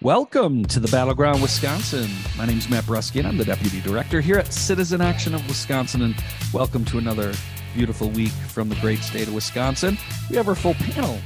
Welcome 0.00 0.64
to 0.66 0.78
the 0.78 0.86
Battleground 0.86 1.42
Wisconsin. 1.42 2.08
My 2.36 2.46
name 2.46 2.58
is 2.58 2.70
Matt 2.70 2.84
Brusky, 2.84 3.18
and 3.18 3.26
I'm 3.26 3.36
the 3.36 3.44
Deputy 3.44 3.80
Director 3.80 4.20
here 4.20 4.38
at 4.38 4.52
Citizen 4.52 5.00
Action 5.00 5.34
of 5.34 5.44
Wisconsin. 5.48 6.02
And 6.02 6.14
welcome 6.54 6.84
to 6.84 6.98
another 6.98 7.34
beautiful 7.74 8.08
week 8.10 8.30
from 8.30 8.68
the 8.68 8.76
great 8.76 9.00
state 9.00 9.26
of 9.26 9.34
Wisconsin. 9.34 9.98
We 10.30 10.36
have 10.36 10.46
our 10.46 10.54
full 10.54 10.74
panel, 10.74 11.18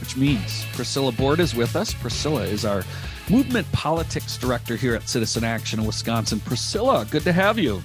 which 0.00 0.16
means 0.16 0.64
Priscilla 0.72 1.12
Board 1.12 1.40
is 1.40 1.54
with 1.54 1.76
us. 1.76 1.92
Priscilla 1.92 2.44
is 2.44 2.64
our 2.64 2.84
Movement 3.28 3.70
Politics 3.72 4.38
Director 4.38 4.76
here 4.76 4.94
at 4.94 5.06
Citizen 5.06 5.44
Action 5.44 5.78
of 5.78 5.86
Wisconsin. 5.86 6.40
Priscilla, 6.40 7.06
good 7.10 7.24
to 7.24 7.34
have 7.34 7.58
you. 7.58 7.82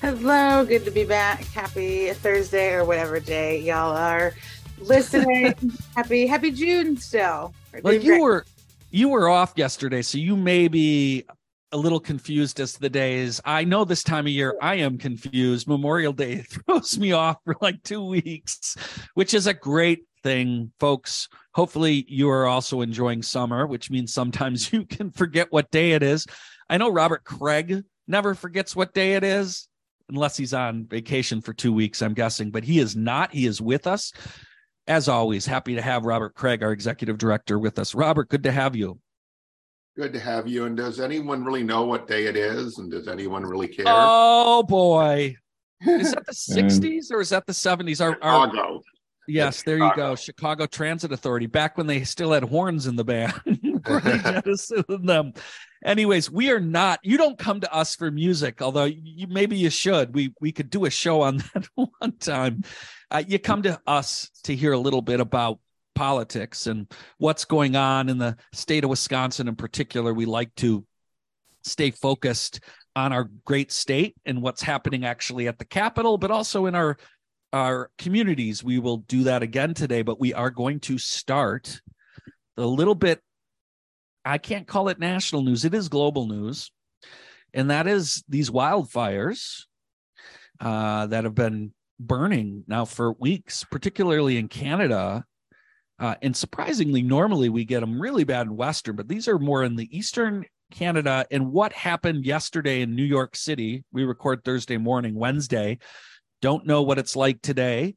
Hello, 0.00 0.64
good 0.64 0.84
to 0.86 0.90
be 0.90 1.04
back. 1.04 1.44
Happy 1.44 2.12
Thursday 2.14 2.72
or 2.72 2.84
whatever 2.84 3.20
day 3.20 3.60
y'all 3.60 3.96
are 3.96 4.34
listening. 4.80 5.54
happy 5.94 6.26
Happy 6.26 6.50
June 6.50 6.96
still. 6.96 7.54
Well, 7.82 7.94
you 7.94 8.00
great. 8.00 8.20
were 8.20 8.44
you 8.90 9.08
were 9.08 9.28
off 9.28 9.52
yesterday, 9.56 10.02
so 10.02 10.18
you 10.18 10.36
may 10.36 10.68
be 10.68 11.24
a 11.72 11.76
little 11.76 12.00
confused 12.00 12.58
as 12.58 12.72
to 12.72 12.80
the 12.80 12.90
days. 12.90 13.40
I 13.44 13.64
know 13.64 13.84
this 13.84 14.02
time 14.02 14.26
of 14.26 14.32
year 14.32 14.56
I 14.60 14.76
am 14.76 14.98
confused. 14.98 15.68
Memorial 15.68 16.12
Day 16.12 16.38
throws 16.42 16.98
me 16.98 17.12
off 17.12 17.36
for 17.44 17.54
like 17.60 17.82
two 17.82 18.04
weeks, 18.04 18.76
which 19.14 19.34
is 19.34 19.46
a 19.46 19.54
great 19.54 20.00
thing, 20.22 20.72
folks. 20.80 21.28
Hopefully, 21.54 22.04
you 22.08 22.28
are 22.28 22.46
also 22.46 22.80
enjoying 22.80 23.22
summer, 23.22 23.66
which 23.66 23.90
means 23.90 24.12
sometimes 24.12 24.72
you 24.72 24.84
can 24.84 25.10
forget 25.10 25.52
what 25.52 25.70
day 25.70 25.92
it 25.92 26.02
is. 26.02 26.26
I 26.68 26.76
know 26.76 26.90
Robert 26.90 27.24
Craig 27.24 27.84
never 28.08 28.34
forgets 28.34 28.74
what 28.74 28.94
day 28.94 29.14
it 29.14 29.22
is, 29.22 29.68
unless 30.08 30.36
he's 30.36 30.54
on 30.54 30.86
vacation 30.86 31.40
for 31.40 31.52
two 31.52 31.72
weeks, 31.72 32.02
I'm 32.02 32.14
guessing, 32.14 32.50
but 32.50 32.64
he 32.64 32.80
is 32.80 32.96
not. 32.96 33.32
He 33.32 33.46
is 33.46 33.60
with 33.60 33.86
us 33.86 34.12
as 34.90 35.08
always, 35.08 35.46
happy 35.46 35.76
to 35.76 35.80
have 35.82 36.04
Robert 36.04 36.34
Craig, 36.34 36.64
our 36.64 36.72
executive 36.72 37.16
director, 37.16 37.58
with 37.58 37.78
us. 37.78 37.94
Robert, 37.94 38.28
good 38.28 38.42
to 38.42 38.50
have 38.50 38.74
you. 38.74 38.98
Good 39.96 40.12
to 40.12 40.18
have 40.20 40.48
you. 40.48 40.64
And 40.64 40.76
does 40.76 40.98
anyone 40.98 41.44
really 41.44 41.62
know 41.62 41.84
what 41.84 42.08
day 42.08 42.26
it 42.26 42.36
is? 42.36 42.78
And 42.78 42.90
does 42.90 43.06
anyone 43.06 43.44
really 43.44 43.68
care? 43.68 43.84
Oh 43.86 44.64
boy. 44.64 45.36
Is 45.82 46.12
that 46.12 46.26
the 46.26 46.32
60s 46.62 47.12
or 47.12 47.20
is 47.20 47.28
that 47.30 47.46
the 47.46 47.52
70s? 47.52 48.00
Our, 48.00 48.14
Chicago. 48.14 48.82
yes, 49.28 49.62
there 49.62 49.78
you 49.78 49.92
go. 49.94 50.16
Chicago 50.16 50.66
Transit 50.66 51.12
Authority, 51.12 51.46
back 51.46 51.78
when 51.78 51.86
they 51.86 52.02
still 52.02 52.32
had 52.32 52.42
horns 52.42 52.88
in 52.88 52.96
the 52.96 53.04
band. 53.04 53.32
them. 55.06 55.32
Anyways, 55.84 56.30
we 56.30 56.50
are 56.50 56.60
not. 56.60 57.00
You 57.02 57.16
don't 57.16 57.38
come 57.38 57.60
to 57.60 57.72
us 57.72 57.96
for 57.96 58.10
music, 58.10 58.60
although 58.60 58.84
you, 58.84 59.26
maybe 59.28 59.56
you 59.56 59.70
should. 59.70 60.14
We 60.14 60.34
we 60.40 60.52
could 60.52 60.70
do 60.70 60.84
a 60.84 60.90
show 60.90 61.22
on 61.22 61.38
that 61.54 61.68
one 61.74 62.12
time. 62.18 62.62
Uh, 63.10 63.22
you 63.26 63.38
come 63.38 63.62
to 63.62 63.80
us 63.86 64.30
to 64.44 64.54
hear 64.54 64.72
a 64.72 64.78
little 64.78 65.02
bit 65.02 65.20
about 65.20 65.58
politics 65.94 66.66
and 66.66 66.90
what's 67.18 67.44
going 67.44 67.76
on 67.76 68.08
in 68.08 68.18
the 68.18 68.36
state 68.52 68.84
of 68.84 68.90
Wisconsin 68.90 69.48
in 69.48 69.56
particular. 69.56 70.14
We 70.14 70.26
like 70.26 70.54
to 70.56 70.86
stay 71.62 71.90
focused 71.90 72.60
on 72.96 73.12
our 73.12 73.28
great 73.44 73.72
state 73.72 74.16
and 74.24 74.42
what's 74.42 74.62
happening 74.62 75.04
actually 75.04 75.48
at 75.48 75.58
the 75.58 75.64
Capitol, 75.64 76.18
but 76.18 76.30
also 76.30 76.66
in 76.66 76.74
our 76.74 76.96
our 77.52 77.90
communities. 77.98 78.62
We 78.62 78.78
will 78.78 78.98
do 78.98 79.24
that 79.24 79.42
again 79.42 79.74
today, 79.74 80.02
but 80.02 80.20
we 80.20 80.32
are 80.34 80.50
going 80.50 80.80
to 80.80 80.98
start 80.98 81.80
a 82.56 82.66
little 82.66 82.94
bit. 82.94 83.20
I 84.24 84.38
can't 84.38 84.66
call 84.66 84.88
it 84.88 84.98
national 84.98 85.42
news; 85.42 85.64
it 85.64 85.74
is 85.74 85.88
global 85.88 86.26
news, 86.26 86.70
and 87.54 87.70
that 87.70 87.86
is 87.86 88.22
these 88.28 88.50
wildfires 88.50 89.64
uh, 90.60 91.06
that 91.06 91.24
have 91.24 91.34
been 91.34 91.72
burning 91.98 92.64
now 92.66 92.84
for 92.84 93.12
weeks, 93.12 93.64
particularly 93.64 94.36
in 94.36 94.48
Canada. 94.48 95.24
Uh, 95.98 96.14
and 96.22 96.34
surprisingly, 96.34 97.02
normally 97.02 97.50
we 97.50 97.64
get 97.64 97.80
them 97.80 98.00
really 98.00 98.24
bad 98.24 98.46
in 98.46 98.56
Western, 98.56 98.96
but 98.96 99.06
these 99.08 99.28
are 99.28 99.38
more 99.38 99.64
in 99.64 99.76
the 99.76 99.94
Eastern 99.96 100.46
Canada. 100.70 101.26
And 101.30 101.52
what 101.52 101.72
happened 101.72 102.24
yesterday 102.24 102.80
in 102.80 102.96
New 102.96 103.04
York 103.04 103.36
City? 103.36 103.84
We 103.92 104.04
record 104.04 104.42
Thursday 104.42 104.78
morning, 104.78 105.14
Wednesday. 105.14 105.78
Don't 106.40 106.66
know 106.66 106.82
what 106.82 106.98
it's 106.98 107.16
like 107.16 107.42
today. 107.42 107.94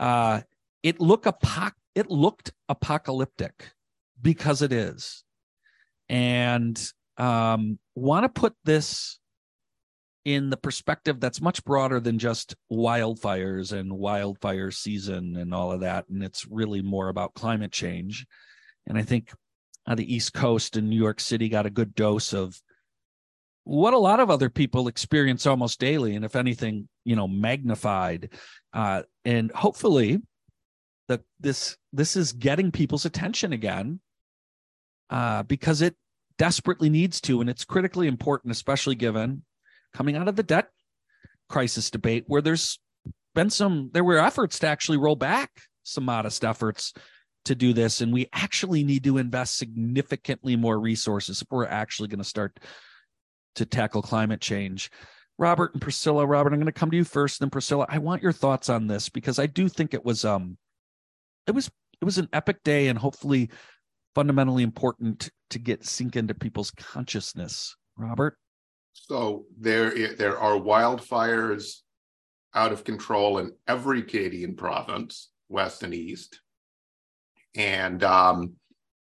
Uh, 0.00 0.40
it 0.82 1.00
look 1.00 1.24
apoc- 1.24 1.72
it 1.94 2.10
looked 2.10 2.52
apocalyptic 2.68 3.70
because 4.20 4.62
it 4.62 4.72
is, 4.72 5.23
and 6.08 6.80
um, 7.16 7.78
want 7.94 8.24
to 8.24 8.28
put 8.28 8.54
this 8.64 9.18
in 10.24 10.48
the 10.48 10.56
perspective 10.56 11.20
that's 11.20 11.40
much 11.40 11.62
broader 11.64 12.00
than 12.00 12.18
just 12.18 12.54
wildfires 12.72 13.72
and 13.72 13.92
wildfire 13.92 14.70
season 14.70 15.36
and 15.36 15.52
all 15.54 15.70
of 15.70 15.80
that. 15.80 16.08
And 16.08 16.22
it's 16.22 16.46
really 16.46 16.80
more 16.80 17.08
about 17.08 17.34
climate 17.34 17.72
change. 17.72 18.26
And 18.86 18.96
I 18.96 19.02
think 19.02 19.32
the 19.86 20.14
East 20.14 20.32
Coast 20.32 20.76
and 20.76 20.88
New 20.88 20.96
York 20.96 21.20
City 21.20 21.48
got 21.48 21.66
a 21.66 21.70
good 21.70 21.94
dose 21.94 22.32
of 22.32 22.58
what 23.64 23.94
a 23.94 23.98
lot 23.98 24.20
of 24.20 24.30
other 24.30 24.48
people 24.48 24.88
experience 24.88 25.46
almost 25.46 25.78
daily. 25.78 26.16
And 26.16 26.24
if 26.24 26.36
anything, 26.36 26.88
you 27.04 27.16
know, 27.16 27.28
magnified. 27.28 28.30
Uh, 28.72 29.02
and 29.24 29.50
hopefully, 29.52 30.20
the, 31.08 31.22
this 31.38 31.76
this 31.92 32.16
is 32.16 32.32
getting 32.32 32.72
people's 32.72 33.04
attention 33.04 33.52
again 33.52 34.00
uh, 35.10 35.42
because 35.42 35.82
it 35.82 35.94
desperately 36.38 36.88
needs 36.88 37.20
to, 37.22 37.40
and 37.40 37.48
it's 37.48 37.64
critically 37.64 38.06
important, 38.06 38.52
especially 38.52 38.94
given 38.94 39.42
coming 39.94 40.16
out 40.16 40.28
of 40.28 40.36
the 40.36 40.42
debt 40.42 40.68
crisis 41.48 41.90
debate 41.90 42.24
where 42.26 42.42
there's 42.42 42.78
been 43.34 43.50
some 43.50 43.90
there 43.92 44.04
were 44.04 44.18
efforts 44.18 44.58
to 44.58 44.66
actually 44.66 44.98
roll 44.98 45.16
back 45.16 45.50
some 45.82 46.04
modest 46.04 46.44
efforts 46.44 46.92
to 47.44 47.54
do 47.54 47.72
this 47.72 48.00
and 48.00 48.12
we 48.12 48.28
actually 48.32 48.82
need 48.82 49.04
to 49.04 49.18
invest 49.18 49.58
significantly 49.58 50.56
more 50.56 50.80
resources 50.80 51.42
if 51.42 51.48
we're 51.50 51.66
actually 51.66 52.08
going 52.08 52.18
to 52.18 52.24
start 52.24 52.58
to 53.54 53.66
tackle 53.66 54.02
climate 54.02 54.40
change. 54.40 54.90
Robert 55.36 55.72
and 55.72 55.82
priscilla 55.82 56.24
robert 56.24 56.52
i'm 56.52 56.60
going 56.60 56.66
to 56.66 56.72
come 56.72 56.92
to 56.92 56.96
you 56.96 57.04
first 57.04 57.40
then 57.40 57.50
priscilla. 57.50 57.86
I 57.88 57.98
want 57.98 58.22
your 58.22 58.32
thoughts 58.32 58.68
on 58.68 58.86
this 58.86 59.08
because 59.08 59.38
i 59.40 59.46
do 59.46 59.68
think 59.68 59.92
it 59.92 60.04
was 60.04 60.24
um 60.24 60.56
it 61.46 61.50
was 61.50 61.70
it 62.00 62.04
was 62.04 62.18
an 62.18 62.28
epic 62.32 62.62
day 62.62 62.86
and 62.86 62.98
hopefully 62.98 63.50
fundamentally 64.14 64.62
important 64.62 65.30
to 65.50 65.58
get 65.58 65.84
sink 65.84 66.16
into 66.16 66.34
people's 66.34 66.70
consciousness 66.72 67.76
robert 67.96 68.38
so 68.94 69.44
there, 69.58 70.14
there 70.14 70.38
are 70.38 70.58
wildfires 70.58 71.80
out 72.54 72.72
of 72.72 72.84
control 72.84 73.38
in 73.38 73.52
every 73.66 74.02
Canadian 74.02 74.54
province, 74.54 75.30
west 75.48 75.82
and 75.82 75.92
east. 75.92 76.40
And 77.56 78.02
um, 78.04 78.54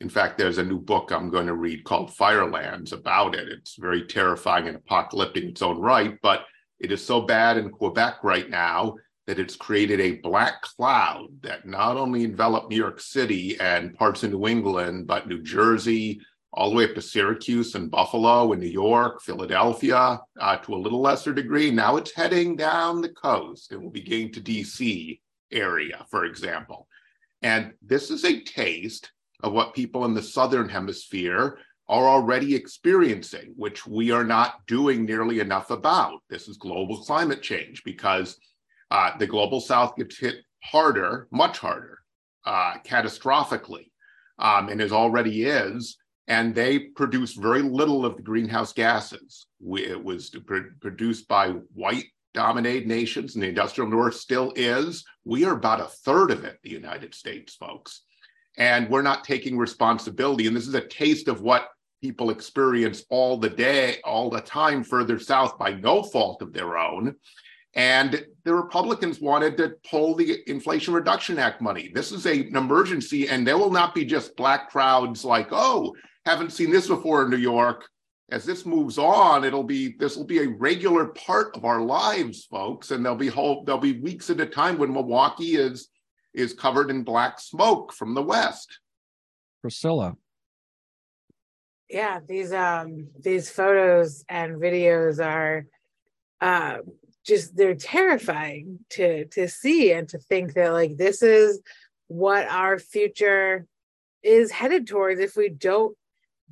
in 0.01 0.09
fact, 0.09 0.39
there's 0.39 0.59
a 0.59 0.65
new 0.65 0.79
book 0.79 1.11
I'm 1.11 1.29
going 1.29 1.49
to 1.49 1.55
read 1.55 1.85
called 1.85 2.15
Firelands 2.15 2.93
about 2.93 3.35
it. 3.35 3.49
It's 3.49 3.77
very 3.77 4.07
terrifying 4.07 4.69
and 4.69 4.77
apocalyptic 4.77 5.43
in 5.43 5.51
its 5.51 5.63
own 5.63 5.81
right, 5.81 6.17
but 6.23 6.45
it 6.79 6.93
is 6.93 7.05
so 7.05 7.21
bad 7.23 7.59
in 7.59 7.71
Quebec 7.71 8.23
right 8.23 8.49
now 8.49 8.95
that 9.27 9.39
it's 9.39 9.57
created 9.57 10.01
a 10.01 10.17
black 10.17 10.61
cloud 10.63 11.29
that 11.43 11.67
not 11.67 11.97
only 11.97 12.25
enveloped 12.25 12.71
New 12.71 12.77
York 12.77 13.01
City 13.01 13.59
and 13.59 13.95
parts 13.95 14.23
of 14.23 14.31
New 14.33 14.47
England, 14.47 15.07
but 15.07 15.29
New 15.29 15.43
Jersey, 15.43 16.21
all 16.53 16.71
the 16.71 16.77
way 16.77 16.85
up 16.85 16.95
to 16.95 17.03
Syracuse 17.03 17.75
and 17.75 17.91
Buffalo 17.91 18.53
and 18.53 18.63
New 18.63 18.69
York, 18.69 19.23
Philadelphia, 19.23 20.21
uh, 20.41 20.57
to 20.59 20.75
a 20.75 20.77
little 20.77 21.01
lesser 21.01 21.33
degree. 21.33 21.71
Now 21.71 21.97
it's 21.97 22.15
heading 22.15 22.55
down 22.55 23.01
the 23.01 23.09
coast 23.09 23.73
and 23.73 23.83
will 23.83 23.91
be 23.91 24.03
getting 24.03 24.31
to 24.33 24.41
DC 24.41 25.21
area, 25.51 26.05
for 26.11 26.27
example. 26.27 26.87
And 27.43 27.73
this 27.83 28.11
is 28.11 28.25
a 28.25 28.41
taste 28.43 29.11
of 29.43 29.53
what 29.53 29.75
people 29.75 30.05
in 30.05 30.15
the 30.15 30.23
Southern 30.23 30.69
Hemisphere 30.69 31.59
are 31.89 32.09
already 32.09 32.55
experiencing, 32.55 33.53
which 33.57 33.87
we 33.87 34.11
are 34.11 34.25
not 34.25 34.67
doing 34.67 35.05
nearly 35.05 35.41
enough 35.41 35.71
about. 35.71 36.21
This 36.31 36.49
is 36.49 36.57
global 36.57 36.99
climate 36.99 37.43
change 37.43 37.83
because 37.85 38.39
uh, 38.91 39.17
the 39.19 39.27
global 39.27 39.61
South 39.61 39.97
gets 39.97 40.19
hit 40.19 40.37
harder, 40.63 41.29
much 41.31 41.59
harder, 41.59 41.99
uh, 42.45 42.75
catastrophically, 42.85 43.91
um, 44.39 44.69
and 44.69 44.81
as 44.81 44.93
already 44.93 45.45
is 45.45 45.97
and 46.27 46.55
they 46.55 46.79
produce 46.79 47.35
very 47.35 47.63
little 47.63 48.07
of 48.07 48.17
the 48.17 48.23
greenhouse 48.23 48.73
gases. 48.73 49.47
We, 49.61 49.85
it 49.87 50.03
was 50.03 50.31
produced 50.81 51.29
by 51.29 51.51
white 51.75 52.07
dominated 52.33 52.89
nations, 52.89 53.35
and 53.35 53.43
the 53.43 53.49
industrial 53.49 53.91
north 53.91 54.15
still 54.15 54.53
is. 54.57 55.05
We 55.25 55.45
are 55.45 55.55
about 55.55 55.81
a 55.81 55.85
third 55.85 56.31
of 56.31 56.45
it, 56.45 56.59
the 56.63 56.71
United 56.71 57.15
States, 57.15 57.55
folks. 57.55 58.03
And 58.57 58.89
we're 58.89 59.03
not 59.03 59.25
taking 59.25 59.59
responsibility. 59.59 60.47
And 60.47 60.57
this 60.57 60.67
is 60.67 60.75
a 60.75 60.87
taste 60.87 61.29
of 61.29 61.43
what 61.43 61.69
people 62.01 62.31
experience 62.31 63.05
all 63.11 63.37
the 63.37 63.51
day, 63.51 63.99
all 64.05 64.31
the 64.31 64.41
time 64.41 64.83
further 64.83 65.19
south 65.19 65.59
by 65.59 65.75
no 65.75 66.03
fault 66.03 66.41
of 66.43 66.53
their 66.53 66.79
own. 66.79 67.17
And 67.77 68.25
the 68.45 68.55
Republicans 68.55 69.21
wanted 69.21 69.57
to 69.57 69.75
pull 69.89 70.15
the 70.15 70.39
Inflation 70.49 70.95
Reduction 70.95 71.39
Act 71.39 71.61
money. 71.61 71.91
This 71.93 72.13
is 72.13 72.27
a, 72.27 72.47
an 72.47 72.57
emergency, 72.57 73.29
and 73.29 73.47
there 73.47 73.59
will 73.59 73.71
not 73.71 73.95
be 73.95 74.05
just 74.05 74.37
black 74.37 74.71
crowds 74.71 75.25
like, 75.25 75.49
oh, 75.51 75.95
haven't 76.25 76.53
seen 76.53 76.71
this 76.71 76.87
before 76.87 77.25
in 77.25 77.31
New 77.31 77.37
York. 77.37 77.89
As 78.31 78.45
this 78.45 78.65
moves 78.65 78.97
on, 78.97 79.45
it'll 79.45 79.65
be 79.65 79.97
this 79.99 80.17
will 80.17 80.25
be 80.25 80.41
a 80.41 80.49
regular 80.49 81.07
part 81.09 81.55
of 81.57 81.65
our 81.65 81.83
lives, 81.83 82.45
folks, 82.45 82.91
and 82.91 83.05
there'll 83.05 83.19
be 83.19 83.29
whole 83.29 83.65
there'll 83.65 83.81
be 83.81 84.01
weeks 84.01 84.31
at 84.31 84.41
a 84.41 84.47
time 84.47 84.79
when 84.79 84.93
Milwaukee 84.93 85.57
is 85.57 85.89
is 86.33 86.55
covered 86.55 86.91
in 86.91 87.05
black 87.05 87.39
smoke 87.39 87.93
from 87.93 88.15
the 88.15 88.23
west. 88.23 88.81
Priscilla. 89.61 90.17
yeah, 91.91 92.21
these 92.27 92.53
um 92.53 93.09
these 93.21 93.51
photos 93.51 94.25
and 94.29 94.57
videos 94.57 95.25
are 95.25 95.67
uh, 96.41 96.79
just 97.25 97.57
they're 97.57 97.75
terrifying 97.75 98.81
to 98.91 99.25
to 99.27 99.49
see 99.49 99.93
and 99.93 100.09
to 100.09 100.19
think 100.19 100.55
that 100.55 100.73
like 100.73 100.97
this 100.97 101.23
is 101.23 101.61
what 102.09 102.47
our 102.49 102.79
future 102.79 103.67
is 104.23 104.51
headed 104.51 104.87
towards 104.87 105.21
if 105.21 105.37
we 105.37 105.49
don't 105.49 105.97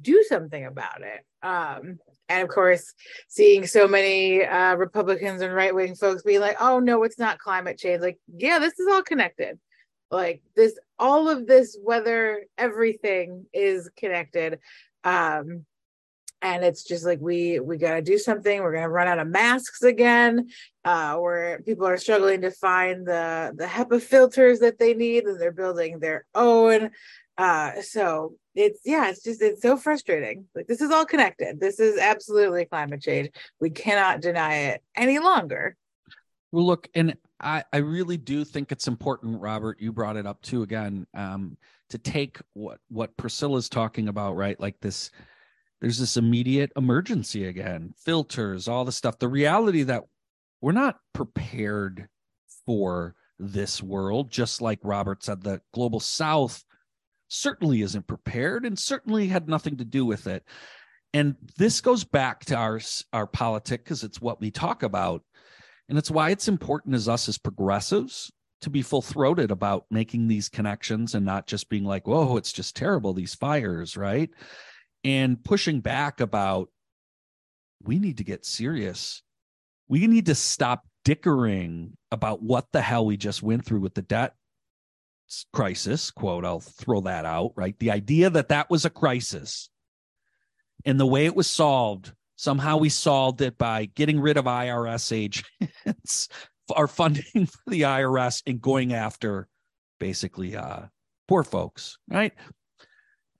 do 0.00 0.24
something 0.28 0.64
about 0.64 1.02
it. 1.02 1.24
Um, 1.46 1.98
and 2.28 2.42
of 2.42 2.48
course, 2.48 2.94
seeing 3.28 3.66
so 3.66 3.86
many 3.86 4.44
uh, 4.44 4.74
Republicans 4.76 5.42
and 5.42 5.54
right 5.54 5.74
wing 5.74 5.94
folks 5.94 6.22
being 6.22 6.40
like, 6.40 6.56
"Oh 6.60 6.78
no, 6.78 7.02
it's 7.02 7.18
not 7.18 7.38
climate 7.38 7.78
change." 7.78 8.00
Like, 8.00 8.18
yeah, 8.34 8.58
this 8.58 8.78
is 8.78 8.86
all 8.90 9.02
connected. 9.02 9.58
Like 10.10 10.42
this, 10.56 10.78
all 10.98 11.28
of 11.28 11.46
this 11.46 11.76
weather, 11.80 12.44
everything 12.56 13.46
is 13.52 13.90
connected. 13.96 14.60
Um, 15.04 15.66
and 16.42 16.64
it's 16.64 16.82
just 16.82 17.04
like 17.04 17.20
we 17.20 17.60
we 17.60 17.78
got 17.78 17.94
to 17.94 18.02
do 18.02 18.18
something. 18.18 18.62
We're 18.62 18.72
going 18.72 18.82
to 18.82 18.88
run 18.88 19.08
out 19.08 19.18
of 19.18 19.28
masks 19.28 19.82
again. 19.82 20.48
Uh 20.84 21.16
where 21.16 21.60
people 21.62 21.86
are 21.86 21.96
struggling 21.96 22.42
to 22.42 22.50
find 22.50 23.06
the 23.06 23.52
the 23.56 23.66
hepa 23.66 24.02
filters 24.02 24.58
that 24.58 24.78
they 24.78 24.94
need 24.94 25.24
and 25.24 25.40
they're 25.40 25.52
building 25.52 26.00
their 26.00 26.26
own. 26.34 26.90
Uh 27.38 27.80
so 27.80 28.34
it's 28.54 28.80
yeah 28.84 29.08
it's 29.08 29.22
just 29.22 29.40
it's 29.40 29.62
so 29.62 29.76
frustrating. 29.76 30.46
Like 30.54 30.66
this 30.66 30.80
is 30.80 30.90
all 30.90 31.06
connected. 31.06 31.60
This 31.60 31.78
is 31.80 31.98
absolutely 31.98 32.64
climate 32.66 33.00
change. 33.00 33.30
We 33.60 33.70
cannot 33.70 34.20
deny 34.20 34.54
it 34.56 34.82
any 34.96 35.18
longer. 35.20 35.76
Well 36.50 36.66
look 36.66 36.88
and 36.94 37.16
i 37.40 37.64
i 37.72 37.78
really 37.78 38.18
do 38.18 38.44
think 38.44 38.70
it's 38.70 38.86
important 38.86 39.40
robert 39.40 39.80
you 39.80 39.90
brought 39.90 40.16
it 40.16 40.26
up 40.26 40.40
too 40.42 40.62
again 40.62 41.06
um 41.14 41.56
to 41.92 41.98
take 41.98 42.38
what 42.54 42.78
what 42.88 43.16
priscilla's 43.16 43.68
talking 43.68 44.08
about 44.08 44.34
right? 44.34 44.58
Like 44.58 44.80
this 44.80 45.10
there's 45.82 45.98
this 45.98 46.16
immediate 46.16 46.72
emergency 46.76 47.44
again 47.44 47.92
filters 47.98 48.68
all 48.68 48.86
the 48.86 48.92
stuff 48.92 49.18
the 49.18 49.28
reality 49.28 49.82
that 49.82 50.04
we're 50.62 50.72
not 50.72 50.96
prepared 51.12 52.08
for 52.64 53.14
this 53.38 53.82
world 53.82 54.30
just 54.30 54.62
like 54.62 54.78
robert 54.82 55.22
said 55.22 55.42
the 55.42 55.60
global 55.74 56.00
south 56.00 56.64
certainly 57.32 57.80
isn't 57.82 58.06
prepared 58.06 58.66
and 58.66 58.78
certainly 58.78 59.26
had 59.26 59.48
nothing 59.48 59.78
to 59.78 59.84
do 59.84 60.04
with 60.04 60.26
it. 60.26 60.44
And 61.14 61.36
this 61.56 61.80
goes 61.80 62.04
back 62.04 62.44
to 62.46 62.56
our 62.56 62.80
our 63.12 63.26
politic 63.26 63.84
because 63.84 64.04
it's 64.04 64.20
what 64.20 64.40
we 64.40 64.50
talk 64.50 64.82
about. 64.82 65.22
And 65.88 65.98
it's 65.98 66.10
why 66.10 66.30
it's 66.30 66.48
important 66.48 66.94
as 66.94 67.08
us 67.08 67.28
as 67.28 67.38
progressives 67.38 68.30
to 68.60 68.70
be 68.70 68.82
full 68.82 69.02
throated 69.02 69.50
about 69.50 69.86
making 69.90 70.28
these 70.28 70.48
connections 70.48 71.14
and 71.14 71.26
not 71.26 71.46
just 71.46 71.68
being 71.68 71.84
like, 71.84 72.06
whoa, 72.06 72.36
it's 72.36 72.52
just 72.52 72.76
terrible, 72.76 73.12
these 73.12 73.34
fires, 73.34 73.96
right? 73.96 74.30
And 75.04 75.42
pushing 75.42 75.80
back 75.80 76.20
about 76.20 76.68
we 77.82 77.98
need 77.98 78.18
to 78.18 78.24
get 78.24 78.44
serious. 78.44 79.22
We 79.88 80.06
need 80.06 80.26
to 80.26 80.34
stop 80.34 80.86
dickering 81.04 81.96
about 82.10 82.42
what 82.42 82.66
the 82.72 82.80
hell 82.80 83.04
we 83.06 83.16
just 83.16 83.42
went 83.42 83.64
through 83.64 83.80
with 83.80 83.94
the 83.94 84.02
debt 84.02 84.34
crisis, 85.52 86.10
quote, 86.10 86.44
I'll 86.44 86.60
throw 86.60 87.00
that 87.02 87.24
out, 87.24 87.52
right? 87.56 87.78
The 87.78 87.90
idea 87.90 88.30
that 88.30 88.48
that 88.48 88.70
was 88.70 88.84
a 88.84 88.90
crisis 88.90 89.70
and 90.84 90.98
the 91.00 91.06
way 91.06 91.26
it 91.26 91.34
was 91.34 91.48
solved, 91.48 92.12
somehow 92.36 92.76
we 92.76 92.88
solved 92.88 93.40
it 93.40 93.56
by 93.58 93.86
getting 93.86 94.20
rid 94.20 94.36
of 94.36 94.44
IRS 94.44 95.12
agents, 95.12 96.28
our 96.76 96.86
funding 96.86 97.46
for 97.46 97.70
the 97.70 97.82
IRS 97.82 98.42
and 98.46 98.60
going 98.60 98.92
after 98.92 99.48
basically 99.98 100.56
uh, 100.56 100.82
poor 101.28 101.44
folks, 101.44 101.98
right? 102.08 102.32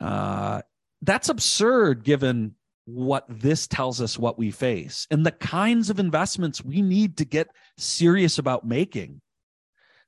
Uh, 0.01 0.63
that's 1.03 1.29
absurd 1.29 2.05
given 2.05 2.55
what 2.85 3.25
this 3.29 3.67
tells 3.67 4.01
us 4.01 4.19
what 4.19 4.39
we 4.39 4.51
face 4.51 5.07
and 5.11 5.25
the 5.25 5.31
kinds 5.31 5.91
of 5.91 6.01
investments 6.01 6.65
we 6.65 6.83
need 6.83 7.17
to 7.17 7.25
get 7.25 7.49
serious 7.77 8.39
about 8.39 8.67
making 8.67 9.21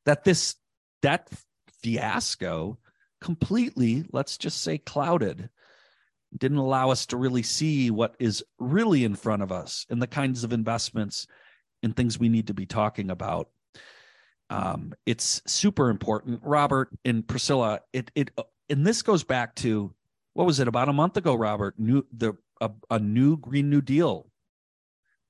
that 0.06 0.24
this 0.24 0.56
debt 1.02 1.28
fiasco 1.82 2.78
completely, 3.20 4.04
let's 4.12 4.36
just 4.36 4.62
say, 4.62 4.78
clouded. 4.78 5.48
Didn't 6.36 6.58
allow 6.58 6.90
us 6.90 7.06
to 7.06 7.16
really 7.16 7.42
see 7.42 7.90
what 7.90 8.16
is 8.18 8.44
really 8.58 9.04
in 9.04 9.14
front 9.14 9.42
of 9.42 9.52
us 9.52 9.86
and 9.88 10.02
the 10.02 10.06
kinds 10.06 10.44
of 10.44 10.52
investments 10.52 11.26
and 11.82 11.96
things 11.96 12.18
we 12.18 12.28
need 12.28 12.48
to 12.48 12.54
be 12.54 12.66
talking 12.66 13.10
about. 13.10 13.48
Um, 14.50 14.94
it's 15.06 15.42
super 15.46 15.90
important. 15.90 16.40
Robert 16.42 16.90
and 17.04 17.26
Priscilla, 17.26 17.80
it 17.92 18.10
it 18.14 18.30
and 18.68 18.86
this 18.86 19.02
goes 19.02 19.24
back 19.24 19.54
to 19.56 19.94
what 20.34 20.46
was 20.46 20.60
it 20.60 20.68
about 20.68 20.88
a 20.88 20.92
month 20.92 21.16
ago, 21.16 21.34
Robert? 21.34 21.74
New 21.78 22.06
the 22.12 22.34
a, 22.60 22.70
a 22.90 22.98
new 22.98 23.36
Green 23.36 23.70
New 23.70 23.80
Deal 23.80 24.30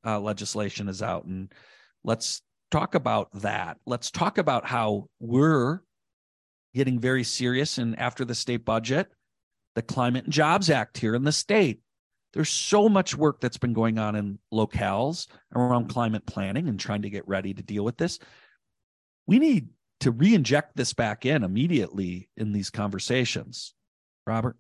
uh, 0.05 0.19
legislation 0.19 0.89
is 0.89 1.03
out, 1.03 1.25
and 1.25 1.53
let's 2.03 2.43
talk 2.71 2.95
about 2.95 3.29
that. 3.41 3.79
Let's 3.87 4.11
talk 4.11 4.39
about 4.39 4.67
how 4.67 5.07
we're 5.21 5.83
getting 6.75 6.99
very 6.99 7.23
serious. 7.23 7.79
And 7.79 7.99
after 7.99 8.25
the 8.25 8.35
state 8.35 8.65
budget, 8.65 9.09
the 9.75 9.83
Climate 9.83 10.25
and 10.25 10.33
Jobs 10.33 10.71
Act 10.71 10.99
here 10.99 11.15
in 11.15 11.25
the 11.25 11.33
state. 11.33 11.81
There's 12.33 12.49
so 12.49 12.89
much 12.89 13.17
work 13.17 13.41
that's 13.41 13.59
been 13.59 13.75
going 13.75 13.97
on 13.97 14.17
in 14.17 14.41
locales 14.53 15.29
around 15.55 15.89
climate 15.89 16.27
planning 16.27 16.69
and 16.69 16.81
trying 16.81 17.03
to 17.03 17.11
get 17.11 17.29
ready 17.29 17.55
to 17.55 17.63
deal 17.63 17.85
with 17.85 17.97
this. 17.97 18.19
We 19.29 19.39
need 19.39 19.69
to 20.01 20.11
re 20.11 20.35
inject 20.35 20.77
this 20.77 20.93
back 20.93 21.25
in 21.25 21.45
immediately 21.45 22.29
in 22.37 22.53
these 22.53 22.71
conversations. 22.71 23.75
Robert? 24.27 24.57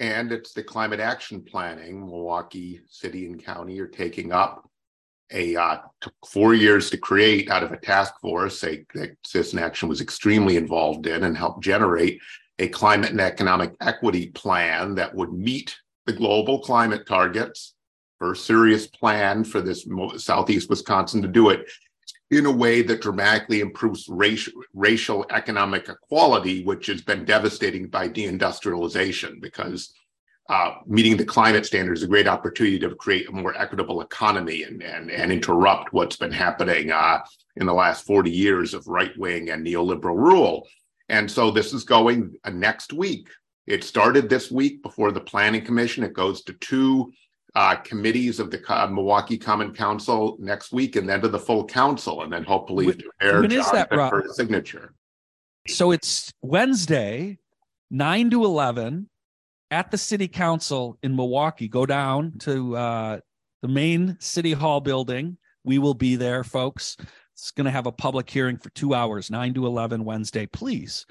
And 0.00 0.32
it's 0.32 0.52
the 0.52 0.62
climate 0.62 1.00
action 1.00 1.42
planning 1.42 2.00
Milwaukee 2.00 2.80
City 2.88 3.26
and 3.26 3.42
County 3.42 3.78
are 3.80 3.86
taking 3.86 4.32
up 4.32 4.68
a 5.32 5.56
uh, 5.56 5.78
took 6.00 6.14
four 6.26 6.54
years 6.54 6.90
to 6.90 6.96
create 6.96 7.50
out 7.50 7.62
of 7.62 7.72
a 7.72 7.78
task 7.78 8.14
force 8.20 8.62
a, 8.64 8.84
that 8.94 9.16
Citizen 9.24 9.58
Action 9.58 9.88
was 9.88 10.00
extremely 10.00 10.56
involved 10.56 11.06
in 11.06 11.24
and 11.24 11.36
helped 11.36 11.62
generate 11.62 12.20
a 12.58 12.68
climate 12.68 13.10
and 13.10 13.20
economic 13.20 13.74
equity 13.80 14.28
plan 14.28 14.94
that 14.94 15.14
would 15.14 15.32
meet 15.32 15.76
the 16.06 16.12
global 16.12 16.60
climate 16.60 17.06
targets. 17.06 17.74
First 18.18 18.46
serious 18.46 18.86
plan 18.86 19.44
for 19.44 19.60
this 19.60 19.86
southeast 20.18 20.70
Wisconsin 20.70 21.22
to 21.22 21.28
do 21.28 21.50
it 21.50 21.66
in 22.30 22.46
a 22.46 22.50
way 22.50 22.82
that 22.82 23.02
dramatically 23.02 23.60
improves 23.60 24.08
racial, 24.08 24.52
racial 24.72 25.26
economic 25.30 25.88
equality, 25.88 26.64
which 26.64 26.86
has 26.86 27.02
been 27.02 27.24
devastating 27.24 27.88
by 27.88 28.08
deindustrialization 28.08 29.40
because 29.40 29.94
uh, 30.48 30.74
meeting 30.86 31.16
the 31.16 31.24
climate 31.24 31.64
standards 31.64 32.00
is 32.00 32.04
a 32.04 32.08
great 32.08 32.28
opportunity 32.28 32.78
to 32.78 32.94
create 32.96 33.28
a 33.28 33.32
more 33.32 33.56
equitable 33.56 34.02
economy 34.02 34.64
and, 34.64 34.82
and, 34.82 35.10
and 35.10 35.32
interrupt 35.32 35.92
what's 35.92 36.16
been 36.16 36.32
happening 36.32 36.90
uh, 36.90 37.18
in 37.56 37.66
the 37.66 37.72
last 37.72 38.06
40 38.06 38.30
years 38.30 38.74
of 38.74 38.86
right 38.86 39.16
wing 39.16 39.50
and 39.50 39.64
neoliberal 39.66 40.16
rule. 40.16 40.66
And 41.08 41.30
so 41.30 41.50
this 41.50 41.72
is 41.72 41.84
going 41.84 42.34
uh, 42.44 42.50
next 42.50 42.92
week. 42.92 43.28
It 43.66 43.84
started 43.84 44.28
this 44.28 44.50
week 44.50 44.82
before 44.82 45.12
the 45.12 45.20
Planning 45.20 45.64
Commission. 45.64 46.04
It 46.04 46.12
goes 46.12 46.42
to 46.44 46.52
two 46.54 47.12
uh, 47.54 47.76
committees 47.76 48.40
of 48.40 48.50
the 48.50 48.60
uh, 48.68 48.86
Milwaukee 48.86 49.38
Common 49.38 49.72
Council 49.72 50.36
next 50.40 50.72
week, 50.72 50.96
and 50.96 51.08
then 51.08 51.20
to 51.20 51.28
the 51.28 51.38
full 51.38 51.64
council, 51.64 52.22
and 52.22 52.32
then 52.32 52.44
hopefully 52.44 52.86
when, 52.86 52.98
to 52.98 53.40
when 53.40 53.52
is 53.52 53.70
that, 53.70 53.88
for 53.90 54.24
signature. 54.32 54.94
So 55.68 55.92
it's 55.92 56.32
Wednesday, 56.42 57.38
nine 57.90 58.30
to 58.30 58.44
eleven 58.44 59.08
at 59.70 59.90
the 59.90 59.98
city 59.98 60.28
council 60.28 60.98
in 61.02 61.14
Milwaukee. 61.14 61.68
Go 61.68 61.86
down 61.86 62.38
to 62.40 62.76
uh, 62.76 63.18
the 63.62 63.68
main 63.68 64.16
city 64.20 64.52
hall 64.52 64.80
building. 64.80 65.38
We 65.64 65.78
will 65.78 65.94
be 65.94 66.16
there, 66.16 66.44
folks. 66.44 66.96
It's 67.32 67.50
going 67.50 67.64
to 67.64 67.70
have 67.70 67.86
a 67.86 67.92
public 67.92 68.28
hearing 68.28 68.58
for 68.58 68.70
two 68.70 68.94
hours, 68.94 69.30
9 69.30 69.54
to 69.54 69.66
11 69.66 70.04
Wednesday. 70.04 70.46
Please 70.46 71.06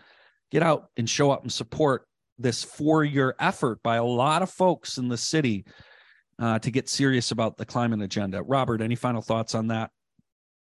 get 0.51 0.63
out 0.63 0.89
and 0.95 1.09
show 1.09 1.31
up 1.31 1.41
and 1.41 1.51
support 1.51 2.05
this 2.37 2.63
four 2.63 3.03
year 3.03 3.35
effort 3.39 3.81
by 3.83 3.97
a 3.97 4.03
lot 4.03 4.41
of 4.41 4.49
folks 4.49 4.97
in 4.97 5.09
the 5.09 5.17
city 5.17 5.65
uh, 6.43 6.59
to 6.59 6.69
get 6.69 6.89
serious 6.89 7.31
about 7.31 7.55
the 7.55 7.65
climate 7.65 8.01
agenda. 8.01 8.43
Robert, 8.43 8.81
any 8.81 8.95
final 8.95 9.21
thoughts 9.21 9.55
on 9.55 9.67
that? 9.67 9.91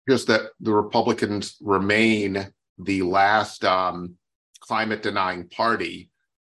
Just 0.09 0.27
that 0.27 0.51
the 0.59 0.73
Republicans 0.73 1.57
remain 1.61 2.53
the 2.79 3.03
last 3.03 3.65
um, 3.65 4.17
climate 4.61 5.03
denying 5.03 5.49
party 5.49 6.11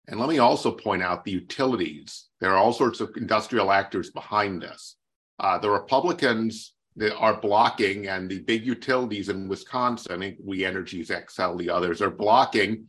and 0.08 0.20
let 0.20 0.28
me 0.28 0.38
also 0.38 0.70
point 0.70 1.02
out 1.02 1.24
the 1.24 1.32
utilities. 1.32 2.26
There 2.40 2.52
are 2.52 2.58
all 2.58 2.72
sorts 2.72 3.00
of 3.00 3.10
industrial 3.16 3.72
actors 3.72 4.10
behind 4.10 4.62
this. 4.62 4.96
Uh, 5.40 5.58
the 5.58 5.70
Republicans 5.70 6.74
that 6.96 7.16
are 7.16 7.40
blocking, 7.40 8.08
and 8.08 8.30
the 8.30 8.40
big 8.40 8.64
utilities 8.64 9.28
in 9.28 9.48
Wisconsin, 9.48 10.36
We 10.42 10.64
Energies, 10.64 11.10
Xcel, 11.10 11.58
the 11.58 11.70
others, 11.70 12.00
are 12.00 12.10
blocking 12.10 12.88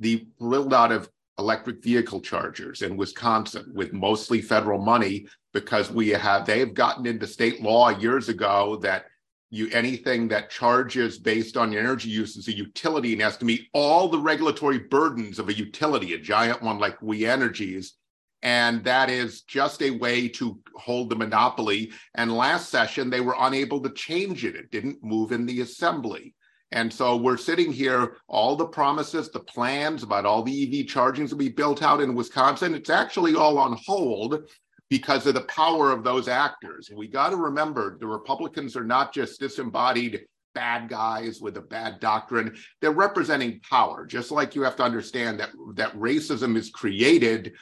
the 0.00 0.26
build 0.38 0.74
out 0.74 0.92
of 0.92 1.08
electric 1.38 1.82
vehicle 1.82 2.20
chargers 2.20 2.82
in 2.82 2.96
Wisconsin 2.96 3.72
with 3.74 3.92
mostly 3.92 4.42
federal 4.42 4.80
money 4.80 5.26
because 5.52 5.90
we 5.90 6.08
have 6.10 6.46
they 6.46 6.60
have 6.60 6.74
gotten 6.74 7.06
into 7.06 7.26
state 7.26 7.62
law 7.62 7.88
years 7.88 8.28
ago 8.28 8.76
that 8.82 9.06
you 9.50 9.68
anything 9.72 10.28
that 10.28 10.50
charges 10.50 11.18
based 11.18 11.56
on 11.56 11.72
your 11.72 11.80
energy 11.80 12.08
use 12.08 12.36
is 12.36 12.46
a 12.46 12.56
utility 12.56 13.12
and 13.12 13.20
has 13.20 13.36
to 13.36 13.44
meet 13.44 13.68
all 13.74 14.08
the 14.08 14.18
regulatory 14.18 14.78
burdens 14.78 15.38
of 15.38 15.48
a 15.48 15.54
utility, 15.54 16.14
a 16.14 16.18
giant 16.18 16.62
one 16.62 16.78
like 16.78 17.02
We 17.02 17.26
Energies 17.26 17.94
And 18.42 18.84
that 18.84 19.10
is 19.10 19.42
just 19.42 19.82
a 19.82 19.90
way 19.90 20.28
to 20.28 20.58
hold 20.76 21.10
the 21.10 21.16
monopoly. 21.16 21.90
And 22.14 22.32
last 22.34 22.70
session, 22.70 23.10
they 23.10 23.20
were 23.20 23.36
unable 23.38 23.80
to 23.82 23.90
change 23.90 24.44
it. 24.44 24.54
It 24.54 24.70
didn't 24.70 25.02
move 25.02 25.32
in 25.32 25.46
the 25.46 25.60
assembly. 25.62 26.34
And 26.72 26.92
so 26.92 27.16
we're 27.16 27.36
sitting 27.36 27.72
here, 27.72 28.18
all 28.28 28.54
the 28.54 28.66
promises, 28.66 29.30
the 29.30 29.40
plans 29.40 30.04
about 30.04 30.24
all 30.24 30.44
the 30.44 30.62
EV 30.62 30.86
chargings 30.86 31.30
to 31.30 31.36
be 31.36 31.48
built 31.48 31.82
out 31.82 32.00
in 32.00 32.14
Wisconsin, 32.14 32.74
it's 32.74 32.90
actually 32.90 33.34
all 33.34 33.58
on 33.58 33.76
hold 33.84 34.48
because 34.90 35.26
of 35.26 35.34
the 35.34 35.42
power 35.42 35.90
of 35.90 36.04
those 36.04 36.28
actors. 36.28 36.90
And 36.90 36.98
we 36.98 37.08
got 37.08 37.30
to 37.30 37.36
remember 37.36 37.96
the 37.98 38.06
Republicans 38.06 38.76
are 38.76 38.84
not 38.84 39.14
just 39.14 39.40
disembodied 39.40 40.20
bad 40.52 40.88
guys 40.88 41.40
with 41.40 41.56
a 41.56 41.62
bad 41.62 42.00
doctrine. 42.00 42.56
They're 42.80 42.90
representing 42.90 43.60
power, 43.60 44.04
just 44.04 44.32
like 44.32 44.54
you 44.54 44.62
have 44.62 44.76
to 44.76 44.82
understand 44.82 45.38
that, 45.38 45.50
that 45.76 45.94
racism 45.94 46.56
is 46.56 46.70
created 46.70 47.52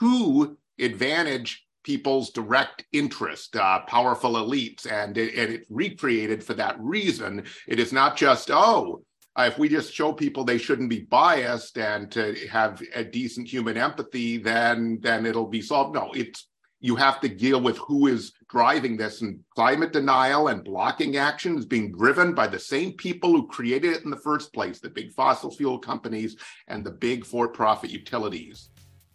to 0.00 0.56
advantage 0.80 1.66
people's 1.84 2.30
direct 2.30 2.84
interest, 2.92 3.54
uh, 3.54 3.80
powerful 3.86 4.32
elites, 4.32 4.90
and 4.90 5.16
it, 5.16 5.34
and 5.34 5.52
it's 5.54 5.66
recreated 5.70 6.42
for 6.42 6.54
that 6.54 6.76
reason. 6.80 7.44
It 7.66 7.78
is 7.78 7.92
not 7.92 8.16
just, 8.16 8.50
oh, 8.50 9.02
if 9.38 9.58
we 9.58 9.68
just 9.68 9.94
show 9.94 10.12
people 10.12 10.44
they 10.44 10.58
shouldn't 10.58 10.90
be 10.90 11.00
biased 11.00 11.78
and 11.78 12.10
to 12.12 12.34
have 12.50 12.82
a 12.94 13.04
decent 13.04 13.46
human 13.46 13.76
empathy, 13.76 14.36
then 14.38 14.98
then 15.00 15.26
it'll 15.26 15.46
be 15.46 15.62
solved. 15.62 15.94
No, 15.94 16.10
it's 16.12 16.47
you 16.80 16.96
have 16.96 17.20
to 17.20 17.28
deal 17.28 17.60
with 17.60 17.76
who 17.78 18.06
is 18.06 18.32
driving 18.48 18.96
this 18.96 19.20
and 19.20 19.40
climate 19.54 19.92
denial 19.92 20.48
and 20.48 20.64
blocking 20.64 21.16
action 21.16 21.58
is 21.58 21.66
being 21.66 21.92
driven 21.92 22.34
by 22.34 22.46
the 22.46 22.58
same 22.58 22.92
people 22.92 23.32
who 23.32 23.46
created 23.48 23.92
it 23.92 24.04
in 24.04 24.10
the 24.10 24.16
first 24.16 24.52
place 24.52 24.78
the 24.78 24.88
big 24.88 25.12
fossil 25.12 25.50
fuel 25.50 25.78
companies 25.78 26.36
and 26.68 26.84
the 26.84 26.90
big 26.90 27.24
for-profit 27.24 27.90
utilities 27.90 28.70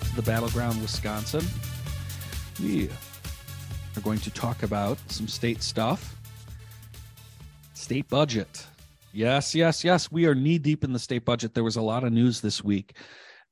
to 0.01 0.17
the 0.17 0.23
Battleground 0.23 0.81
Wisconsin. 0.81 1.45
We 2.59 2.89
are 3.97 4.01
going 4.01 4.19
to 4.21 4.31
talk 4.31 4.63
about 4.63 4.99
some 5.09 5.29
state 5.29 5.63
stuff. 5.63 6.17
State 7.75 8.09
budget. 8.09 8.67
Yes, 9.13 9.55
yes, 9.55 9.85
yes. 9.85 10.11
We 10.11 10.27
are 10.27 10.35
knee 10.35 10.59
deep 10.59 10.85
in 10.85 10.93
the 10.93 10.99
state 10.99 11.25
budget. 11.25 11.55
There 11.55 11.65
was 11.65 11.77
a 11.77 11.83
lot 11.83 12.05
of 12.05 12.13
news 12.13 12.41
this 12.41 12.65
week. 12.65 12.97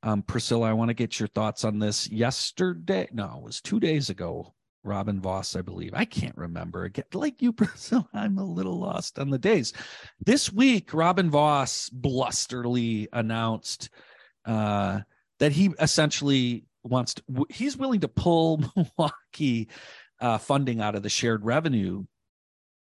Um, 0.02 0.22
Priscilla, 0.22 0.70
I 0.70 0.72
want 0.72 0.88
to 0.88 0.94
get 0.94 1.20
your 1.20 1.28
thoughts 1.28 1.64
on 1.64 1.78
this. 1.78 2.10
Yesterday, 2.10 3.08
no, 3.12 3.36
it 3.38 3.44
was 3.44 3.60
two 3.60 3.78
days 3.78 4.10
ago. 4.10 4.54
Robin 4.84 5.20
Vos, 5.20 5.54
I 5.54 5.62
believe. 5.62 5.94
I 5.94 6.04
can't 6.04 6.36
remember. 6.36 6.84
Again, 6.84 7.04
like 7.14 7.40
you, 7.40 7.52
Priscilla, 7.52 8.08
I'm 8.12 8.38
a 8.38 8.44
little 8.44 8.80
lost 8.80 9.18
on 9.18 9.30
the 9.30 9.38
days. 9.38 9.72
This 10.24 10.52
week, 10.52 10.92
Robin 10.92 11.30
Vos 11.30 11.88
blusterly 11.90 13.06
announced 13.12 13.90
uh, 14.44 15.00
that 15.38 15.52
he 15.52 15.70
essentially 15.78 16.64
wants 16.82 17.14
to, 17.14 17.46
he's 17.48 17.76
willing 17.76 18.00
to 18.00 18.08
pull 18.08 18.64
Milwaukee 18.76 19.68
uh, 20.22 20.38
funding 20.38 20.80
out 20.80 20.94
of 20.94 21.02
the 21.02 21.08
shared 21.10 21.44
revenue 21.44 22.04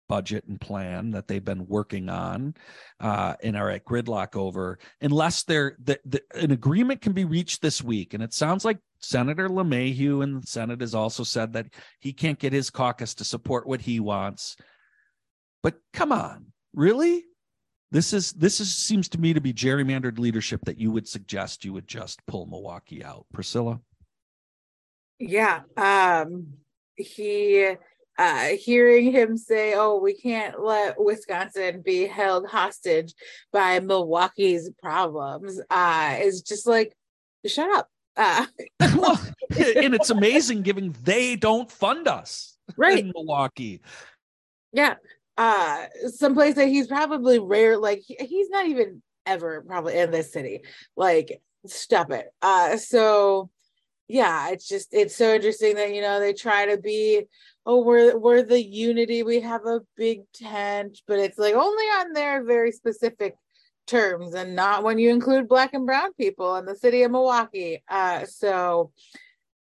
budget 0.09 0.45
and 0.47 0.59
plan 0.59 1.11
that 1.11 1.27
they've 1.27 1.43
been 1.43 1.67
working 1.67 2.09
on 2.09 2.53
uh, 2.99 3.35
and 3.43 3.55
are 3.55 3.69
at 3.69 3.85
gridlock 3.85 4.35
over, 4.35 4.79
unless 5.01 5.43
there 5.43 5.75
the, 5.83 5.99
the, 6.05 6.21
an 6.33 6.51
agreement 6.51 7.01
can 7.01 7.13
be 7.13 7.25
reached 7.25 7.61
this 7.61 7.83
week. 7.83 8.13
And 8.13 8.23
it 8.23 8.33
sounds 8.33 8.65
like 8.65 8.79
Senator 8.99 9.49
LeMahieu 9.49 10.23
in 10.23 10.39
the 10.39 10.47
Senate 10.47 10.81
has 10.81 10.95
also 10.95 11.23
said 11.23 11.53
that 11.53 11.67
he 11.99 12.11
can't 12.11 12.39
get 12.39 12.53
his 12.53 12.69
caucus 12.69 13.13
to 13.15 13.23
support 13.23 13.67
what 13.67 13.81
he 13.81 13.99
wants. 13.99 14.55
But 15.61 15.75
come 15.93 16.11
on, 16.11 16.47
really? 16.73 17.25
This 17.91 18.11
is 18.11 18.33
this 18.33 18.59
is 18.59 18.75
seems 18.75 19.07
to 19.09 19.17
me 19.17 19.33
to 19.33 19.41
be 19.41 19.53
gerrymandered 19.53 20.19
leadership 20.19 20.61
that 20.65 20.77
you 20.77 20.91
would 20.91 21.07
suggest 21.07 21.63
you 21.63 21.73
would 21.73 21.87
just 21.87 22.25
pull 22.25 22.45
Milwaukee 22.45 23.03
out. 23.03 23.25
Priscilla? 23.31 23.79
Yeah. 25.19 25.61
Um 25.77 26.47
he 26.97 27.75
uh, 28.17 28.47
hearing 28.59 29.11
him 29.11 29.37
say, 29.37 29.73
"Oh, 29.75 29.99
we 29.99 30.13
can't 30.13 30.61
let 30.63 30.99
Wisconsin 30.99 31.81
be 31.81 32.07
held 32.07 32.47
hostage 32.47 33.13
by 33.51 33.79
Milwaukee's 33.79 34.71
problems," 34.81 35.61
uh, 35.69 36.17
is 36.19 36.41
just 36.41 36.65
like, 36.67 36.95
shut 37.45 37.69
up. 37.75 37.89
Uh, 38.15 38.45
well, 38.95 39.19
and 39.51 39.93
it's 39.93 40.09
amazing, 40.09 40.63
given 40.63 40.95
they 41.03 41.35
don't 41.35 41.71
fund 41.71 42.07
us, 42.07 42.57
right? 42.75 42.99
In 42.99 43.11
Milwaukee, 43.13 43.81
yeah, 44.73 44.95
uh, 45.37 45.85
someplace 46.07 46.55
that 46.55 46.67
he's 46.67 46.87
probably 46.87 47.37
rare. 47.37 47.77
Like 47.77 48.03
he's 48.07 48.49
not 48.49 48.65
even 48.65 49.03
ever 49.27 49.61
probably 49.61 49.97
in 49.97 50.09
this 50.09 50.33
city. 50.33 50.61
Like, 50.95 51.39
stop 51.67 52.11
it. 52.11 52.29
Uh, 52.41 52.77
so 52.77 53.51
yeah, 54.07 54.49
it's 54.51 54.67
just 54.67 54.93
it's 54.93 55.15
so 55.15 55.33
interesting 55.33 55.75
that 55.75 55.93
you 55.93 56.01
know 56.01 56.19
they 56.19 56.33
try 56.33 56.65
to 56.67 56.77
be 56.77 57.23
oh 57.65 57.81
we're 57.81 58.17
we're 58.17 58.41
the 58.41 58.63
unity 58.63 59.23
we 59.23 59.41
have 59.41 59.65
a 59.65 59.81
big 59.97 60.21
tent 60.33 60.99
but 61.07 61.19
it's 61.19 61.37
like 61.37 61.53
only 61.53 61.83
on 61.83 62.13
their 62.13 62.43
very 62.45 62.71
specific 62.71 63.35
terms 63.85 64.33
and 64.33 64.55
not 64.55 64.83
when 64.83 64.97
you 64.97 65.09
include 65.09 65.47
black 65.47 65.73
and 65.73 65.85
brown 65.85 66.13
people 66.13 66.55
in 66.55 66.65
the 66.65 66.75
city 66.75 67.03
of 67.03 67.11
milwaukee. 67.11 67.83
Uh 67.89 68.25
so 68.25 68.91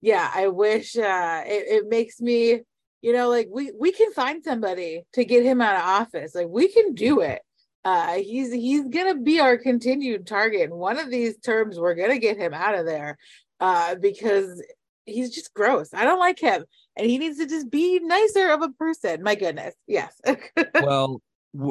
yeah 0.02 0.30
i 0.34 0.48
wish 0.48 0.96
uh 0.98 1.42
it, 1.46 1.82
it 1.84 1.88
makes 1.88 2.20
me 2.20 2.60
you 3.00 3.12
know 3.14 3.30
like 3.30 3.48
we 3.50 3.72
we 3.78 3.90
can 3.92 4.12
find 4.12 4.44
somebody 4.44 5.04
to 5.14 5.24
get 5.24 5.42
him 5.42 5.62
out 5.62 5.76
of 5.76 5.82
office. 5.82 6.34
Like 6.34 6.48
we 6.48 6.68
can 6.68 6.94
do 6.94 7.20
it. 7.20 7.40
Uh 7.84 8.14
he's 8.14 8.52
he's 8.52 8.86
gonna 8.88 9.16
be 9.16 9.40
our 9.40 9.56
continued 9.56 10.26
target. 10.26 10.70
And 10.70 10.78
one 10.78 10.98
of 10.98 11.10
these 11.10 11.38
terms 11.38 11.78
we're 11.78 11.94
gonna 11.94 12.18
get 12.18 12.36
him 12.36 12.52
out 12.52 12.74
of 12.74 12.84
there 12.84 13.16
uh 13.64 13.94
because 13.97 14.62
he's 15.06 15.35
just 15.35 15.52
gross 15.54 15.92
i 15.94 16.04
don't 16.04 16.18
like 16.18 16.38
him 16.38 16.64
and 16.97 17.09
he 17.09 17.18
needs 17.18 17.38
to 17.38 17.47
just 17.47 17.71
be 17.71 17.99
nicer 18.00 18.50
of 18.50 18.62
a 18.62 18.71
person. 18.71 19.23
My 19.23 19.35
goodness. 19.35 19.75
Yes. 19.87 20.21
well, 20.75 21.21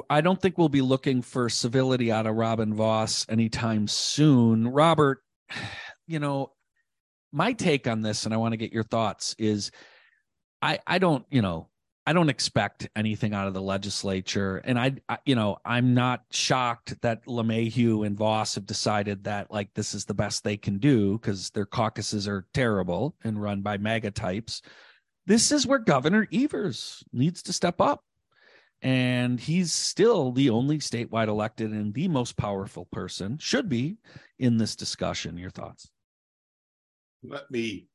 I 0.10 0.22
don't 0.22 0.42
think 0.42 0.58
we'll 0.58 0.70
be 0.70 0.82
looking 0.82 1.22
for 1.22 1.50
civility 1.50 2.12
out 2.12 2.28
of 2.28 2.36
Robin 2.36 2.74
Vos 2.74 3.26
anytime 3.30 3.88
soon. 3.88 4.68
Robert, 4.68 5.20
you 6.08 6.20
know, 6.20 6.52
my 7.32 7.54
take 7.54 7.88
on 7.88 8.02
this, 8.02 8.26
and 8.26 8.34
I 8.34 8.38
want 8.38 8.52
to 8.54 8.58
get 8.58 8.74
your 8.74 8.84
thoughts, 8.84 9.36
is 9.40 9.72
I 10.62 10.80
I 10.86 11.00
don't, 11.00 11.26
you 11.32 11.42
know, 11.42 11.70
I 12.06 12.14
don't 12.14 12.30
expect 12.30 12.90
anything 12.96 13.34
out 13.34 13.48
of 13.48 13.54
the 13.54 13.62
legislature, 13.62 14.58
and 14.58 14.78
I, 14.78 14.96
I, 15.08 15.20
you 15.26 15.36
know, 15.36 15.58
I'm 15.64 15.94
not 15.94 16.26
shocked 16.32 17.02
that 17.02 17.26
LeMahieu 17.26 18.06
and 18.06 18.18
Vos 18.18 18.56
have 18.56 18.66
decided 18.66 19.24
that 19.24 19.52
like 19.52 19.74
this 19.74 19.94
is 19.94 20.04
the 20.04 20.14
best 20.14 20.44
they 20.44 20.58
can 20.58 20.80
do 20.80 21.18
because 21.18 21.50
their 21.52 21.66
caucuses 21.66 22.28
are 22.28 22.46
terrible 22.54 23.16
and 23.24 23.42
run 23.42 23.62
by 23.62 23.78
MAGA 23.78 24.12
types 24.12 24.62
this 25.26 25.52
is 25.52 25.66
where 25.66 25.80
Governor 25.80 26.28
Evers 26.34 27.04
needs 27.14 27.42
to 27.44 27.54
step 27.54 27.80
up. 27.80 28.04
And 28.82 29.40
he's 29.40 29.72
still 29.72 30.34
the 30.34 30.50
only 30.50 30.80
statewide 30.80 31.30
elected 31.30 31.72
and 31.72 31.94
the 31.94 32.10
most 32.10 32.36
powerful 32.36 32.86
person, 32.92 33.38
should 33.38 33.70
be 33.70 33.96
in 34.40 34.58
this 34.58 34.76
discussion. 34.76 35.38
Your 35.38 35.52
thoughts? 35.52 35.90
Let 37.24 37.50
me, 37.50 37.88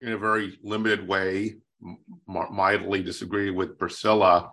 in 0.00 0.12
a 0.12 0.18
very 0.18 0.58
limited 0.64 1.06
way, 1.06 1.58
mildly 2.26 3.02
disagree 3.02 3.50
with 3.50 3.78
Priscilla. 3.78 4.52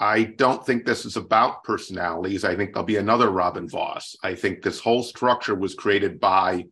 I 0.00 0.24
don't 0.24 0.64
think 0.64 0.84
this 0.84 1.04
is 1.04 1.16
about 1.16 1.62
personalities. 1.62 2.44
I 2.44 2.56
think 2.56 2.72
there'll 2.72 2.86
be 2.86 2.96
another 2.96 3.30
Robin 3.30 3.68
Vos. 3.68 4.16
I 4.22 4.34
think 4.34 4.62
this 4.62 4.80
whole 4.80 5.02
structure 5.02 5.54
was 5.54 5.74
created 5.74 6.18
by 6.18 6.64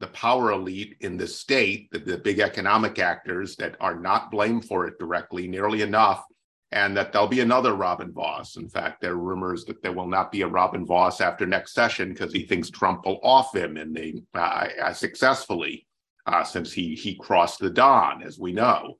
the 0.00 0.06
power 0.08 0.52
elite 0.52 0.96
in 1.00 1.16
the 1.16 1.26
state, 1.26 1.90
the, 1.92 1.98
the 1.98 2.18
big 2.18 2.40
economic 2.40 2.98
actors 2.98 3.56
that 3.56 3.76
are 3.80 3.94
not 3.94 4.30
blamed 4.30 4.64
for 4.64 4.86
it 4.86 4.98
directly 4.98 5.46
nearly 5.46 5.82
enough, 5.82 6.24
and 6.72 6.96
that 6.96 7.12
there'll 7.12 7.28
be 7.28 7.40
another 7.40 7.74
Robin 7.74 8.10
Vos. 8.10 8.56
In 8.56 8.68
fact, 8.68 9.00
there 9.00 9.12
are 9.12 9.16
rumors 9.16 9.64
that 9.66 9.82
there 9.82 9.92
will 9.92 10.08
not 10.08 10.32
be 10.32 10.42
a 10.42 10.48
Robin 10.48 10.86
Vos 10.86 11.20
after 11.20 11.46
next 11.46 11.74
session 11.74 12.08
because 12.08 12.32
he 12.32 12.46
thinks 12.46 12.70
Trump 12.70 13.04
will 13.04 13.20
off 13.22 13.54
him 13.54 13.76
and 13.76 13.94
they 13.94 14.22
uh, 14.34 14.92
successfully 14.92 15.86
uh, 16.26 16.42
since 16.42 16.72
he 16.72 16.94
he 16.94 17.14
crossed 17.14 17.60
the 17.60 17.70
Don, 17.70 18.22
as 18.22 18.38
we 18.38 18.52
know. 18.52 18.96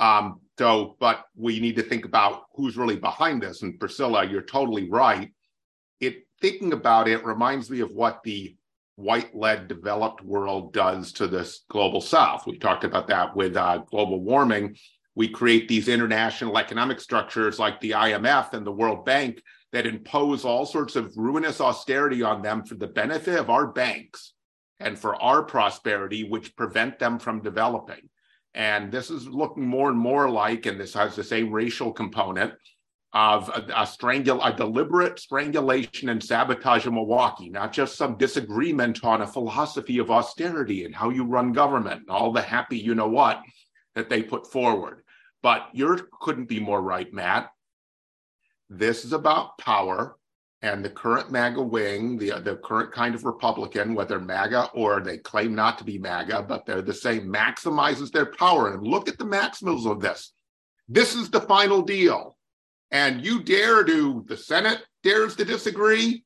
Um, 0.00 0.40
so, 0.58 0.96
but 0.98 1.26
we 1.36 1.60
need 1.60 1.76
to 1.76 1.82
think 1.82 2.04
about 2.04 2.44
who's 2.54 2.76
really 2.76 2.96
behind 2.96 3.42
this. 3.42 3.62
And 3.62 3.78
Priscilla, 3.78 4.26
you're 4.26 4.42
totally 4.42 4.90
right. 4.90 5.32
It 6.00 6.26
thinking 6.40 6.72
about 6.72 7.06
it 7.06 7.24
reminds 7.24 7.70
me 7.70 7.80
of 7.80 7.92
what 7.92 8.22
the 8.24 8.56
white 8.96 9.34
led 9.34 9.68
developed 9.68 10.22
world 10.22 10.72
does 10.72 11.12
to 11.12 11.26
this 11.26 11.64
global 11.68 12.00
south. 12.00 12.46
We 12.46 12.58
talked 12.58 12.84
about 12.84 13.08
that 13.08 13.34
with 13.36 13.56
uh, 13.56 13.78
global 13.90 14.20
warming. 14.20 14.76
We 15.14 15.28
create 15.28 15.68
these 15.68 15.88
international 15.88 16.58
economic 16.58 17.00
structures 17.00 17.58
like 17.58 17.80
the 17.80 17.92
IMF 17.92 18.52
and 18.52 18.66
the 18.66 18.72
World 18.72 19.04
Bank 19.04 19.42
that 19.72 19.86
impose 19.86 20.44
all 20.44 20.66
sorts 20.66 20.96
of 20.96 21.16
ruinous 21.16 21.60
austerity 21.60 22.22
on 22.22 22.42
them 22.42 22.64
for 22.64 22.74
the 22.74 22.86
benefit 22.86 23.38
of 23.38 23.50
our 23.50 23.66
banks 23.66 24.32
and 24.78 24.98
for 24.98 25.20
our 25.22 25.42
prosperity, 25.42 26.24
which 26.24 26.56
prevent 26.56 26.98
them 26.98 27.18
from 27.18 27.42
developing. 27.42 28.08
And 28.54 28.90
this 28.90 29.10
is 29.10 29.28
looking 29.28 29.66
more 29.66 29.90
and 29.90 29.98
more 29.98 30.28
like, 30.28 30.66
and 30.66 30.78
this 30.78 30.94
has 30.94 31.14
the 31.14 31.24
same 31.24 31.52
racial 31.52 31.92
component 31.92 32.52
of 33.12 33.48
a, 33.48 33.62
a, 33.76 33.86
strangul- 33.86 34.44
a 34.44 34.56
deliberate 34.56 35.18
strangulation 35.18 36.08
and 36.08 36.22
sabotage 36.22 36.86
of 36.86 36.92
Milwaukee, 36.92 37.48
not 37.48 37.72
just 37.72 37.96
some 37.96 38.16
disagreement 38.16 39.04
on 39.04 39.22
a 39.22 39.26
philosophy 39.26 39.98
of 39.98 40.10
austerity 40.10 40.84
and 40.84 40.94
how 40.94 41.10
you 41.10 41.24
run 41.24 41.52
government 41.52 42.02
and 42.02 42.10
all 42.10 42.32
the 42.32 42.42
happy 42.42 42.78
you 42.78 42.94
know 42.94 43.08
what 43.08 43.40
that 43.94 44.08
they 44.08 44.22
put 44.22 44.50
forward. 44.50 45.02
But 45.42 45.68
you 45.72 46.08
couldn't 46.20 46.48
be 46.48 46.60
more 46.60 46.80
right, 46.80 47.12
Matt. 47.12 47.50
This 48.68 49.04
is 49.04 49.12
about 49.12 49.58
power 49.58 50.16
and 50.62 50.84
the 50.84 50.90
current 50.90 51.30
MAGA 51.30 51.62
wing, 51.62 52.18
the, 52.18 52.38
the 52.40 52.56
current 52.56 52.92
kind 52.92 53.14
of 53.14 53.24
Republican, 53.24 53.94
whether 53.94 54.20
MAGA 54.20 54.70
or 54.74 55.00
they 55.00 55.16
claim 55.18 55.54
not 55.54 55.78
to 55.78 55.84
be 55.84 55.98
MAGA, 55.98 56.42
but 56.42 56.66
they're 56.66 56.82
the 56.82 56.92
same, 56.92 57.32
maximizes 57.32 58.10
their 58.10 58.26
power. 58.26 58.74
And 58.74 58.86
look 58.86 59.08
at 59.08 59.18
the 59.18 59.24
maximals 59.24 59.90
of 59.90 60.00
this. 60.00 60.32
This 60.88 61.14
is 61.14 61.30
the 61.30 61.40
final 61.40 61.80
deal. 61.80 62.36
And 62.90 63.24
you 63.24 63.42
dare 63.42 63.84
to, 63.84 64.24
the 64.28 64.36
Senate 64.36 64.82
dares 65.02 65.36
to 65.36 65.44
disagree, 65.44 66.24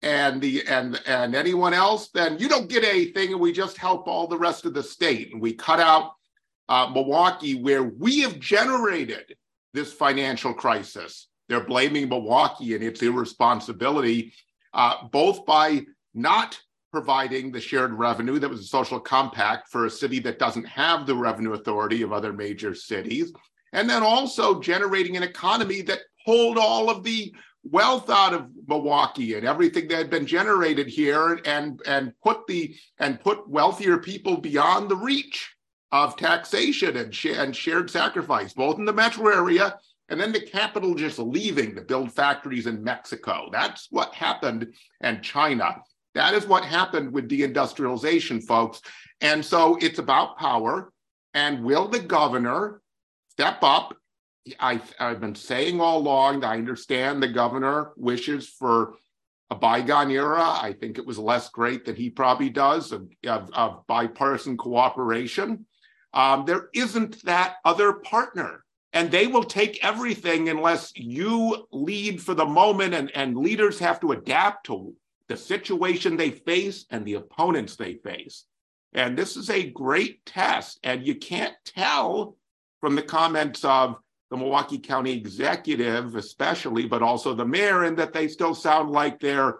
and 0.00 0.40
the 0.40 0.62
and 0.66 1.00
and 1.06 1.34
anyone 1.34 1.72
else, 1.72 2.10
then 2.10 2.38
you 2.38 2.46
don't 2.46 2.68
get 2.68 2.84
anything, 2.84 3.32
and 3.32 3.40
we 3.40 3.52
just 3.52 3.78
help 3.78 4.06
all 4.06 4.26
the 4.26 4.38
rest 4.38 4.66
of 4.66 4.74
the 4.74 4.82
state. 4.82 5.32
And 5.32 5.40
we 5.40 5.54
cut 5.54 5.80
out 5.80 6.12
uh, 6.68 6.90
Milwaukee, 6.92 7.54
where 7.54 7.82
we 7.82 8.20
have 8.20 8.38
generated 8.38 9.34
this 9.72 9.92
financial 9.92 10.52
crisis 10.52 11.28
they're 11.48 11.64
blaming 11.64 12.08
Milwaukee 12.08 12.74
and 12.74 12.82
its 12.82 13.02
irresponsibility, 13.02 14.32
uh, 14.72 15.06
both 15.08 15.44
by 15.44 15.82
not 16.14 16.58
providing 16.90 17.50
the 17.50 17.60
shared 17.60 17.92
revenue 17.92 18.38
that 18.38 18.48
was 18.48 18.60
a 18.60 18.64
social 18.64 19.00
compact 19.00 19.68
for 19.68 19.86
a 19.86 19.90
city 19.90 20.20
that 20.20 20.38
doesn't 20.38 20.64
have 20.64 21.06
the 21.06 21.14
revenue 21.14 21.52
authority 21.52 22.02
of 22.02 22.12
other 22.12 22.32
major 22.32 22.74
cities, 22.74 23.32
and 23.72 23.90
then 23.90 24.02
also 24.02 24.60
generating 24.60 25.16
an 25.16 25.22
economy 25.22 25.82
that 25.82 26.00
pulled 26.24 26.56
all 26.56 26.88
of 26.88 27.02
the 27.02 27.34
wealth 27.64 28.10
out 28.10 28.34
of 28.34 28.48
Milwaukee 28.68 29.34
and 29.34 29.46
everything 29.46 29.88
that 29.88 29.96
had 29.96 30.10
been 30.10 30.26
generated 30.26 30.86
here 30.86 31.40
and 31.46 31.80
and 31.86 32.12
put 32.22 32.46
the 32.46 32.76
and 32.98 33.18
put 33.20 33.48
wealthier 33.48 33.98
people 33.98 34.36
beyond 34.36 34.88
the 34.88 34.96
reach 34.96 35.54
of 35.90 36.16
taxation 36.16 36.96
and, 36.96 37.14
sh- 37.14 37.26
and 37.26 37.54
shared 37.54 37.88
sacrifice, 37.88 38.52
both 38.52 38.78
in 38.78 38.84
the 38.84 38.92
metro 38.92 39.28
area 39.28 39.78
and 40.08 40.20
then 40.20 40.32
the 40.32 40.40
capital 40.40 40.94
just 40.94 41.18
leaving 41.18 41.74
to 41.74 41.82
build 41.82 42.12
factories 42.12 42.66
in 42.66 42.84
Mexico. 42.84 43.48
That's 43.50 43.88
what 43.90 44.14
happened, 44.14 44.74
and 45.00 45.22
China. 45.22 45.76
That 46.14 46.34
is 46.34 46.46
what 46.46 46.64
happened 46.64 47.12
with 47.12 47.28
deindustrialization, 47.28 48.44
folks. 48.44 48.80
And 49.20 49.44
so 49.44 49.76
it's 49.80 49.98
about 49.98 50.38
power. 50.38 50.92
And 51.32 51.64
will 51.64 51.88
the 51.88 51.98
governor 52.00 52.80
step 53.30 53.58
up? 53.62 53.96
I, 54.60 54.80
have 54.98 55.20
been 55.20 55.34
saying 55.34 55.80
all 55.80 55.98
along 55.98 56.40
that 56.40 56.50
I 56.50 56.58
understand 56.58 57.22
the 57.22 57.28
governor 57.28 57.92
wishes 57.96 58.48
for 58.48 58.94
a 59.50 59.54
bygone 59.54 60.10
era. 60.10 60.42
I 60.42 60.74
think 60.78 60.98
it 60.98 61.06
was 61.06 61.18
less 61.18 61.48
great 61.48 61.86
than 61.86 61.96
he 61.96 62.10
probably 62.10 62.50
does 62.50 62.92
of, 62.92 63.08
of, 63.26 63.50
of 63.54 63.86
bipartisan 63.86 64.56
cooperation. 64.56 65.66
Um, 66.12 66.44
there 66.44 66.68
isn't 66.74 67.24
that 67.24 67.56
other 67.64 67.94
partner 67.94 68.63
and 68.94 69.10
they 69.10 69.26
will 69.26 69.42
take 69.42 69.84
everything 69.84 70.48
unless 70.48 70.92
you 70.94 71.66
lead 71.72 72.22
for 72.22 72.32
the 72.32 72.46
moment 72.46 72.94
and, 72.94 73.10
and 73.14 73.36
leaders 73.36 73.78
have 73.80 73.98
to 74.00 74.12
adapt 74.12 74.66
to 74.66 74.94
the 75.28 75.36
situation 75.36 76.16
they 76.16 76.30
face 76.30 76.86
and 76.90 77.04
the 77.04 77.14
opponents 77.14 77.74
they 77.74 77.94
face. 77.94 78.44
And 78.92 79.18
this 79.18 79.36
is 79.36 79.50
a 79.50 79.70
great 79.70 80.24
test. 80.24 80.78
And 80.84 81.04
you 81.04 81.16
can't 81.16 81.54
tell 81.64 82.36
from 82.80 82.94
the 82.94 83.02
comments 83.02 83.64
of 83.64 83.96
the 84.30 84.36
milwaukee 84.36 84.78
county 84.78 85.12
executive 85.12 86.16
especially 86.16 86.86
but 86.86 87.02
also 87.02 87.34
the 87.34 87.44
mayor 87.44 87.84
and 87.84 87.96
that 87.96 88.12
they 88.12 88.26
still 88.26 88.54
sound 88.54 88.90
like 88.90 89.20
they're 89.20 89.58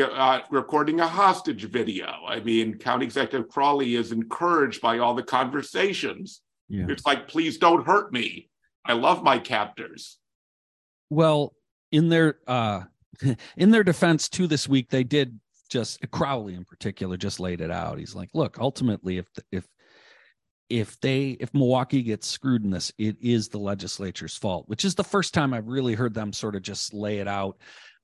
uh, 0.00 0.40
recording 0.50 1.00
a 1.00 1.06
hostage 1.06 1.64
video. 1.64 2.06
I 2.26 2.40
mean 2.40 2.78
county 2.78 3.04
executive 3.04 3.48
Crowley 3.48 3.96
is 3.96 4.12
encouraged 4.12 4.80
by 4.80 4.98
all 4.98 5.14
the 5.14 5.22
conversations. 5.22 6.42
Yeah. 6.68 6.86
it's 6.88 7.06
like 7.06 7.28
please 7.28 7.58
don't 7.58 7.86
hurt 7.86 8.12
me 8.12 8.48
I 8.84 8.94
love 8.94 9.22
my 9.22 9.38
captors. 9.38 10.18
Well, 11.10 11.54
in 11.90 12.08
their 12.08 12.36
uh 12.46 12.82
in 13.56 13.70
their 13.70 13.84
defense 13.84 14.28
too 14.28 14.46
this 14.46 14.68
week, 14.68 14.90
they 14.90 15.04
did 15.04 15.38
just 15.68 16.00
Crowley 16.10 16.54
in 16.54 16.64
particular 16.64 17.16
just 17.16 17.40
laid 17.40 17.60
it 17.60 17.70
out. 17.70 17.98
He's 17.98 18.14
like, 18.14 18.30
look, 18.34 18.58
ultimately, 18.58 19.18
if 19.18 19.26
if 19.52 19.66
if 20.68 21.00
they 21.00 21.30
if 21.40 21.52
Milwaukee 21.54 22.02
gets 22.02 22.26
screwed 22.26 22.64
in 22.64 22.70
this, 22.70 22.92
it 22.98 23.16
is 23.20 23.48
the 23.48 23.58
legislature's 23.58 24.36
fault, 24.36 24.68
which 24.68 24.84
is 24.84 24.94
the 24.94 25.04
first 25.04 25.34
time 25.34 25.54
I've 25.54 25.68
really 25.68 25.94
heard 25.94 26.14
them 26.14 26.32
sort 26.32 26.56
of 26.56 26.62
just 26.62 26.92
lay 26.92 27.18
it 27.18 27.28
out. 27.28 27.58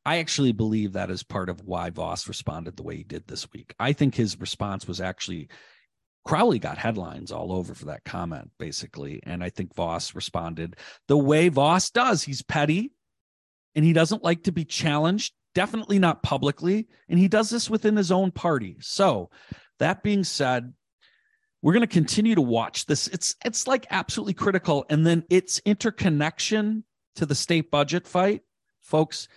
I 0.07 0.19
actually 0.19 0.53
believe 0.53 0.93
that 0.93 1.11
is 1.11 1.23
part 1.23 1.49
of 1.49 1.63
why 1.63 1.91
Vos 1.91 2.29
responded 2.29 2.77
the 2.77 2.83
way 2.83 2.97
he 2.97 3.05
did 3.05 3.27
this 3.27 3.51
week. 3.53 3.75
I 3.79 3.95
think 3.95 4.15
his 4.15 4.39
response 4.39 4.87
was 4.87 5.01
actually 5.01 5.49
Crowley 6.25 6.59
got 6.59 6.79
headlines 6.79 7.31
all 7.31 7.53
over 7.53 7.75
for 7.75 7.87
that 7.87 8.05
comment, 8.05 8.51
basically. 8.59 9.21
And 9.25 9.45
I 9.45 9.51
think 9.51 9.75
Vos 9.75 10.15
responded 10.15 10.77
the 11.07 11.19
way 11.19 11.49
Vos 11.49 11.91
does. 11.91 12.23
He's 12.23 12.43
petty 12.43 12.93
and 13.75 13.85
he 13.85 13.93
doesn't 13.93 14.25
like 14.25 14.45
to 14.45 14.53
be 14.53 14.65
challenged, 14.65 15.35
definitely 15.55 15.99
not 15.99 16.23
publicly. 16.23 16.89
And 17.09 17.19
he 17.19 17.29
does 17.29 17.51
this 17.51 17.69
within 17.69 17.97
his 17.97 18.11
own 18.11 18.31
party. 18.31 18.77
So, 18.81 19.31
that 19.81 20.03
being 20.03 20.25
said, 20.25 20.73
we're 21.61 21.73
going 21.73 21.81
to 21.81 21.87
continue 21.87 22.35
to 22.35 22.43
watch 22.43 22.87
this. 22.87 23.09
It's 23.09 23.35
it's 23.45 23.67
like 23.67 23.87
absolutely 23.91 24.35
critical. 24.35 24.85
And 24.89 25.07
then 25.07 25.25
its 25.31 25.61
interconnection 25.65 26.85
to 27.17 27.27
the 27.27 27.35
state 27.35 27.71
budget 27.71 28.07
fight, 28.07 28.43
folks. 28.83 29.29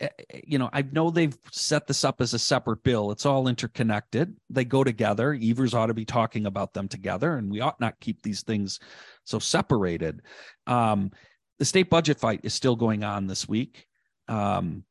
Eh, 0.00 0.08
eh, 0.30 0.40
you 0.46 0.58
know, 0.58 0.70
I 0.72 0.82
know 0.82 1.10
they've 1.10 1.36
set 1.50 1.86
this 1.86 2.04
up 2.04 2.20
as 2.20 2.34
a 2.34 2.38
separate 2.38 2.82
bill. 2.82 3.10
It's 3.10 3.26
all 3.26 3.48
interconnected. 3.48 4.36
They 4.50 4.64
go 4.64 4.84
together. 4.84 5.38
Evers 5.40 5.74
ought 5.74 5.86
to 5.86 5.94
be 5.94 6.04
talking 6.04 6.46
about 6.46 6.72
them 6.74 6.88
together, 6.88 7.36
and 7.36 7.50
we 7.50 7.60
ought 7.60 7.80
not 7.80 8.00
keep 8.00 8.22
these 8.22 8.42
things 8.42 8.78
so 9.24 9.38
separated. 9.38 10.22
Um, 10.66 11.10
the 11.58 11.64
state 11.64 11.90
budget 11.90 12.20
fight 12.20 12.40
is 12.44 12.54
still 12.54 12.76
going 12.76 13.02
on 13.02 13.26
this 13.26 13.48
week. 13.48 13.86
Um, 14.28 14.84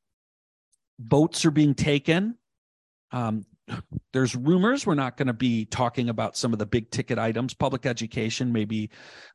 votes 1.00 1.46
are 1.46 1.52
being 1.52 1.76
taken. 1.76 2.36
Um, 3.12 3.46
there's 4.13 4.36
rumors 4.36 4.86
we're 4.86 4.96
not 4.96 5.17
going 5.17 5.28
to 5.28 5.34
be 5.34 5.65
talking 5.65 6.10
about 6.10 6.38
some 6.38 6.54
of 6.54 6.60
the 6.60 6.65
big 6.65 6.89
ticket 6.91 7.20
items. 7.20 7.54
Public 7.54 7.86
education 7.86 8.52
may 8.52 8.65
be 8.65 8.89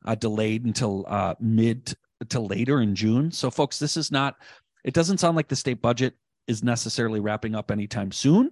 uh, 0.05 0.15
delayed 0.15 0.65
until 0.65 1.05
uh, 1.07 1.35
mid 1.39 1.95
to 2.29 2.39
later 2.39 2.81
in 2.81 2.95
June. 2.95 3.31
So, 3.31 3.49
folks, 3.49 3.79
this 3.79 3.97
is 3.97 4.11
not 4.11 4.35
it 4.83 4.93
doesn't 4.93 5.19
sound 5.19 5.35
like 5.35 5.47
the 5.47 5.55
state 5.55 5.81
budget 5.81 6.15
is 6.47 6.63
necessarily 6.63 7.19
wrapping 7.19 7.55
up 7.55 7.71
anytime 7.71 8.11
soon. 8.11 8.51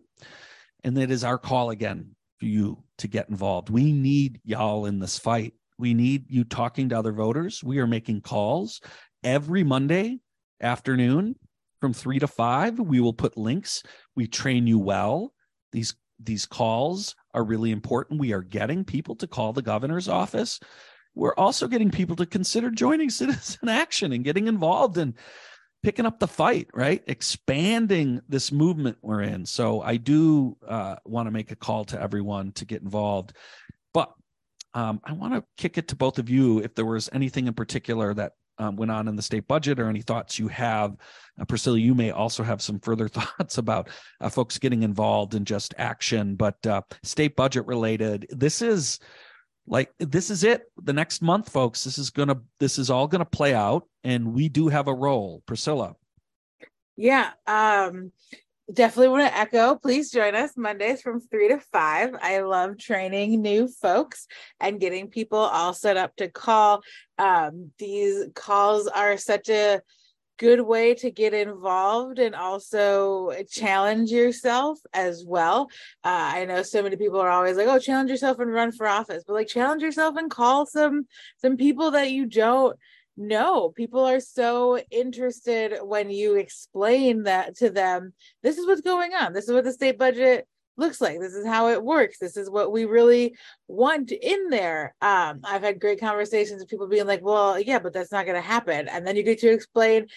And 0.84 0.98
it 0.98 1.12
is 1.12 1.24
our 1.24 1.38
call 1.38 1.70
again 1.70 2.16
for 2.40 2.46
you 2.46 2.84
to 3.00 3.08
get 3.08 3.30
involved. 3.30 3.70
We 3.70 3.92
need 3.92 4.40
y'all 4.44 4.86
in 4.86 5.00
this 5.00 5.20
fight. 5.20 5.54
We 5.78 5.94
need 5.94 6.26
you 6.30 6.44
talking 6.44 6.90
to 6.90 6.98
other 6.98 7.12
voters. 7.12 7.64
We 7.64 7.80
are 7.80 7.88
making 7.88 8.22
calls 8.22 8.82
every 9.24 9.64
Monday 9.64 10.20
afternoon 10.62 11.36
from 11.80 11.94
three 11.94 12.20
to 12.20 12.28
five. 12.28 12.80
We 12.80 13.00
will 13.00 13.14
put 13.14 13.38
links. 13.38 13.84
We 14.16 14.28
train 14.28 14.68
you 14.68 14.80
well. 14.80 15.34
These 15.72 15.96
these 16.24 16.46
calls 16.46 17.16
are 17.34 17.44
really 17.44 17.72
important. 17.72 18.20
We 18.20 18.34
are 18.34 18.44
getting 18.44 18.84
people 18.84 19.16
to 19.16 19.28
call 19.28 19.54
the 19.54 19.64
governor's 19.64 20.08
office. 20.08 20.60
We're 21.16 21.36
also 21.36 21.68
getting 21.68 21.90
people 21.90 22.16
to 22.18 22.26
consider 22.26 22.70
joining 22.70 23.10
Citizen 23.12 23.70
Action 23.70 24.12
and 24.12 24.24
getting 24.24 24.48
involved. 24.48 24.98
And 24.98 25.16
picking 25.84 26.06
up 26.06 26.20
the 26.20 26.28
fight, 26.28 26.68
right? 26.74 27.04
Expanding 27.08 28.22
this 28.30 28.52
movement 28.52 28.98
we're 29.02 29.22
in. 29.22 29.46
So 29.46 29.82
I 29.82 29.98
do 29.98 30.58
uh, 30.68 30.96
want 31.06 31.28
to 31.28 31.32
make 31.32 31.52
a 31.52 31.56
call 31.56 31.86
to 31.86 32.02
everyone 32.02 32.52
to 32.54 32.66
get 32.66 32.82
involved. 32.82 33.34
But 33.94 34.14
um, 34.74 35.02
I 35.04 35.14
want 35.14 35.34
to 35.34 35.44
kick 35.58 35.78
it 35.78 35.88
to 35.90 35.96
both 35.96 36.20
of 36.20 36.30
you 36.30 36.60
if 36.60 36.76
there 36.76 36.86
was 36.86 37.10
anything 37.12 37.48
in 37.48 37.54
particular 37.54 38.14
that 38.14 38.34
um, 38.58 38.76
went 38.76 38.92
on 38.92 39.08
in 39.08 39.16
the 39.16 39.22
state 39.22 39.48
budget 39.48 39.80
or 39.80 39.90
any 39.90 40.02
thoughts 40.02 40.38
you 40.38 40.48
have. 40.50 40.96
Uh, 41.40 41.46
Priscilla, 41.46 41.80
you 41.80 41.96
may 41.96 42.12
also 42.12 42.44
have 42.44 42.62
some 42.62 42.80
further 42.80 43.08
thoughts 43.10 43.58
about 43.58 43.90
uh, 44.20 44.30
folks 44.30 44.60
getting 44.60 44.84
involved 44.84 45.34
in 45.34 45.46
just 45.46 45.74
action, 45.78 46.36
but 46.36 46.66
uh, 46.68 46.82
state 47.04 47.36
budget 47.36 47.66
related. 47.66 48.28
This 48.30 48.62
is 48.62 49.00
like 49.68 49.92
this 50.00 50.30
is 50.30 50.44
it. 50.44 50.64
The 50.82 50.94
next 50.94 51.22
month 51.22 51.50
folks 51.50 51.84
this 51.84 51.98
is 51.98 52.10
gonna 52.10 52.42
this 52.60 52.78
is 52.80 52.90
all 52.90 53.08
gonna 53.08 53.26
play 53.26 53.54
out 53.54 53.88
and 54.04 54.34
we 54.34 54.50
do 54.50 54.68
have 54.68 54.88
a 54.88 54.94
role. 54.94 55.44
Priscilla. 55.46 55.96
Yeah 56.98 57.32
um 57.48 58.12
definitely 58.72 59.10
want 59.10 59.28
to 59.28 59.38
echo. 59.38 59.76
Please 59.76 60.12
join 60.12 60.34
us 60.36 60.56
mondays 60.56 61.02
from 61.02 61.20
three 61.20 61.50
to 61.50 61.60
five. 61.72 62.16
I 62.22 62.40
love 62.40 62.78
training 62.78 63.42
new 63.42 63.68
folks 63.68 64.28
and 64.60 64.80
getting 64.80 65.10
people 65.10 65.40
all 65.40 65.74
set 65.74 65.98
up 65.98 66.16
to 66.18 66.30
call. 66.30 66.82
Um 67.18 67.72
these 67.78 68.26
calls 68.36 68.88
are 68.88 69.18
such 69.18 69.50
a 69.50 69.82
good 70.42 70.62
way 70.62 70.96
to 70.96 71.12
get 71.12 71.36
involved 71.36 72.18
and 72.18 72.34
also 72.34 73.32
challenge 73.48 74.10
yourself 74.10 74.80
as 74.92 75.24
well. 75.24 75.70
Uh, 76.04 76.34
I 76.34 76.46
know 76.46 76.64
so 76.64 76.82
many 76.82 76.96
people 76.96 77.20
are 77.20 77.30
always 77.30 77.58
like, 77.58 77.68
"Oh, 77.68 77.78
challenge 77.78 78.10
yourself 78.10 78.40
and 78.40 78.52
run 78.52 78.72
for 78.72 78.88
office," 78.88 79.24
but 79.26 79.34
like 79.34 79.48
challenge 79.48 79.84
yourself 79.84 80.18
and 80.18 80.32
call 80.32 80.66
some 80.66 81.06
some 81.38 81.58
people 81.58 81.92
that 81.92 82.10
you 82.10 82.26
don't 82.26 82.76
know. 83.16 83.70
People 83.70 84.04
are 84.04 84.20
so 84.20 84.80
interested 84.90 85.78
when 85.84 86.10
you 86.10 86.36
explain 86.38 87.24
that 87.24 87.58
to 87.58 87.70
them. 87.70 88.14
This 88.42 88.58
is 88.58 88.66
what's 88.66 88.82
going 88.82 89.14
on. 89.14 89.34
This 89.34 89.48
is 89.48 89.54
what 89.54 89.64
the 89.64 89.72
state 89.72 90.00
budget 90.00 90.48
looks 90.78 91.02
like 91.02 91.20
this 91.20 91.34
is 91.34 91.46
how 91.46 91.70
it 91.70 91.84
works 91.84 92.18
this 92.20 92.38
is 92.38 92.50
what 92.50 92.72
we 92.72 92.86
really 92.86 93.36
want 93.68 94.12
in 94.12 94.50
there. 94.50 94.96
Um 95.02 95.42
i've 95.44 95.64
had 95.64 95.80
great 95.80 96.00
conversations 96.00 96.60
with 96.60 96.70
people 96.70 96.88
being 96.88 97.08
like 97.08 97.22
well 97.24 97.60
yeah 97.60 97.80
but 97.80 97.94
that's 97.94 98.12
not 98.12 98.26
going 98.26 98.42
to 98.42 98.48
happen 98.48 98.88
and 98.88 99.06
then 99.06 99.16
you 99.16 99.24
get 99.24 99.40
to 99.40 99.52
explain 99.52 100.08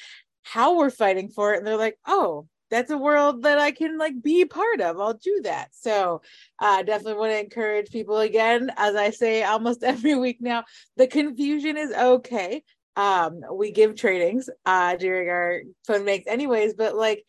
how 0.43 0.77
we're 0.77 0.91
fighting 0.91 1.29
for 1.29 1.55
it 1.55 1.59
and 1.59 1.67
they're 1.67 1.77
like 1.77 1.99
oh 2.07 2.47
that's 2.71 2.91
a 2.91 2.99
world 2.99 3.43
that 3.43 3.59
i 3.59 3.71
can 3.71 3.99
like 3.99 4.21
be 4.23 4.45
part 4.45 4.81
of 4.81 4.99
i'll 4.99 5.15
do 5.15 5.41
that. 5.45 5.69
So 5.73 6.23
i 6.59 6.81
uh, 6.81 6.83
definitely 6.83 7.21
want 7.21 7.33
to 7.33 7.41
encourage 7.41 7.91
people 7.91 8.19
again 8.19 8.71
as 8.77 8.95
i 8.97 9.11
say 9.11 9.43
almost 9.43 9.83
every 9.85 10.15
week 10.15 10.39
now 10.41 10.65
the 10.97 11.07
confusion 11.07 11.77
is 11.77 11.93
okay. 11.93 12.63
Um 12.97 13.41
we 13.53 13.73
give 13.73 13.97
trainings 13.97 14.49
uh 14.65 14.97
during 14.97 15.29
our 15.29 15.63
phone 15.87 16.05
makes 16.05 16.27
anyways 16.27 16.75
but 16.75 16.95
like 16.95 17.25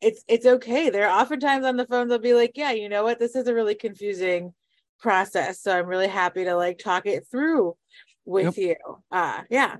it's 0.00 0.24
it's 0.28 0.46
okay. 0.46 0.90
They're 0.90 1.10
oftentimes 1.10 1.64
on 1.64 1.76
the 1.76 1.86
phone, 1.86 2.08
they'll 2.08 2.18
be 2.18 2.34
like, 2.34 2.52
Yeah, 2.54 2.72
you 2.72 2.88
know 2.88 3.04
what? 3.04 3.18
This 3.18 3.34
is 3.34 3.46
a 3.46 3.54
really 3.54 3.74
confusing 3.74 4.52
process. 5.00 5.60
So 5.60 5.76
I'm 5.76 5.86
really 5.86 6.08
happy 6.08 6.44
to 6.44 6.54
like 6.56 6.78
talk 6.78 7.06
it 7.06 7.26
through 7.30 7.76
with 8.24 8.56
yep. 8.58 8.78
you. 8.86 8.94
Uh 9.10 9.42
yeah. 9.50 9.76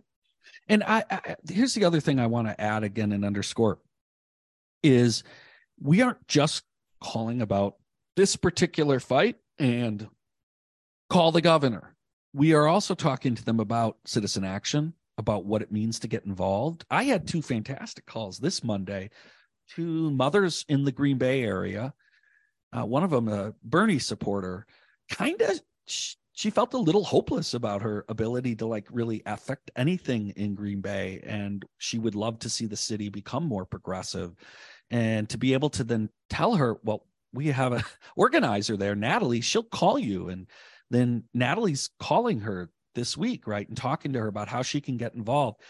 And 0.68 0.83
I, 0.85 1.05
I 1.11 1.37
here's 1.48 1.74
the 1.74 1.85
other 1.85 2.00
thing 2.00 2.18
I 2.18 2.27
want 2.27 2.48
to 2.48 2.61
add 2.61 2.85
again 2.85 3.12
and 3.12 3.24
underscore 3.24 3.79
is 4.83 5.24
we 5.81 6.03
aren't 6.03 6.27
just 6.29 6.62
calling 7.00 7.42
about 7.42 7.77
this 8.16 8.37
particular 8.37 9.00
fight 9.00 9.37
and 9.59 10.09
call 11.11 11.33
the 11.33 11.40
governor. 11.40 11.94
We 12.33 12.55
are 12.55 12.66
also 12.66 12.94
talking 12.94 13.35
to 13.35 13.44
them 13.44 13.61
about 13.61 13.98
citizen 14.05 14.44
action, 14.44 14.94
about 15.18 15.44
what 15.44 15.62
it 15.62 15.72
means 15.72 15.98
to 16.00 16.09
get 16.09 16.24
involved. 16.24 16.85
I 16.90 17.05
had 17.05 17.27
two 17.27 17.42
fantastic 17.42 18.07
calls 18.07 18.38
this 18.38 18.64
Monday 18.64 19.11
two 19.68 20.11
mothers 20.11 20.64
in 20.68 20.85
the 20.85 20.92
Green 20.92 21.18
Bay 21.18 21.42
area. 21.42 21.94
Uh, 22.72 22.85
one 22.85 23.05
of 23.05 23.11
them, 23.11 23.29
a 23.29 23.55
Bernie 23.62 23.98
supporter, 23.98 24.66
kind 25.09 25.40
of 25.40 25.61
she 26.35 26.50
felt 26.50 26.74
a 26.74 26.79
little 26.79 27.05
hopeless 27.05 27.55
about 27.55 27.83
her 27.83 28.05
ability 28.09 28.57
to 28.57 28.66
like 28.66 28.88
really 28.90 29.22
affect 29.24 29.70
anything 29.77 30.31
in 30.31 30.57
Green 30.57 30.81
Bay, 30.81 31.22
and 31.24 31.64
she 31.79 31.98
would 31.98 32.16
love 32.16 32.40
to 32.40 32.50
see 32.50 32.66
the 32.66 32.77
city 32.77 33.09
become 33.09 33.46
more 33.46 33.64
progressive, 33.64 34.35
and 34.90 35.29
to 35.29 35.38
be 35.38 35.53
able 35.53 35.70
to 35.70 35.85
then 35.85 36.11
tell 36.29 36.57
her, 36.57 36.77
well, 36.83 37.07
we 37.33 37.46
have 37.48 37.72
an 37.72 37.85
organizer 38.16 38.77
there, 38.77 38.96
Natalie. 38.96 39.40
She'll 39.40 39.62
call 39.62 39.96
you, 39.96 40.29
and 40.29 40.48
then 40.90 41.24
Natalie's 41.33 41.90
calling 42.00 42.40
her 42.40 42.68
this 42.96 43.16
week, 43.16 43.46
right, 43.46 43.68
and 43.68 43.77
talking 43.77 44.12
to 44.12 44.20
her 44.20 44.29
about 44.29 44.48
how 44.48 44.62
she 44.62 44.81
can 44.81 44.96
get 44.96 45.14
involved. 45.14 45.61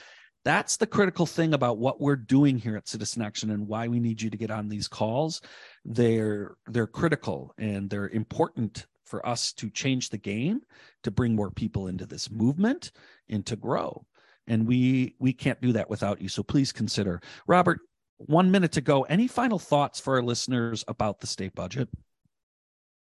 That's 0.44 0.76
the 0.76 0.86
critical 0.86 1.24
thing 1.24 1.54
about 1.54 1.78
what 1.78 2.00
we're 2.00 2.16
doing 2.16 2.58
here 2.58 2.76
at 2.76 2.86
Citizen 2.86 3.22
Action 3.22 3.50
and 3.50 3.66
why 3.66 3.88
we 3.88 3.98
need 3.98 4.20
you 4.20 4.28
to 4.28 4.36
get 4.36 4.50
on 4.50 4.68
these 4.68 4.88
calls. 4.88 5.40
They're 5.84 6.56
they're 6.66 6.86
critical 6.86 7.54
and 7.56 7.88
they're 7.88 8.10
important 8.10 8.86
for 9.04 9.26
us 9.26 9.52
to 9.54 9.70
change 9.70 10.10
the 10.10 10.18
game, 10.18 10.60
to 11.02 11.10
bring 11.10 11.34
more 11.34 11.50
people 11.50 11.88
into 11.88 12.04
this 12.04 12.30
movement 12.30 12.92
and 13.28 13.44
to 13.46 13.56
grow. 13.56 14.04
And 14.46 14.66
we 14.66 15.14
we 15.18 15.32
can't 15.32 15.60
do 15.62 15.72
that 15.72 15.88
without 15.88 16.20
you. 16.20 16.28
So 16.28 16.42
please 16.42 16.72
consider. 16.72 17.22
Robert, 17.46 17.80
one 18.18 18.50
minute 18.50 18.72
to 18.72 18.82
go. 18.82 19.02
Any 19.02 19.26
final 19.26 19.58
thoughts 19.58 19.98
for 19.98 20.16
our 20.16 20.22
listeners 20.22 20.84
about 20.88 21.20
the 21.20 21.26
state 21.26 21.54
budget? 21.54 21.88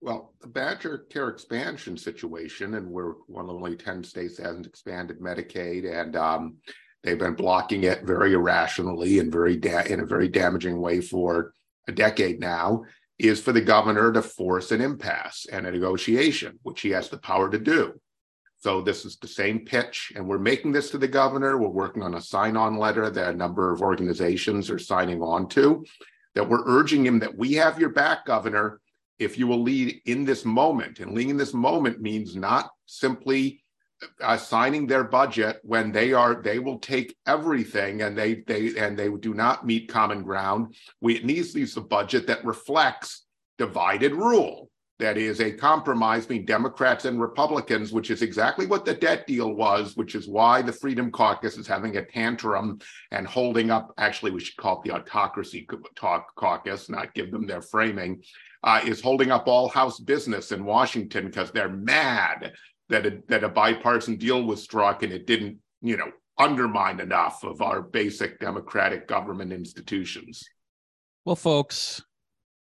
Well, 0.00 0.34
the 0.40 0.48
BadgerCare 0.48 1.30
expansion 1.30 1.96
situation, 1.96 2.74
and 2.74 2.90
we're 2.90 3.12
one 3.28 3.44
of 3.44 3.54
only 3.54 3.76
10 3.76 4.02
states 4.02 4.36
that 4.36 4.46
hasn't 4.46 4.66
expanded 4.66 5.20
Medicaid. 5.20 5.88
And 5.88 6.16
um, 6.16 6.56
They've 7.02 7.18
been 7.18 7.34
blocking 7.34 7.84
it 7.84 8.04
very 8.04 8.32
irrationally 8.32 9.18
and 9.18 9.32
very 9.32 9.56
da- 9.56 9.84
in 9.84 10.00
a 10.00 10.06
very 10.06 10.28
damaging 10.28 10.80
way 10.80 11.00
for 11.00 11.52
a 11.88 11.92
decade 11.92 12.40
now. 12.40 12.84
Is 13.18 13.40
for 13.40 13.52
the 13.52 13.60
governor 13.60 14.10
to 14.12 14.22
force 14.22 14.72
an 14.72 14.80
impasse 14.80 15.46
and 15.52 15.64
a 15.64 15.70
negotiation, 15.70 16.58
which 16.64 16.80
he 16.80 16.90
has 16.90 17.08
the 17.08 17.18
power 17.18 17.48
to 17.48 17.58
do. 17.58 18.00
So 18.58 18.80
this 18.80 19.04
is 19.04 19.16
the 19.16 19.28
same 19.28 19.60
pitch, 19.60 20.12
and 20.16 20.26
we're 20.26 20.38
making 20.38 20.72
this 20.72 20.90
to 20.90 20.98
the 20.98 21.06
governor. 21.06 21.56
We're 21.56 21.68
working 21.68 22.02
on 22.02 22.14
a 22.14 22.20
sign-on 22.20 22.78
letter 22.78 23.10
that 23.10 23.34
a 23.34 23.36
number 23.36 23.72
of 23.72 23.80
organizations 23.80 24.70
are 24.70 24.78
signing 24.78 25.22
on 25.22 25.48
to. 25.50 25.84
That 26.34 26.48
we're 26.48 26.66
urging 26.66 27.06
him 27.06 27.20
that 27.20 27.36
we 27.36 27.52
have 27.54 27.78
your 27.78 27.90
back, 27.90 28.24
governor, 28.24 28.80
if 29.20 29.38
you 29.38 29.46
will 29.46 29.62
lead 29.62 30.00
in 30.06 30.24
this 30.24 30.44
moment. 30.44 30.98
And 30.98 31.12
leading 31.12 31.30
in 31.30 31.36
this 31.36 31.54
moment 31.54 32.00
means 32.00 32.34
not 32.34 32.70
simply 32.86 33.61
uh, 34.20 34.36
signing 34.36 34.86
their 34.86 35.04
budget 35.04 35.60
when 35.62 35.92
they 35.92 36.12
are 36.12 36.42
they 36.42 36.58
will 36.58 36.78
take 36.78 37.16
everything 37.26 38.02
and 38.02 38.16
they 38.16 38.42
they 38.46 38.76
and 38.76 38.98
they 38.98 39.08
do 39.08 39.34
not 39.34 39.66
meet 39.66 39.88
common 39.88 40.22
ground. 40.22 40.74
We 41.00 41.16
it 41.16 41.24
needs 41.24 41.52
to 41.52 41.64
be 41.64 41.80
a 41.80 41.84
budget 41.84 42.26
that 42.26 42.44
reflects 42.44 43.24
divided 43.58 44.12
rule. 44.12 44.70
That 44.98 45.18
is 45.18 45.40
a 45.40 45.50
compromise 45.50 46.26
between 46.26 46.44
democrats 46.44 47.06
and 47.06 47.20
republicans 47.20 47.90
which 47.92 48.08
is 48.12 48.22
exactly 48.22 48.66
what 48.66 48.84
the 48.84 48.94
debt 48.94 49.26
deal 49.26 49.52
was 49.52 49.96
which 49.96 50.14
is 50.14 50.28
why 50.28 50.62
the 50.62 50.72
freedom 50.72 51.10
caucus 51.10 51.56
is 51.56 51.66
having 51.66 51.96
a 51.96 52.04
tantrum 52.04 52.78
and 53.10 53.26
holding 53.26 53.72
up 53.72 53.92
actually 53.98 54.30
we 54.30 54.38
should 54.38 54.56
call 54.56 54.80
it 54.80 54.84
the 54.84 54.94
autocracy 54.94 55.66
talk 55.96 56.32
caucus 56.36 56.88
not 56.88 57.14
give 57.14 57.32
them 57.32 57.48
their 57.48 57.62
framing 57.62 58.22
uh, 58.62 58.80
is 58.84 59.00
holding 59.00 59.32
up 59.32 59.48
all 59.48 59.68
house 59.68 59.98
business 59.98 60.52
in 60.52 60.64
washington 60.64 61.26
because 61.26 61.50
they're 61.50 61.68
mad 61.68 62.52
that 62.88 63.06
a, 63.06 63.22
that 63.28 63.44
a 63.44 63.48
bipartisan 63.48 64.16
deal 64.16 64.42
was 64.42 64.62
struck 64.62 65.02
and 65.02 65.12
it 65.12 65.26
didn't, 65.26 65.58
you 65.80 65.96
know, 65.96 66.10
undermine 66.38 67.00
enough 67.00 67.44
of 67.44 67.62
our 67.62 67.82
basic 67.82 68.40
democratic 68.40 69.06
government 69.06 69.52
institutions. 69.52 70.42
Well, 71.24 71.36
folks, 71.36 72.02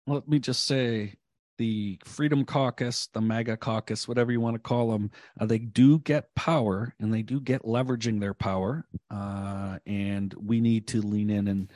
let 0.07 0.27
me 0.27 0.39
just 0.39 0.65
say 0.65 1.15
the 1.57 1.99
Freedom 2.05 2.45
Caucus, 2.45 3.09
the 3.13 3.21
MAGA 3.21 3.57
Caucus, 3.57 4.07
whatever 4.07 4.31
you 4.31 4.39
want 4.39 4.55
to 4.55 4.59
call 4.59 4.91
them, 4.91 5.11
uh, 5.39 5.45
they 5.45 5.59
do 5.59 5.99
get 5.99 6.33
power 6.33 6.95
and 6.99 7.13
they 7.13 7.21
do 7.21 7.39
get 7.39 7.63
leveraging 7.63 8.19
their 8.19 8.33
power. 8.33 8.85
Uh, 9.11 9.77
and 9.85 10.33
we 10.35 10.61
need 10.61 10.87
to 10.87 11.01
lean 11.01 11.29
in 11.29 11.49
and 11.49 11.71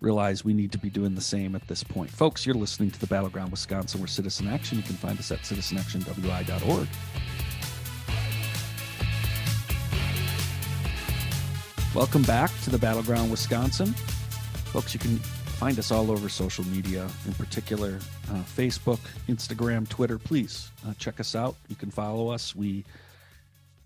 realize 0.00 0.44
we 0.44 0.52
need 0.52 0.70
to 0.72 0.78
be 0.78 0.90
doing 0.90 1.14
the 1.14 1.20
same 1.20 1.56
at 1.56 1.66
this 1.66 1.82
point. 1.82 2.10
Folks, 2.10 2.44
you're 2.44 2.54
listening 2.54 2.90
to 2.90 3.00
the 3.00 3.06
Battleground 3.06 3.50
Wisconsin. 3.50 4.00
We're 4.00 4.06
Citizen 4.06 4.48
Action. 4.48 4.78
You 4.78 4.84
can 4.84 4.96
find 4.96 5.18
us 5.18 5.32
at 5.32 5.40
citizenactionwi.org. 5.40 6.88
Welcome 11.94 12.22
back 12.22 12.50
to 12.62 12.70
the 12.70 12.78
Battleground 12.78 13.30
Wisconsin. 13.30 13.88
Folks, 14.72 14.94
you 14.94 15.00
can 15.00 15.18
find 15.18 15.78
us 15.78 15.90
all 15.90 16.10
over 16.10 16.26
social 16.30 16.64
media, 16.64 17.06
in 17.26 17.34
particular 17.34 17.98
uh, 18.30 18.42
Facebook, 18.44 18.98
Instagram, 19.28 19.86
Twitter. 19.86 20.18
Please 20.18 20.70
uh, 20.88 20.94
check 20.98 21.20
us 21.20 21.34
out. 21.34 21.54
You 21.68 21.76
can 21.76 21.90
follow 21.90 22.30
us. 22.30 22.56
We 22.56 22.86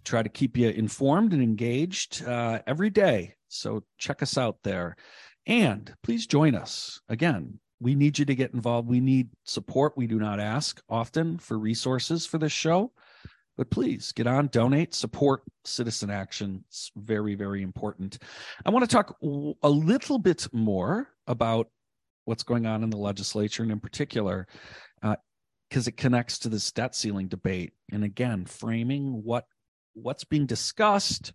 try 0.05 0.23
to 0.23 0.29
keep 0.29 0.57
you 0.57 0.69
informed 0.69 1.33
and 1.33 1.42
engaged 1.42 2.25
uh, 2.25 2.61
every 2.69 2.90
day. 2.90 3.35
So 3.49 3.83
check 3.99 4.23
us 4.23 4.38
out 4.38 4.59
there. 4.62 4.95
And 5.45 5.92
please 6.05 6.29
join 6.29 6.55
us. 6.55 7.01
Again, 7.09 7.59
we 7.81 7.97
need 7.97 8.21
you 8.21 8.25
to 8.25 8.37
get 8.37 8.55
involved. 8.55 8.87
We 8.87 9.01
need 9.01 9.31
support. 9.42 9.97
We 9.97 10.07
do 10.07 10.21
not 10.21 10.38
ask 10.38 10.81
often 10.88 11.38
for 11.38 11.59
resources 11.59 12.25
for 12.25 12.38
this 12.38 12.53
show 12.53 12.92
but 13.57 13.71
please 13.71 14.12
get 14.12 14.27
on, 14.27 14.49
donate, 14.49 14.95
support 14.95 15.42
citizen 15.64 16.11
action. 16.11 16.64
It's 16.69 16.90
very, 16.97 17.35
very 17.35 17.62
important. 17.62 18.19
I 18.64 18.71
want 18.71 18.88
to 18.88 18.95
talk 18.95 19.16
a 19.62 19.69
little 19.69 20.19
bit 20.19 20.47
more 20.53 21.09
about 21.27 21.69
what's 22.27 22.42
going 22.42 22.66
on 22.66 22.83
in 22.83 22.90
the 22.90 22.97
legislature, 22.97 23.62
and 23.62 23.73
in 23.73 23.81
particular, 23.81 24.47
because 25.01 25.87
uh, 25.87 25.90
it 25.90 25.97
connects 25.97 26.38
to 26.40 26.49
this 26.49 26.71
debt 26.73 26.95
ceiling 26.95 27.29
debate. 27.29 27.73
And 27.92 28.05
again, 28.05 28.45
framing 28.45 29.23
what 29.25 29.45
what's 29.95 30.25
being 30.25 30.45
discussed, 30.45 31.33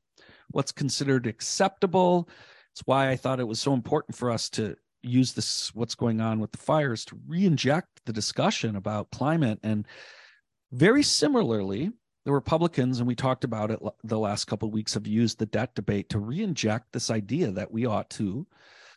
what's 0.52 0.72
considered 0.72 1.26
acceptable. 1.26 2.30
It's 2.74 2.84
why 2.86 3.10
I 3.10 3.16
thought 3.16 3.40
it 3.40 3.48
was 3.48 3.60
so 3.60 3.74
important 3.74 4.16
for 4.16 4.30
us 4.30 4.50
to 4.52 4.76
use 5.02 5.34
this 5.34 5.74
what's 5.74 5.96
going 5.96 6.22
on 6.22 6.40
with 6.40 6.52
the 6.52 6.60
fires 6.60 7.04
to 7.06 7.20
re-inject 7.28 7.88
the 8.06 8.14
discussion 8.14 8.76
about 8.76 9.10
climate 9.10 9.60
and 9.64 9.88
very 10.72 11.02
similarly 11.02 11.92
the 12.26 12.32
Republicans, 12.32 13.00
and 13.00 13.08
we 13.08 13.16
talked 13.16 13.44
about 13.44 13.72
it 13.72 13.80
the 14.04 14.20
last 14.20 14.46
couple 14.46 14.68
of 14.68 14.74
weeks, 14.74 14.94
have 14.94 15.08
used 15.08 15.40
the 15.40 15.46
debt 15.46 15.74
debate 15.76 16.10
to 16.10 16.20
re-inject 16.20 16.92
this 16.92 17.10
idea 17.10 17.52
that 17.52 17.72
we 17.72 17.86
ought 17.86 18.10
to 18.12 18.46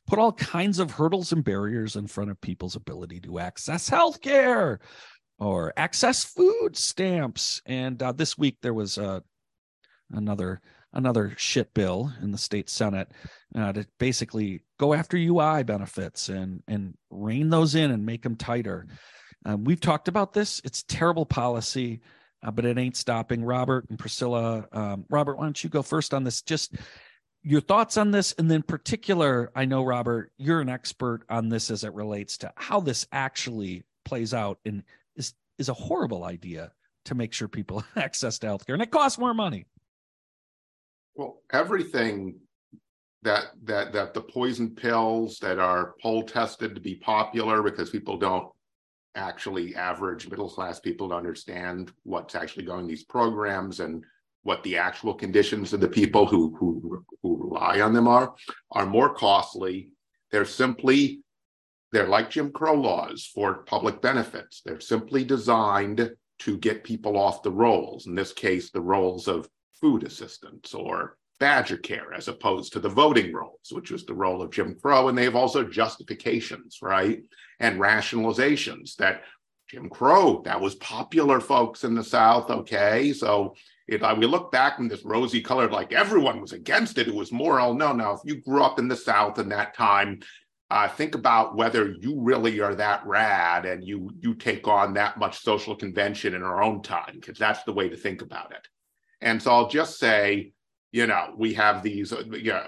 put 0.06 0.18
all 0.18 0.32
kinds 0.32 0.78
of 0.78 0.90
hurdles 0.90 1.32
and 1.32 1.44
barriers 1.44 1.96
in 1.96 2.06
front 2.06 2.30
of 2.30 2.40
people's 2.40 2.76
ability 2.76 3.20
to 3.20 3.38
access 3.38 3.88
health 3.88 4.20
care 4.20 4.80
or 5.38 5.72
access 5.76 6.24
food 6.24 6.76
stamps. 6.76 7.62
And 7.66 8.02
uh, 8.02 8.12
this 8.12 8.36
week 8.36 8.58
there 8.60 8.74
was 8.74 8.98
uh, 8.98 9.20
another 10.12 10.60
another 10.92 11.34
shit 11.36 11.74
bill 11.74 12.12
in 12.22 12.30
the 12.30 12.38
state 12.38 12.70
senate 12.70 13.10
uh, 13.56 13.72
to 13.72 13.84
basically 13.98 14.62
go 14.78 14.94
after 14.94 15.16
UI 15.16 15.64
benefits 15.64 16.28
and 16.28 16.62
and 16.68 16.94
rein 17.10 17.50
those 17.50 17.74
in 17.74 17.90
and 17.90 18.06
make 18.06 18.22
them 18.22 18.36
tighter. 18.36 18.86
Um, 19.44 19.64
we've 19.64 19.80
talked 19.80 20.08
about 20.08 20.32
this. 20.32 20.60
It's 20.64 20.84
terrible 20.84 21.26
policy, 21.26 22.00
uh, 22.44 22.50
but 22.50 22.64
it 22.64 22.78
ain't 22.78 22.96
stopping. 22.96 23.44
Robert 23.44 23.86
and 23.88 23.98
Priscilla. 23.98 24.68
Um, 24.72 25.04
Robert, 25.08 25.36
why 25.36 25.44
don't 25.44 25.64
you 25.64 25.70
go 25.70 25.82
first 25.82 26.12
on 26.12 26.24
this? 26.24 26.42
Just 26.42 26.76
your 27.42 27.60
thoughts 27.60 27.96
on 27.96 28.10
this, 28.10 28.34
and 28.38 28.50
then 28.50 28.62
particular. 28.62 29.50
I 29.54 29.64
know 29.64 29.82
Robert, 29.82 30.30
you're 30.36 30.60
an 30.60 30.68
expert 30.68 31.22
on 31.28 31.48
this 31.48 31.70
as 31.70 31.84
it 31.84 31.94
relates 31.94 32.38
to 32.38 32.52
how 32.56 32.80
this 32.80 33.06
actually 33.12 33.84
plays 34.04 34.34
out, 34.34 34.58
and 34.64 34.82
is 35.16 35.34
is 35.58 35.68
a 35.68 35.74
horrible 35.74 36.24
idea 36.24 36.72
to 37.06 37.14
make 37.14 37.32
sure 37.32 37.48
people 37.48 37.80
have 37.80 37.96
access 38.04 38.38
to 38.40 38.46
healthcare, 38.46 38.74
and 38.74 38.82
it 38.82 38.90
costs 38.90 39.18
more 39.18 39.34
money. 39.34 39.66
Well, 41.14 41.40
everything 41.52 42.40
that 43.22 43.46
that 43.64 43.92
that 43.92 44.14
the 44.14 44.20
poison 44.20 44.70
pills 44.70 45.38
that 45.38 45.58
are 45.58 45.94
poll 46.02 46.22
tested 46.22 46.74
to 46.74 46.80
be 46.80 46.96
popular 46.96 47.62
because 47.62 47.90
people 47.90 48.18
don't 48.18 48.53
actually 49.14 49.74
average 49.74 50.28
middle 50.28 50.50
class 50.50 50.80
people 50.80 51.08
to 51.08 51.14
understand 51.14 51.92
what's 52.02 52.34
actually 52.34 52.64
going 52.64 52.86
these 52.86 53.04
programs 53.04 53.80
and 53.80 54.04
what 54.42 54.62
the 54.62 54.76
actual 54.76 55.14
conditions 55.14 55.72
of 55.72 55.80
the 55.80 55.88
people 55.88 56.26
who 56.26 56.54
who 56.58 57.04
who 57.22 57.36
rely 57.36 57.80
on 57.80 57.92
them 57.92 58.06
are 58.08 58.34
are 58.72 58.86
more 58.86 59.14
costly. 59.14 59.90
They're 60.30 60.44
simply 60.44 61.22
they're 61.92 62.08
like 62.08 62.30
jim 62.30 62.50
crow 62.50 62.74
laws 62.74 63.30
for 63.34 63.62
public 63.64 64.00
benefits. 64.02 64.62
They're 64.64 64.80
simply 64.80 65.24
designed 65.24 66.10
to 66.40 66.58
get 66.58 66.84
people 66.84 67.16
off 67.16 67.42
the 67.42 67.52
rolls. 67.52 68.06
In 68.06 68.14
this 68.14 68.32
case 68.32 68.70
the 68.70 68.80
rolls 68.80 69.28
of 69.28 69.48
food 69.80 70.02
assistance 70.04 70.74
or 70.74 71.16
badger 71.40 71.76
care 71.76 72.12
as 72.14 72.28
opposed 72.28 72.72
to 72.72 72.80
the 72.80 72.88
voting 72.88 73.32
rolls, 73.32 73.72
which 73.72 73.90
was 73.90 74.04
the 74.04 74.14
role 74.14 74.40
of 74.42 74.50
Jim 74.50 74.76
Crow. 74.80 75.08
And 75.08 75.18
they 75.18 75.24
have 75.24 75.36
also 75.36 75.64
justifications, 75.64 76.78
right? 76.80 77.22
And 77.60 77.80
rationalizations 77.80 78.96
that 78.96 79.22
Jim 79.68 79.88
Crow, 79.88 80.42
that 80.44 80.60
was 80.60 80.74
popular, 80.76 81.40
folks 81.40 81.84
in 81.84 81.94
the 81.94 82.04
South. 82.04 82.50
Okay. 82.50 83.12
So 83.12 83.54
if 83.88 84.02
I, 84.02 84.14
we 84.14 84.26
look 84.26 84.52
back 84.52 84.78
in 84.78 84.88
this 84.88 85.04
rosy 85.04 85.40
colored, 85.40 85.72
like 85.72 85.92
everyone 85.92 86.40
was 86.40 86.52
against 86.52 86.98
it, 86.98 87.08
it 87.08 87.14
was 87.14 87.32
moral. 87.32 87.74
No, 87.74 87.92
no. 87.92 88.12
If 88.12 88.20
you 88.24 88.40
grew 88.40 88.62
up 88.62 88.78
in 88.78 88.88
the 88.88 88.96
South 88.96 89.38
in 89.38 89.48
that 89.50 89.74
time, 89.74 90.20
uh, 90.70 90.88
think 90.88 91.14
about 91.14 91.56
whether 91.56 91.92
you 92.00 92.18
really 92.20 92.60
are 92.60 92.74
that 92.74 93.06
rad 93.06 93.66
and 93.66 93.84
you 93.84 94.10
you 94.20 94.34
take 94.34 94.66
on 94.66 94.94
that 94.94 95.18
much 95.18 95.40
social 95.40 95.76
convention 95.76 96.34
in 96.34 96.42
our 96.42 96.62
own 96.62 96.82
time, 96.82 97.16
because 97.20 97.38
that's 97.38 97.62
the 97.64 97.72
way 97.72 97.88
to 97.88 97.96
think 97.96 98.22
about 98.22 98.50
it. 98.50 98.66
And 99.20 99.40
so 99.40 99.52
I'll 99.52 99.68
just 99.68 99.98
say, 99.98 100.53
you 100.94 101.08
know, 101.08 101.34
we 101.36 101.52
have 101.54 101.82
these 101.82 102.12
uh, 102.12 102.22
you 102.30 102.52
know, 102.52 102.64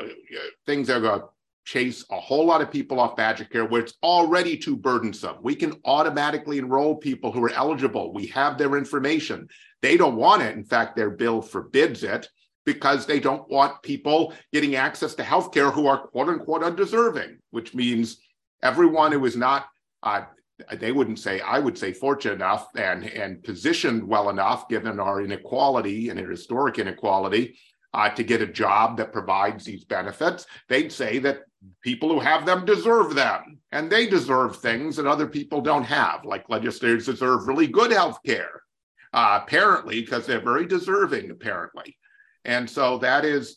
things 0.67 0.89
that 0.89 0.97
are 0.97 1.01
going 1.01 1.21
to 1.21 1.27
chase 1.65 2.05
a 2.11 2.19
whole 2.19 2.45
lot 2.45 2.61
of 2.61 2.73
people 2.73 2.99
off 2.99 3.15
BadgerCare 3.15 3.71
where 3.71 3.81
it's 3.81 3.95
already 4.03 4.57
too 4.57 4.77
burdensome. 4.77 5.37
We 5.43 5.55
can 5.55 5.75
automatically 5.85 6.59
enroll 6.59 6.97
people 6.97 7.31
who 7.31 7.45
are 7.45 7.53
eligible. 7.53 8.13
We 8.13 8.27
have 8.27 8.59
their 8.59 8.77
information. 8.77 9.47
They 9.81 9.97
don't 9.97 10.17
want 10.17 10.43
it. 10.43 10.57
In 10.57 10.65
fact, 10.65 10.97
their 10.97 11.11
bill 11.11 11.41
forbids 11.41 12.03
it 12.03 12.29
because 12.65 13.07
they 13.07 13.21
don't 13.21 13.49
want 13.49 13.81
people 13.83 14.35
getting 14.53 14.75
access 14.75 15.15
to 15.15 15.23
health 15.23 15.53
care 15.53 15.71
who 15.71 15.87
are 15.87 16.09
quote 16.09 16.29
unquote 16.29 16.65
undeserving, 16.65 17.39
which 17.51 17.77
means 17.77 18.19
everyone 18.61 19.13
who 19.13 19.25
is 19.25 19.37
not 19.37 19.67
uh, 20.03 20.23
they 20.79 20.91
wouldn't 20.91 21.19
say 21.19 21.39
i 21.41 21.59
would 21.59 21.77
say 21.77 21.93
fortunate 21.93 22.33
enough 22.33 22.69
and 22.77 23.05
and 23.05 23.43
positioned 23.43 24.03
well 24.03 24.31
enough 24.31 24.67
given 24.71 24.99
our 24.99 25.21
inequality 25.21 26.09
and 26.09 26.19
historic 26.19 26.79
inequality 26.79 27.59
uh, 27.97 28.11
to 28.11 28.23
get 28.23 28.43
a 28.43 28.47
job 28.47 28.99
that 28.99 29.11
provides 29.13 29.65
these 29.65 29.85
benefits, 29.85 30.47
they'd 30.69 30.93
say 30.93 31.19
that 31.19 31.45
people 31.83 32.11
who 32.11 32.21
have 32.21 32.45
them 32.45 32.67
deserve 32.67 33.15
them. 33.15 33.59
And 33.73 33.91
they 33.91 34.07
deserve 34.07 34.57
things 34.57 34.97
that 34.97 35.07
other 35.07 35.27
people 35.27 35.63
don't 35.63 35.85
have, 35.85 36.25
like 36.25 36.51
legislators 36.51 37.07
deserve 37.07 37.49
really 37.49 37.67
good 37.67 37.91
health 37.91 38.19
care, 38.25 38.63
uh, 39.15 39.41
apparently, 39.43 40.03
because 40.03 40.27
they're 40.27 40.41
very 40.41 40.67
deserving, 40.67 41.31
apparently. 41.31 41.97
And 42.45 42.69
so 42.69 42.99
that 42.99 43.25
is, 43.25 43.57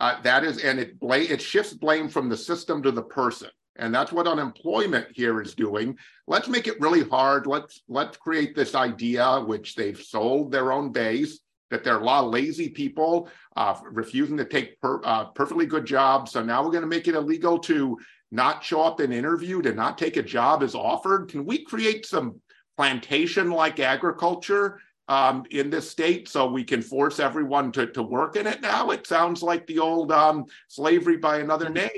uh, 0.00 0.20
that 0.22 0.44
is, 0.44 0.64
and 0.64 0.80
it, 0.80 0.98
bl- 0.98 1.12
it 1.12 1.42
shifts 1.42 1.74
blame 1.74 2.08
from 2.08 2.30
the 2.30 2.36
system 2.36 2.82
to 2.82 2.90
the 2.90 3.02
person. 3.02 3.50
And 3.76 3.94
that's 3.94 4.12
what 4.12 4.26
unemployment 4.26 5.08
here 5.12 5.42
is 5.42 5.54
doing. 5.54 5.98
Let's 6.26 6.48
make 6.48 6.68
it 6.68 6.80
really 6.80 7.02
hard. 7.02 7.46
Let's 7.46 7.82
let's 7.88 8.16
create 8.16 8.54
this 8.54 8.74
idea, 8.74 9.40
which 9.40 9.74
they've 9.74 10.00
sold 10.00 10.52
their 10.52 10.70
own 10.70 10.92
base, 10.92 11.40
that 11.74 11.82
there 11.82 11.96
are 11.96 12.00
a 12.00 12.04
lot 12.04 12.24
of 12.24 12.30
lazy 12.30 12.68
people 12.68 13.28
uh, 13.56 13.74
refusing 13.90 14.36
to 14.36 14.44
take 14.44 14.80
per, 14.80 15.00
uh, 15.04 15.24
perfectly 15.26 15.66
good 15.66 15.84
jobs. 15.84 16.30
So 16.30 16.42
now 16.42 16.62
we're 16.62 16.70
going 16.70 16.82
to 16.82 16.88
make 16.88 17.08
it 17.08 17.16
illegal 17.16 17.58
to 17.60 17.98
not 18.30 18.62
show 18.62 18.82
up 18.82 19.00
and 19.00 19.12
interview, 19.12 19.60
to 19.62 19.74
not 19.74 19.98
take 19.98 20.16
a 20.16 20.22
job 20.22 20.62
as 20.62 20.76
offered. 20.76 21.28
Can 21.28 21.44
we 21.44 21.64
create 21.64 22.06
some 22.06 22.40
plantation 22.76 23.50
like 23.50 23.80
agriculture 23.80 24.80
um, 25.08 25.44
in 25.50 25.68
this 25.68 25.90
state 25.90 26.28
so 26.28 26.46
we 26.46 26.62
can 26.62 26.80
force 26.80 27.18
everyone 27.18 27.72
to, 27.72 27.88
to 27.88 28.02
work 28.04 28.36
in 28.36 28.46
it 28.46 28.60
now? 28.60 28.90
It 28.90 29.04
sounds 29.04 29.42
like 29.42 29.66
the 29.66 29.80
old 29.80 30.12
um, 30.12 30.44
slavery 30.68 31.16
by 31.16 31.38
another 31.38 31.68
name. 31.68 31.90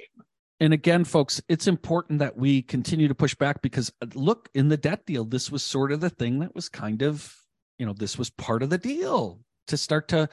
And 0.58 0.72
again, 0.72 1.04
folks, 1.04 1.42
it's 1.50 1.66
important 1.66 2.18
that 2.20 2.38
we 2.38 2.62
continue 2.62 3.08
to 3.08 3.14
push 3.14 3.34
back 3.34 3.60
because 3.60 3.92
uh, 4.00 4.06
look, 4.14 4.48
in 4.54 4.68
the 4.68 4.78
debt 4.78 5.04
deal, 5.04 5.26
this 5.26 5.50
was 5.50 5.62
sort 5.62 5.92
of 5.92 6.00
the 6.00 6.08
thing 6.08 6.38
that 6.38 6.54
was 6.54 6.70
kind 6.70 7.02
of, 7.02 7.34
you 7.78 7.84
know, 7.84 7.92
this 7.92 8.16
was 8.16 8.30
part 8.30 8.62
of 8.62 8.70
the 8.70 8.78
deal 8.78 9.40
to 9.66 9.76
start 9.76 10.08
to 10.08 10.28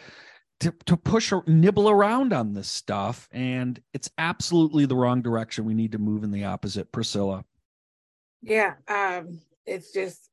to, 0.60 0.74
to 0.86 0.96
push 0.96 1.32
or 1.32 1.44
nibble 1.46 1.90
around 1.90 2.32
on 2.32 2.54
this 2.54 2.70
stuff 2.70 3.28
and 3.32 3.82
it's 3.94 4.10
absolutely 4.18 4.86
the 4.86 4.96
wrong 4.96 5.22
direction. 5.22 5.66
We 5.66 5.74
need 5.74 5.92
to 5.92 5.98
move 5.98 6.24
in 6.24 6.32
the 6.32 6.46
opposite 6.46 6.92
priscilla. 6.92 7.44
Yeah 8.42 8.76
um 8.88 9.40
it's 9.66 9.92
just 9.92 10.30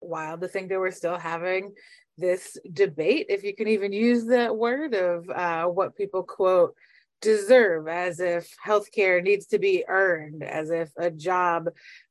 wild 0.00 0.40
to 0.40 0.48
think 0.48 0.68
that 0.68 0.78
we're 0.78 0.90
still 0.90 1.18
having 1.18 1.72
this 2.16 2.56
debate 2.72 3.26
if 3.28 3.42
you 3.42 3.54
can 3.54 3.68
even 3.68 3.92
use 3.92 4.26
that 4.26 4.54
word 4.54 4.94
of 4.94 5.28
uh, 5.30 5.64
what 5.64 5.96
people 5.96 6.22
quote 6.22 6.74
deserve 7.20 7.88
as 7.88 8.20
if 8.20 8.54
healthcare 8.64 9.22
needs 9.22 9.46
to 9.46 9.58
be 9.58 9.84
earned 9.88 10.44
as 10.44 10.70
if 10.70 10.90
a 10.96 11.10
job 11.10 11.68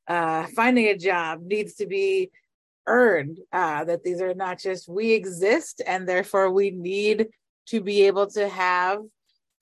uh, 0.08 0.46
finding 0.56 0.88
a 0.88 0.98
job 0.98 1.42
needs 1.44 1.76
to 1.76 1.86
be 1.86 2.32
earned 2.88 3.40
uh, 3.52 3.84
that 3.86 4.04
these 4.04 4.22
are 4.22 4.34
not 4.34 4.60
just 4.60 4.90
we 4.90 5.14
exist 5.14 5.82
and 5.86 6.08
therefore 6.08 6.52
we 6.52 6.72
need 6.72 7.28
to 7.68 7.82
be 7.82 8.04
able 8.04 8.28
to 8.28 8.48
have 8.48 9.00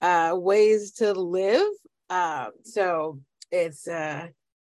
uh, 0.01 0.33
ways 0.35 0.91
to 0.93 1.13
live. 1.13 1.67
Uh, 2.09 2.47
so 2.63 3.19
it's 3.51 3.87
uh, 3.87 4.27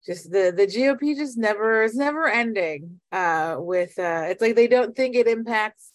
just 0.05 0.31
the 0.31 0.53
the 0.55 0.67
gop 0.67 1.17
just 1.17 1.39
never 1.39 1.83
is 1.83 1.95
never 1.95 2.29
ending 2.29 3.01
uh, 3.13 3.57
with 3.59 3.99
uh, 3.99 4.25
it's 4.29 4.43
like 4.43 4.57
they 4.57 4.67
don't 4.67 4.97
think 4.97 5.15
it 5.15 5.29
impacts 5.29 5.93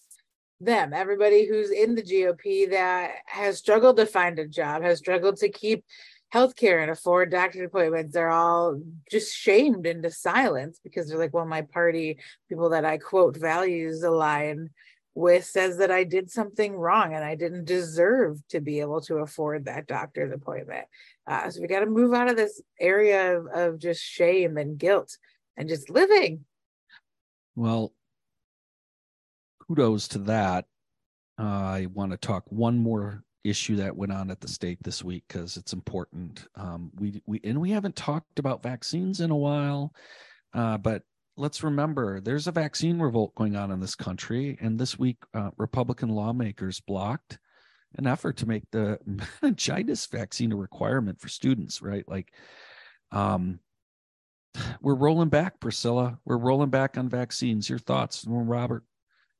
them. 0.59 0.93
Everybody 0.93 1.45
who's 1.47 1.69
in 1.69 1.95
the 1.95 2.01
gop 2.01 2.71
that 2.71 3.11
has 3.25 3.57
struggled 3.57 3.97
to 3.97 4.05
find 4.05 4.39
a 4.39 4.47
job 4.47 4.81
has 4.83 4.99
struggled 4.99 5.37
to 5.37 5.49
keep 5.49 5.83
healthcare 6.33 6.81
and 6.81 6.91
afford 6.91 7.31
doctor 7.31 7.63
appointments 7.63 8.13
they're 8.13 8.29
all 8.29 8.79
just 9.09 9.33
shamed 9.33 9.85
into 9.85 10.11
silence 10.11 10.79
because 10.83 11.07
they're 11.07 11.17
like 11.17 11.33
well 11.33 11.45
my 11.45 11.61
party 11.61 12.17
people 12.49 12.69
that 12.69 12.83
i 12.83 12.97
quote 12.97 13.37
values 13.37 14.03
align 14.03 14.69
with 15.15 15.45
says 15.45 15.77
that 15.77 15.89
i 15.89 16.03
did 16.03 16.29
something 16.29 16.75
wrong 16.75 17.13
and 17.13 17.23
i 17.23 17.33
didn't 17.33 17.65
deserve 17.65 18.39
to 18.49 18.59
be 18.59 18.81
able 18.81 18.99
to 19.01 19.15
afford 19.17 19.65
that 19.65 19.87
doctor's 19.87 20.31
appointment. 20.31 20.85
Uh, 21.25 21.49
so 21.49 21.61
we 21.61 21.67
got 21.67 21.79
to 21.79 21.85
move 21.85 22.13
out 22.13 22.29
of 22.29 22.37
this 22.37 22.61
area 22.79 23.37
of, 23.37 23.47
of 23.47 23.79
just 23.79 24.01
shame 24.01 24.57
and 24.57 24.77
guilt 24.77 25.17
and 25.57 25.67
just 25.67 25.89
living. 25.89 26.45
Well 27.55 27.93
kudos 29.67 30.07
to 30.09 30.19
that. 30.19 30.65
Uh, 31.39 31.43
i 31.43 31.87
want 31.93 32.11
to 32.11 32.17
talk 32.17 32.43
one 32.49 32.77
more 32.77 33.23
issue 33.49 33.75
that 33.77 33.95
went 33.95 34.11
on 34.11 34.29
at 34.31 34.39
the 34.39 34.47
state 34.47 34.77
this 34.83 35.03
week 35.03 35.23
because 35.27 35.57
it's 35.57 35.73
important. 35.73 36.47
Um, 36.55 36.91
we 36.95 37.21
we 37.25 37.39
and 37.43 37.59
we 37.59 37.71
haven't 37.71 37.95
talked 37.95 38.39
about 38.39 38.63
vaccines 38.63 39.21
in 39.21 39.31
a 39.31 39.35
while, 39.35 39.93
uh, 40.53 40.77
but 40.77 41.03
let's 41.35 41.63
remember 41.63 42.19
there's 42.19 42.47
a 42.47 42.51
vaccine 42.51 42.99
revolt 42.99 43.35
going 43.35 43.55
on 43.55 43.71
in 43.71 43.79
this 43.79 43.95
country, 43.95 44.57
and 44.61 44.79
this 44.79 44.97
week 44.97 45.17
uh, 45.33 45.51
Republican 45.57 46.09
lawmakers 46.09 46.79
blocked 46.79 47.39
an 47.95 48.07
effort 48.07 48.37
to 48.37 48.47
make 48.47 48.63
the 48.71 48.99
meningitis 49.41 50.05
vaccine 50.07 50.51
a 50.51 50.55
requirement 50.55 51.19
for 51.19 51.29
students. 51.29 51.81
Right, 51.81 52.07
like, 52.07 52.33
um, 53.11 53.59
we're 54.81 54.95
rolling 54.95 55.29
back, 55.29 55.59
Priscilla. 55.59 56.19
We're 56.25 56.37
rolling 56.37 56.69
back 56.69 56.97
on 56.97 57.09
vaccines. 57.09 57.69
Your 57.69 57.79
thoughts, 57.79 58.25
Robert? 58.27 58.83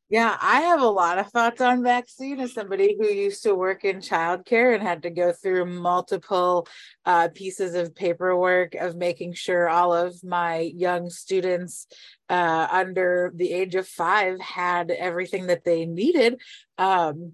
Yeah, 0.10 0.38
I 0.42 0.62
have 0.62 0.80
a 0.80 0.88
lot 0.88 1.18
of 1.18 1.30
thoughts 1.32 1.60
on 1.60 1.84
vaccine 1.84 2.40
as 2.40 2.54
somebody 2.54 2.96
who 2.98 3.08
used 3.08 3.44
to 3.44 3.54
work 3.54 3.84
in 3.84 3.98
childcare 3.98 4.74
and 4.74 4.82
had 4.82 5.04
to 5.04 5.10
go 5.10 5.34
through 5.34 5.66
multiple 5.66 6.66
uh, 7.06 7.28
pieces 7.36 7.76
of 7.76 7.94
paperwork 7.94 8.74
of 8.76 8.96
making 8.96 9.34
sure 9.34 9.68
all 9.68 9.94
of 9.94 10.24
my 10.24 10.60
young 10.60 11.10
students 11.10 11.88
uh, 12.30 12.68
under 12.72 13.34
the 13.36 13.52
age 13.52 13.76
of 13.76 13.86
five 13.86 14.40
had 14.40 14.92
everything 14.92 15.48
that 15.48 15.66
they 15.66 15.86
needed. 15.86 16.40
Um, 16.78 17.34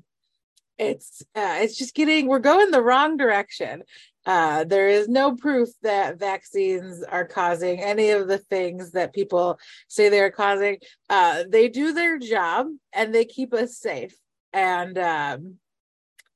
it's 0.79 1.21
uh, 1.35 1.59
it's 1.61 1.77
just 1.77 1.93
getting 1.93 2.25
we're 2.25 2.39
going 2.39 2.71
the 2.71 2.81
wrong 2.81 3.17
direction 3.17 3.83
uh, 4.25 4.63
there 4.63 4.87
is 4.87 5.09
no 5.09 5.35
proof 5.35 5.69
that 5.81 6.17
vaccines 6.17 7.03
are 7.03 7.25
causing 7.25 7.81
any 7.81 8.11
of 8.11 8.27
the 8.27 8.37
things 8.37 8.91
that 8.91 9.13
people 9.13 9.59
say 9.87 10.09
they're 10.09 10.31
causing. 10.31 10.77
Uh, 11.09 11.43
they 11.47 11.67
do 11.67 11.93
their 11.93 12.17
job 12.17 12.67
and 12.93 13.13
they 13.13 13.25
keep 13.25 13.53
us 13.53 13.77
safe. 13.77 14.15
And 14.53 14.97
um, 14.97 15.55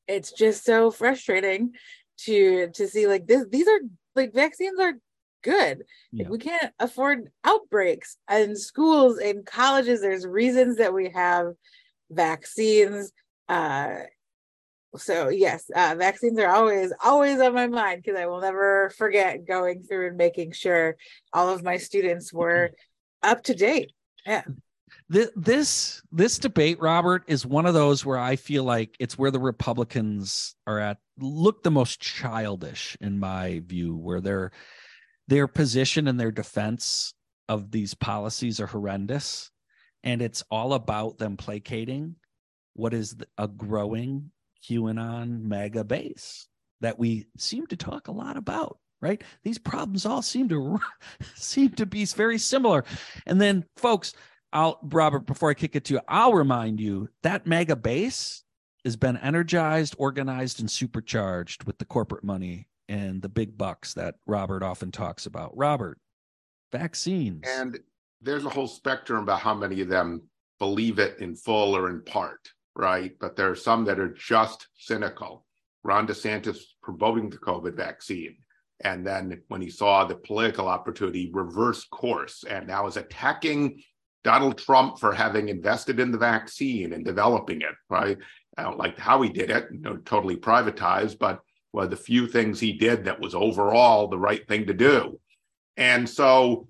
it's 0.08 0.32
just 0.32 0.65
so 0.65 0.91
frustrating 0.91 1.73
to 2.19 2.69
to 2.73 2.88
see 2.88 3.08
like 3.08 3.28
this 3.28 3.45
these 3.52 3.67
are 3.67 3.80
like 4.15 4.34
vaccines 4.34 4.80
are 4.80 4.93
good. 5.43 5.84
Yeah. 6.12 6.28
we 6.30 6.39
can't 6.39 6.73
afford 6.80 7.30
outbreaks 7.43 8.17
in 8.30 8.56
schools 8.56 9.19
in 9.19 9.43
colleges. 9.43 10.02
There's 10.02 10.26
reasons 10.26 10.78
that 10.78 10.93
we 10.93 11.10
have 11.12 11.54
vaccines. 12.10 13.12
Uh 13.47 14.00
so 14.95 15.30
yes 15.30 15.69
uh, 15.76 15.95
vaccines 15.97 16.39
are 16.39 16.50
always 16.50 16.93
always 17.04 17.39
on 17.39 17.54
my 17.54 17.67
mind 17.67 18.02
because 18.02 18.19
i 18.19 18.26
will 18.26 18.39
never 18.39 18.89
forget 18.97 19.45
going 19.45 19.84
through 19.84 20.08
and 20.08 20.17
making 20.17 20.52
sure 20.52 20.95
all 21.34 21.50
of 21.50 21.63
my 21.63 21.78
students 21.78 22.32
were 22.34 22.71
up 23.23 23.43
to 23.43 23.56
date. 23.56 23.91
Yeah. 24.26 24.43
This 25.10 26.02
this 26.12 26.39
debate 26.39 26.80
robert 26.82 27.23
is 27.28 27.45
one 27.45 27.65
of 27.65 27.73
those 27.73 28.06
where 28.06 28.17
i 28.17 28.36
feel 28.36 28.63
like 28.63 28.95
it's 29.00 29.17
where 29.17 29.32
the 29.32 29.39
republicans 29.39 30.56
are 30.65 30.80
at 30.80 30.97
look 31.17 31.63
the 31.63 31.71
most 31.71 32.02
childish 32.02 32.97
in 33.00 33.19
my 33.19 33.62
view 33.65 33.95
where 33.95 34.21
their 34.21 34.52
their 35.28 35.47
position 35.47 36.08
and 36.08 36.19
their 36.19 36.32
defense 36.32 37.13
of 37.50 37.71
these 37.71 37.93
policies 37.93 38.60
are 38.60 38.67
horrendous 38.67 39.52
and 40.04 40.21
it's 40.21 40.43
all 40.50 40.73
about 40.73 41.17
them 41.17 41.36
placating 41.38 42.15
what 42.73 42.93
is 42.93 43.15
a 43.38 43.47
growing 43.47 44.32
QAnon 44.63 45.43
MAGA 45.43 45.84
base 45.84 46.48
that 46.82 47.00
we 47.00 47.28
seem 47.38 47.67
to 47.67 47.78
talk 47.78 48.08
a 48.08 48.13
lot 48.13 48.38
about 48.38 48.78
right? 49.00 49.24
These 49.43 49.60
problems 49.60 50.08
all 50.08 50.24
seem 50.24 50.50
to 50.50 50.80
seem 51.36 51.70
to 51.74 51.86
be 51.86 52.04
very 52.06 52.39
similar. 52.39 52.84
And 53.28 53.39
then 53.39 53.65
folks 53.78 54.13
i'll 54.54 54.80
robert 54.82 55.26
before 55.26 55.50
i 55.50 55.54
kick 55.54 55.76
it 55.76 55.84
to 55.84 55.96
you 55.96 56.00
i'll 56.08 56.34
remind 56.34 56.80
you 56.80 57.10
that 57.22 57.46
MAGA 57.46 57.76
base 57.76 58.43
has 58.86 58.96
been 58.96 59.17
energized 59.17 59.93
organized 59.98 60.62
and 60.62 60.72
supercharged 60.72 61.65
with 61.65 61.78
the 61.78 61.86
corporate 61.86 62.24
money 62.24 62.67
and 62.88 63.22
the 63.22 63.30
big 63.30 63.58
bucks 63.58 63.93
that 63.93 64.15
robert 64.26 64.63
often 64.63 64.91
talks 64.91 65.26
about. 65.26 65.56
Robert 65.58 66.00
vaccines. 66.72 67.43
And 67.46 67.78
there's 68.22 68.46
a 68.46 68.50
whole 68.50 68.67
spectrum 68.67 69.24
about 69.24 69.41
how 69.41 69.54
many 69.54 69.82
of 69.82 69.89
them 69.89 70.24
believe 70.60 71.00
it 71.00 71.20
in 71.20 71.36
full 71.36 71.76
or 71.76 71.89
in 71.89 72.02
part 72.04 72.50
right? 72.77 73.13
But 73.19 73.35
there 73.35 73.49
are 73.49 73.55
some 73.55 73.83
that 73.85 73.99
are 73.99 74.13
just 74.13 74.67
cynical. 74.77 75.45
Ron 75.83 76.07
DeSantis 76.07 76.59
promoting 76.81 77.29
the 77.29 77.37
COVID 77.37 77.75
vaccine. 77.75 78.37
And 78.81 79.05
then 79.05 79.41
when 79.47 79.61
he 79.61 79.71
saw 79.71 80.05
the 80.05 80.15
political 80.15 80.67
opportunity, 80.67 81.31
reverse 81.33 81.83
course 81.85 82.43
and 82.47 82.67
now 82.67 82.85
is 82.85 82.95
attacking 82.95 83.81
Donald 84.23 84.57
Trump 84.57 84.99
for 84.99 85.13
having 85.13 85.49
invested 85.49 85.99
in 85.99 86.11
the 86.11 86.17
vaccine 86.17 86.93
and 86.93 87.03
developing 87.03 87.61
it, 87.61 87.73
right? 87.89 88.17
I 88.57 88.63
don't 88.63 88.77
like 88.77 88.99
how 88.99 89.21
he 89.21 89.29
did 89.29 89.49
it, 89.49 89.67
you 89.71 89.79
know, 89.79 89.97
totally 89.97 90.35
privatized, 90.35 91.17
but 91.17 91.39
one 91.71 91.85
of 91.85 91.89
the 91.89 91.97
few 91.97 92.27
things 92.27 92.59
he 92.59 92.73
did 92.73 93.05
that 93.05 93.19
was 93.19 93.33
overall 93.33 94.07
the 94.07 94.19
right 94.19 94.47
thing 94.47 94.67
to 94.67 94.73
do. 94.73 95.19
And 95.77 96.07
so 96.07 96.67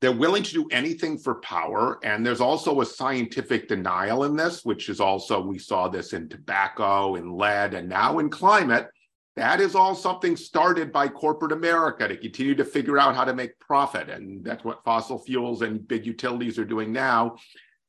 they're 0.00 0.12
willing 0.12 0.42
to 0.42 0.52
do 0.52 0.68
anything 0.70 1.18
for 1.18 1.36
power. 1.36 1.98
And 2.02 2.24
there's 2.24 2.40
also 2.40 2.80
a 2.80 2.86
scientific 2.86 3.68
denial 3.68 4.24
in 4.24 4.34
this, 4.34 4.64
which 4.64 4.88
is 4.88 5.00
also, 5.00 5.40
we 5.40 5.58
saw 5.58 5.88
this 5.88 6.12
in 6.12 6.28
tobacco, 6.28 7.16
and 7.16 7.34
lead, 7.36 7.74
and 7.74 7.88
now 7.88 8.18
in 8.18 8.30
climate. 8.30 8.88
That 9.36 9.60
is 9.60 9.74
all 9.74 9.94
something 9.94 10.36
started 10.36 10.90
by 10.92 11.08
corporate 11.08 11.52
America 11.52 12.08
to 12.08 12.16
continue 12.16 12.54
to 12.56 12.64
figure 12.64 12.98
out 12.98 13.14
how 13.14 13.24
to 13.24 13.34
make 13.34 13.58
profit. 13.58 14.08
And 14.08 14.44
that's 14.44 14.64
what 14.64 14.84
fossil 14.84 15.18
fuels 15.18 15.62
and 15.62 15.86
big 15.86 16.06
utilities 16.06 16.58
are 16.58 16.64
doing 16.64 16.92
now. 16.92 17.36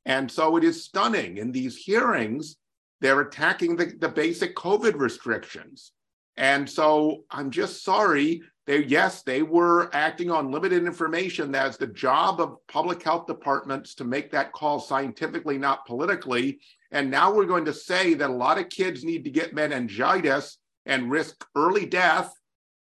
And 0.04 0.30
so 0.30 0.56
it 0.56 0.64
is 0.64 0.84
stunning. 0.84 1.38
In 1.38 1.50
these 1.50 1.76
hearings, 1.76 2.56
they're 3.00 3.20
attacking 3.20 3.76
the, 3.76 3.86
the 3.98 4.08
basic 4.08 4.54
COVID 4.54 4.94
restrictions. 4.94 5.92
And 6.36 6.68
so 6.68 7.24
I'm 7.30 7.50
just 7.50 7.84
sorry 7.84 8.42
they 8.66 8.84
yes 8.84 9.22
they 9.22 9.42
were 9.42 9.90
acting 9.94 10.30
on 10.30 10.52
limited 10.52 10.84
information 10.84 11.50
that's 11.50 11.76
the 11.76 11.86
job 11.86 12.40
of 12.40 12.58
public 12.68 13.02
health 13.02 13.26
departments 13.26 13.94
to 13.96 14.04
make 14.04 14.30
that 14.30 14.52
call 14.52 14.78
scientifically 14.78 15.58
not 15.58 15.84
politically. 15.86 16.60
And 16.92 17.10
now 17.10 17.32
we're 17.32 17.46
going 17.46 17.64
to 17.64 17.72
say 17.72 18.14
that 18.14 18.30
a 18.30 18.32
lot 18.32 18.58
of 18.58 18.68
kids 18.68 19.02
need 19.02 19.24
to 19.24 19.30
get 19.30 19.54
meningitis 19.54 20.58
and 20.86 21.10
risk 21.10 21.44
early 21.56 21.86
death 21.86 22.32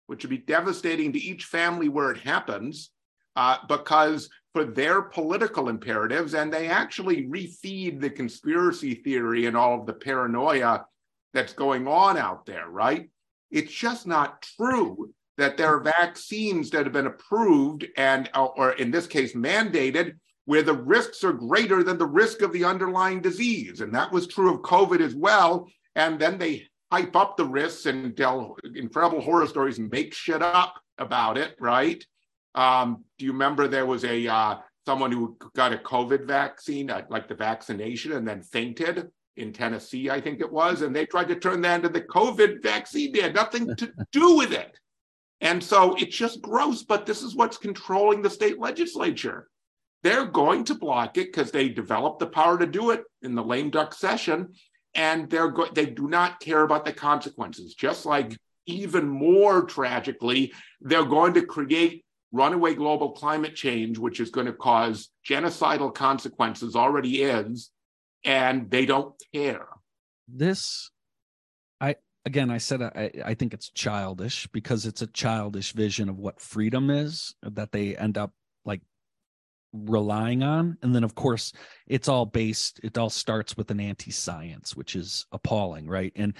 which 0.06 0.22
would 0.22 0.30
be 0.30 0.38
devastating 0.38 1.12
to 1.12 1.18
each 1.18 1.44
family 1.44 1.88
where 1.88 2.10
it 2.10 2.18
happens 2.18 2.90
uh, 3.34 3.58
because 3.68 4.28
for 4.52 4.64
their 4.64 5.02
political 5.02 5.68
imperatives 5.68 6.34
and 6.34 6.52
they 6.52 6.68
actually 6.68 7.26
refeed 7.26 8.00
the 8.00 8.08
conspiracy 8.08 8.94
theory 8.94 9.46
and 9.46 9.56
all 9.56 9.78
of 9.78 9.86
the 9.86 9.92
paranoia 9.92 10.84
that's 11.34 11.52
going 11.52 11.86
on 11.86 12.16
out 12.16 12.46
there 12.46 12.68
right? 12.68 13.10
It's 13.50 13.72
just 13.72 14.06
not 14.06 14.42
true 14.56 15.12
that 15.38 15.56
there 15.56 15.74
are 15.74 15.80
vaccines 15.80 16.70
that 16.70 16.84
have 16.84 16.92
been 16.92 17.06
approved 17.06 17.86
and, 17.96 18.30
or 18.34 18.72
in 18.72 18.90
this 18.90 19.06
case, 19.06 19.34
mandated, 19.34 20.14
where 20.46 20.62
the 20.62 20.72
risks 20.72 21.24
are 21.24 21.32
greater 21.32 21.82
than 21.82 21.98
the 21.98 22.06
risk 22.06 22.42
of 22.42 22.52
the 22.52 22.64
underlying 22.64 23.20
disease. 23.20 23.80
And 23.80 23.94
that 23.94 24.12
was 24.12 24.26
true 24.26 24.54
of 24.54 24.62
COVID 24.62 25.00
as 25.00 25.14
well. 25.14 25.68
And 25.94 26.18
then 26.18 26.38
they 26.38 26.66
hype 26.90 27.16
up 27.16 27.36
the 27.36 27.44
risks 27.44 27.86
and 27.86 28.16
tell 28.16 28.56
incredible 28.74 29.20
horror 29.20 29.46
stories 29.46 29.78
and 29.78 29.90
make 29.90 30.14
shit 30.14 30.42
up 30.42 30.80
about 30.98 31.36
it, 31.36 31.56
right? 31.60 32.02
Um, 32.54 33.04
do 33.18 33.26
you 33.26 33.32
remember 33.32 33.68
there 33.68 33.86
was 33.86 34.04
a 34.04 34.26
uh, 34.26 34.56
someone 34.86 35.12
who 35.12 35.36
got 35.54 35.72
a 35.72 35.78
COVID 35.78 36.26
vaccine, 36.26 36.90
uh, 36.90 37.02
like 37.10 37.28
the 37.28 37.34
vaccination, 37.34 38.12
and 38.12 38.26
then 38.26 38.40
fainted 38.40 39.08
in 39.36 39.52
Tennessee, 39.52 40.08
I 40.08 40.20
think 40.20 40.40
it 40.40 40.50
was, 40.50 40.80
and 40.80 40.96
they 40.96 41.04
tried 41.04 41.28
to 41.28 41.36
turn 41.36 41.60
that 41.62 41.76
into 41.76 41.88
the 41.90 42.00
COVID 42.00 42.62
vaccine. 42.62 43.12
They 43.12 43.20
had 43.20 43.34
nothing 43.34 43.74
to 43.76 43.92
do 44.12 44.36
with 44.36 44.52
it. 44.52 44.78
And 45.40 45.62
so 45.62 45.94
it's 45.96 46.16
just 46.16 46.42
gross, 46.42 46.82
but 46.82 47.06
this 47.06 47.22
is 47.22 47.34
what's 47.34 47.58
controlling 47.58 48.22
the 48.22 48.30
state 48.30 48.58
legislature. 48.58 49.48
They're 50.02 50.26
going 50.26 50.64
to 50.64 50.74
block 50.74 51.18
it 51.18 51.32
because 51.32 51.50
they 51.50 51.68
developed 51.68 52.20
the 52.20 52.26
power 52.26 52.58
to 52.58 52.66
do 52.66 52.90
it 52.90 53.04
in 53.22 53.34
the 53.34 53.44
lame 53.44 53.70
duck 53.70 53.92
session. 53.92 54.54
And 54.94 55.28
they're 55.28 55.50
go- 55.50 55.70
they 55.72 55.86
do 55.86 56.08
not 56.08 56.40
care 56.40 56.62
about 56.62 56.84
the 56.84 56.92
consequences. 56.92 57.74
Just 57.74 58.06
like 58.06 58.36
even 58.66 59.06
more 59.08 59.64
tragically, 59.64 60.52
they're 60.80 61.04
going 61.04 61.34
to 61.34 61.44
create 61.44 62.04
runaway 62.32 62.74
global 62.74 63.12
climate 63.12 63.54
change, 63.54 63.98
which 63.98 64.20
is 64.20 64.30
going 64.30 64.46
to 64.46 64.52
cause 64.52 65.10
genocidal 65.28 65.94
consequences, 65.94 66.74
already 66.74 67.22
is, 67.22 67.70
and 68.24 68.70
they 68.70 68.86
don't 68.86 69.14
care. 69.32 69.66
This 70.28 70.90
again, 72.26 72.50
I 72.50 72.58
said 72.58 72.82
I, 72.82 73.10
I 73.24 73.34
think 73.34 73.54
it's 73.54 73.70
childish 73.70 74.46
because 74.48 74.84
it's 74.84 75.00
a 75.00 75.06
childish 75.06 75.72
vision 75.72 76.08
of 76.08 76.18
what 76.18 76.40
freedom 76.40 76.90
is 76.90 77.34
that 77.42 77.72
they 77.72 77.96
end 77.96 78.18
up 78.18 78.32
like 78.64 78.82
relying 79.72 80.42
on. 80.42 80.76
And 80.82 80.94
then, 80.94 81.04
of 81.04 81.14
course, 81.14 81.52
it's 81.86 82.08
all 82.08 82.26
based, 82.26 82.80
it 82.82 82.98
all 82.98 83.10
starts 83.10 83.56
with 83.56 83.70
an 83.70 83.80
anti 83.80 84.10
science, 84.10 84.76
which 84.76 84.96
is 84.96 85.24
appalling, 85.32 85.88
right? 85.88 86.12
And 86.16 86.34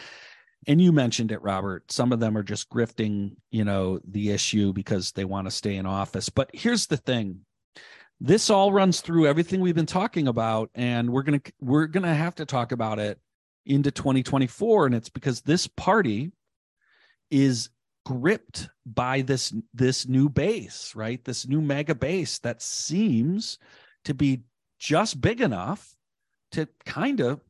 and 0.66 0.80
you 0.80 0.90
mentioned 0.90 1.30
it 1.30 1.42
robert 1.42 1.92
some 1.92 2.12
of 2.12 2.18
them 2.18 2.36
are 2.36 2.42
just 2.42 2.68
grifting 2.70 3.36
you 3.50 3.64
know 3.64 4.00
the 4.08 4.30
issue 4.30 4.72
because 4.72 5.12
they 5.12 5.24
want 5.24 5.46
to 5.46 5.50
stay 5.50 5.76
in 5.76 5.86
office 5.86 6.28
but 6.28 6.50
here's 6.52 6.86
the 6.86 6.96
thing 6.96 7.40
this 8.20 8.48
all 8.48 8.72
runs 8.72 9.00
through 9.00 9.26
everything 9.26 9.60
we've 9.60 9.74
been 9.74 9.86
talking 9.86 10.26
about 10.26 10.70
and 10.74 11.10
we're 11.10 11.22
going 11.22 11.38
to 11.38 11.52
we're 11.60 11.86
going 11.86 12.02
to 12.02 12.14
have 12.14 12.34
to 12.34 12.46
talk 12.46 12.72
about 12.72 12.98
it 12.98 13.20
into 13.66 13.90
2024 13.90 14.86
and 14.86 14.94
it's 14.94 15.08
because 15.08 15.40
this 15.42 15.66
party 15.66 16.32
is 17.30 17.68
gripped 18.04 18.68
by 18.86 19.20
this 19.20 19.52
this 19.74 20.06
new 20.06 20.28
base 20.28 20.94
right? 20.94 21.24
This 21.24 21.46
new 21.46 21.60
MAGA 21.60 21.96
base 21.96 22.38
that 22.40 22.62
seems 22.62 23.58
to 24.04 24.14
be 24.14 24.42
just 24.78 25.20
big 25.20 25.40
enough 25.40 25.96
to 26.52 26.68
kind 26.84 27.20
of 27.20 27.40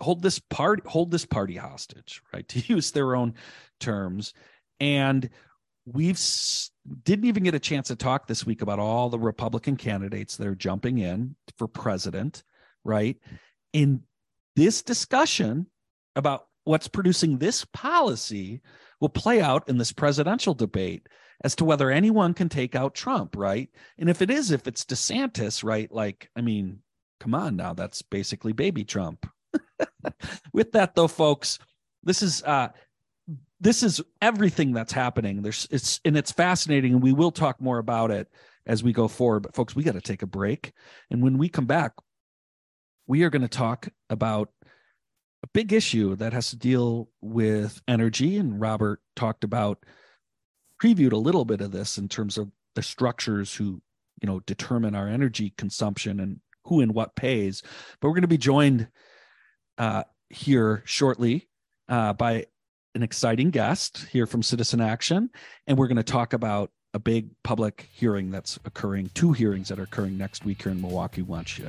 hold 0.00 0.22
this 0.22 0.38
part 0.38 0.86
hold 0.86 1.10
this 1.10 1.26
party 1.26 1.56
hostage 1.56 2.22
right? 2.32 2.48
To 2.48 2.60
use 2.60 2.90
their 2.90 3.14
own 3.14 3.34
terms. 3.78 4.32
And 4.80 5.28
we've 5.84 6.20
didn't 7.04 7.26
even 7.26 7.42
get 7.42 7.54
a 7.54 7.60
chance 7.60 7.88
to 7.88 7.96
talk 7.96 8.26
this 8.26 8.44
week 8.44 8.62
about 8.62 8.78
all 8.78 9.08
the 9.08 9.18
republican 9.18 9.76
candidates 9.76 10.36
that 10.36 10.46
are 10.46 10.54
jumping 10.54 10.98
in 10.98 11.36
for 11.58 11.68
president 11.68 12.42
right? 12.86 13.16
In 13.72 14.02
this 14.56 14.82
discussion 14.82 15.66
about 16.16 16.46
what's 16.64 16.88
producing 16.88 17.38
this 17.38 17.64
policy 17.66 18.60
will 19.00 19.08
play 19.08 19.40
out 19.40 19.68
in 19.68 19.78
this 19.78 19.92
presidential 19.92 20.54
debate 20.54 21.06
as 21.44 21.54
to 21.54 21.64
whether 21.64 21.90
anyone 21.90 22.34
can 22.34 22.48
take 22.48 22.74
out 22.74 22.94
Trump, 22.94 23.36
right? 23.36 23.68
And 23.98 24.08
if 24.08 24.22
it 24.22 24.30
is, 24.30 24.50
if 24.50 24.66
it's 24.66 24.84
DeSantis, 24.84 25.62
right? 25.62 25.90
Like, 25.92 26.30
I 26.34 26.40
mean, 26.40 26.80
come 27.20 27.34
on 27.34 27.56
now, 27.56 27.74
that's 27.74 28.02
basically 28.02 28.52
baby 28.52 28.84
Trump. 28.84 29.30
With 30.52 30.72
that, 30.72 30.94
though, 30.94 31.08
folks, 31.08 31.58
this 32.02 32.22
is 32.22 32.42
uh, 32.42 32.68
this 33.60 33.82
is 33.82 34.00
everything 34.22 34.72
that's 34.72 34.92
happening. 34.92 35.42
There's 35.42 35.66
it's 35.70 36.00
and 36.04 36.16
it's 36.16 36.32
fascinating, 36.32 36.94
and 36.94 37.02
we 37.02 37.12
will 37.12 37.32
talk 37.32 37.60
more 37.60 37.78
about 37.78 38.10
it 38.10 38.28
as 38.66 38.82
we 38.82 38.92
go 38.92 39.08
forward. 39.08 39.40
But 39.40 39.54
folks, 39.54 39.74
we 39.74 39.82
got 39.82 39.94
to 39.94 40.00
take 40.00 40.22
a 40.22 40.26
break, 40.26 40.72
and 41.10 41.22
when 41.22 41.38
we 41.38 41.48
come 41.48 41.66
back, 41.66 41.92
we 43.06 43.22
are 43.22 43.30
going 43.30 43.42
to 43.42 43.48
talk 43.48 43.88
about 44.10 44.50
a 45.42 45.48
big 45.52 45.72
issue 45.72 46.16
that 46.16 46.32
has 46.32 46.50
to 46.50 46.56
deal 46.56 47.08
with 47.20 47.80
energy. 47.86 48.36
And 48.36 48.60
Robert 48.60 49.00
talked 49.14 49.44
about 49.44 49.84
previewed 50.82 51.12
a 51.12 51.16
little 51.16 51.44
bit 51.44 51.60
of 51.60 51.72
this 51.72 51.98
in 51.98 52.08
terms 52.08 52.36
of 52.36 52.50
the 52.74 52.82
structures 52.82 53.54
who 53.54 53.80
you 54.20 54.26
know 54.26 54.40
determine 54.40 54.94
our 54.94 55.08
energy 55.08 55.52
consumption 55.56 56.20
and 56.20 56.40
who 56.64 56.80
and 56.80 56.94
what 56.94 57.16
pays. 57.16 57.62
But 58.00 58.08
we're 58.08 58.14
going 58.14 58.22
to 58.22 58.28
be 58.28 58.38
joined 58.38 58.88
uh, 59.78 60.04
here 60.30 60.82
shortly 60.84 61.48
uh, 61.88 62.12
by 62.12 62.46
an 62.94 63.02
exciting 63.02 63.50
guest 63.50 64.06
here 64.10 64.26
from 64.26 64.42
Citizen 64.42 64.80
Action, 64.80 65.30
and 65.66 65.78
we're 65.78 65.86
going 65.86 65.96
to 65.96 66.02
talk 66.02 66.32
about 66.32 66.70
a 66.94 66.98
big 66.98 67.28
public 67.44 67.88
hearing 67.92 68.30
that's 68.30 68.58
occurring, 68.64 69.10
two 69.12 69.32
hearings 69.32 69.68
that 69.68 69.78
are 69.78 69.82
occurring 69.82 70.16
next 70.16 70.46
week 70.46 70.62
here 70.62 70.72
in 70.72 70.80
Milwaukee. 70.80 71.20
We 71.20 71.28
want 71.28 71.58
you 71.58 71.66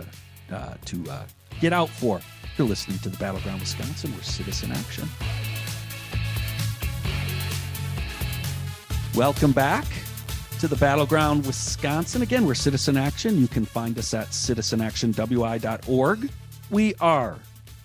uh, 0.51 0.75
to 0.85 1.03
uh, 1.09 1.25
get 1.59 1.73
out 1.73 1.89
for. 1.89 2.21
You're 2.57 2.67
listening 2.67 2.99
to 2.99 3.09
the 3.09 3.17
Battleground 3.17 3.59
Wisconsin. 3.59 4.13
We're 4.15 4.23
Citizen 4.23 4.71
Action. 4.71 5.07
Welcome 9.15 9.51
back 9.51 9.85
to 10.59 10.67
the 10.67 10.75
Battleground 10.75 11.45
Wisconsin. 11.45 12.21
Again, 12.21 12.45
we're 12.45 12.55
Citizen 12.55 12.97
Action. 12.97 13.37
You 13.37 13.47
can 13.47 13.65
find 13.65 13.97
us 13.97 14.13
at 14.13 14.27
citizenactionwi.org. 14.27 16.29
We 16.69 16.95
are 16.95 17.37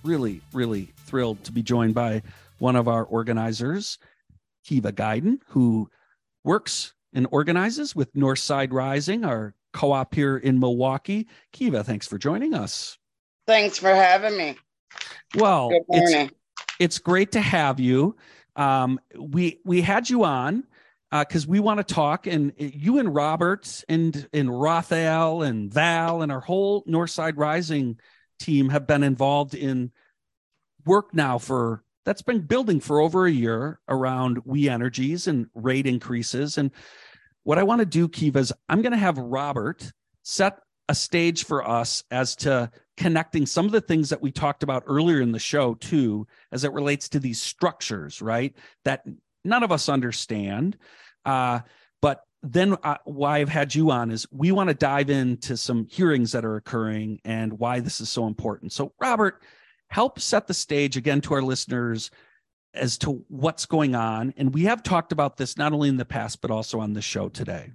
really, 0.03 0.41
really 0.53 0.93
thrilled 1.07 1.43
to 1.45 1.53
be 1.53 1.63
joined 1.63 1.95
by 1.95 2.23
one 2.59 2.77
of 2.77 2.89
our 2.89 3.05
organizers, 3.05 3.99
Keviea 4.67 4.93
Guiden, 4.93 5.39
who 5.49 5.91
works 6.45 6.95
and 7.13 7.27
organizes 7.31 7.95
with 7.95 8.13
Northside 8.15 8.73
Rising, 8.73 9.25
our 9.25 9.55
co 9.73 9.93
op 9.93 10.14
here 10.14 10.37
in 10.37 10.59
Milwaukee. 10.59 11.29
Keviea, 11.53 11.85
thanks 11.85 12.07
for 12.07 12.18
joining 12.18 12.55
us. 12.55 12.99
Thanks 13.47 13.79
for 13.79 13.95
having 13.95 14.37
me. 14.37 14.57
Well, 15.35 15.70
it's, 15.89 16.33
it's 16.79 16.99
great 16.99 17.33
to 17.33 17.41
have 17.41 17.81
you. 17.81 18.16
Um, 18.57 19.01
we 19.18 19.61
we 19.64 19.81
had 19.81 20.11
you 20.11 20.25
on 20.25 20.64
because 21.11 21.47
uh, 21.47 21.49
we 21.49 21.61
want 21.61 21.87
to 21.87 21.95
talk, 21.95 22.27
and 22.27 22.53
you 22.57 22.99
and 22.99 23.14
Roberts 23.14 23.85
and 23.89 24.29
and 24.33 24.61
Raphael 24.61 25.43
and 25.43 25.73
Val 25.73 26.23
and 26.23 26.31
our 26.31 26.41
whole 26.41 26.85
Northside 26.85 27.35
Rising 27.37 27.99
team 28.39 28.68
have 28.68 28.87
been 28.87 29.03
involved 29.03 29.55
in 29.55 29.93
work 30.85 31.14
now 31.14 31.39
for 31.39 31.83
that's 32.05 32.23
been 32.23 32.41
building 32.41 32.81
for 32.81 33.01
over 33.01 33.27
a 33.27 33.31
year 33.31 33.79
around 33.89 34.41
We 34.45 34.68
Energies 34.68 35.27
and 35.27 35.47
rate 35.55 35.87
increases. 35.87 36.59
And 36.59 36.73
what 37.45 37.59
I 37.59 37.62
want 37.62 37.80
to 37.80 37.86
do, 37.86 38.09
Keviea, 38.09 38.36
is 38.36 38.53
I'm 38.68 38.82
going 38.82 38.93
to 38.93 38.99
have 38.99 39.18
Robert 39.18 39.93
set 40.22 40.59
a 40.88 40.95
stage 40.95 41.45
for 41.45 41.66
us 41.66 42.05
as 42.11 42.36
to 42.36 42.70
connecting 42.97 43.47
some 43.47 43.66
of 43.66 43.72
the 43.72 43.80
things 43.80 44.11
that 44.11 44.20
we 44.20 44.30
talked 44.30 44.62
about 44.62 44.84
earlier 44.86 45.20
in 45.20 45.32
the 45.32 45.38
show 45.38 45.74
too 45.74 46.26
as 46.51 46.64
it 46.64 46.72
relates 46.72 47.09
to 47.09 47.18
these 47.18 47.40
structures 47.40 48.20
right 48.20 48.55
that 48.84 49.03
none 49.45 49.62
of 49.62 49.72
us 49.72 49.88
understand. 49.88 50.76
Uh, 51.24 51.61
but 52.01 52.24
then 52.43 52.76
uh, 52.82 52.97
why 53.05 53.38
i've 53.38 53.49
had 53.49 53.74
you 53.74 53.90
on 53.90 54.11
is 54.11 54.26
we 54.32 54.53
want 54.53 54.68
to 54.68 54.74
dive 54.74 55.09
into 55.09 55.57
some 55.57 55.86
hearings 55.88 56.32
that 56.32 56.45
are 56.45 56.57
occurring 56.57 57.20
and 57.24 57.53
why 57.53 57.80
this 57.80 58.01
is 58.01 58.11
so 58.11 58.26
important. 58.26 58.72
So 58.72 58.93
robert 59.01 59.43
help 59.88 60.20
set 60.20 60.47
the 60.47 60.55
stage 60.55 60.97
again 60.97 61.20
to 61.22 61.34
our 61.34 61.43
listeners 61.43 62.11
as 62.75 62.99
to 62.99 63.25
what's 63.29 63.66
going 63.66 63.95
on 63.95 64.33
and 64.37 64.55
we 64.55 64.62
have 64.62 64.83
talked 64.83 65.12
about 65.12 65.37
this 65.37 65.57
not 65.57 65.73
only 65.73 65.89
in 65.89 65.97
the 65.97 66.05
past 66.05 66.41
but 66.41 66.51
also 66.51 66.81
on 66.81 66.93
the 66.93 67.03
show 67.03 67.29
today 67.29 67.70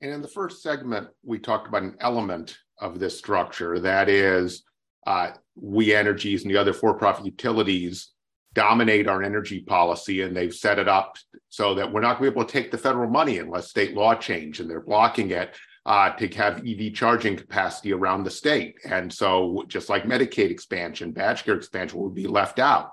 and 0.00 0.12
in 0.12 0.22
the 0.22 0.28
first 0.28 0.62
segment, 0.62 1.08
we 1.24 1.38
talked 1.38 1.68
about 1.68 1.82
an 1.82 1.96
element 2.00 2.58
of 2.80 2.98
this 2.98 3.18
structure 3.18 3.78
that 3.80 4.08
is, 4.08 4.62
uh, 5.06 5.32
We 5.56 5.94
Energies 5.94 6.42
and 6.42 6.50
the 6.50 6.58
other 6.58 6.72
for 6.72 6.94
profit 6.94 7.26
utilities 7.26 8.10
dominate 8.54 9.08
our 9.08 9.22
energy 9.22 9.60
policy, 9.60 10.22
and 10.22 10.36
they've 10.36 10.54
set 10.54 10.78
it 10.78 10.88
up 10.88 11.16
so 11.48 11.74
that 11.74 11.92
we're 11.92 12.00
not 12.00 12.18
going 12.18 12.30
to 12.30 12.34
be 12.34 12.40
able 12.40 12.46
to 12.46 12.52
take 12.52 12.70
the 12.70 12.78
federal 12.78 13.10
money 13.10 13.38
unless 13.38 13.70
state 13.70 13.94
law 13.94 14.14
change, 14.14 14.60
and 14.60 14.70
they're 14.70 14.80
blocking 14.80 15.30
it. 15.30 15.54
Uh, 15.86 16.14
to 16.16 16.28
have 16.28 16.62
EV 16.66 16.92
charging 16.92 17.34
capacity 17.34 17.94
around 17.94 18.22
the 18.22 18.30
state. 18.30 18.74
And 18.84 19.10
so, 19.10 19.64
just 19.68 19.88
like 19.88 20.04
Medicaid 20.04 20.50
expansion, 20.50 21.14
BadgerCare 21.14 21.56
expansion 21.56 21.98
will 21.98 22.10
be 22.10 22.26
left 22.26 22.58
out. 22.58 22.90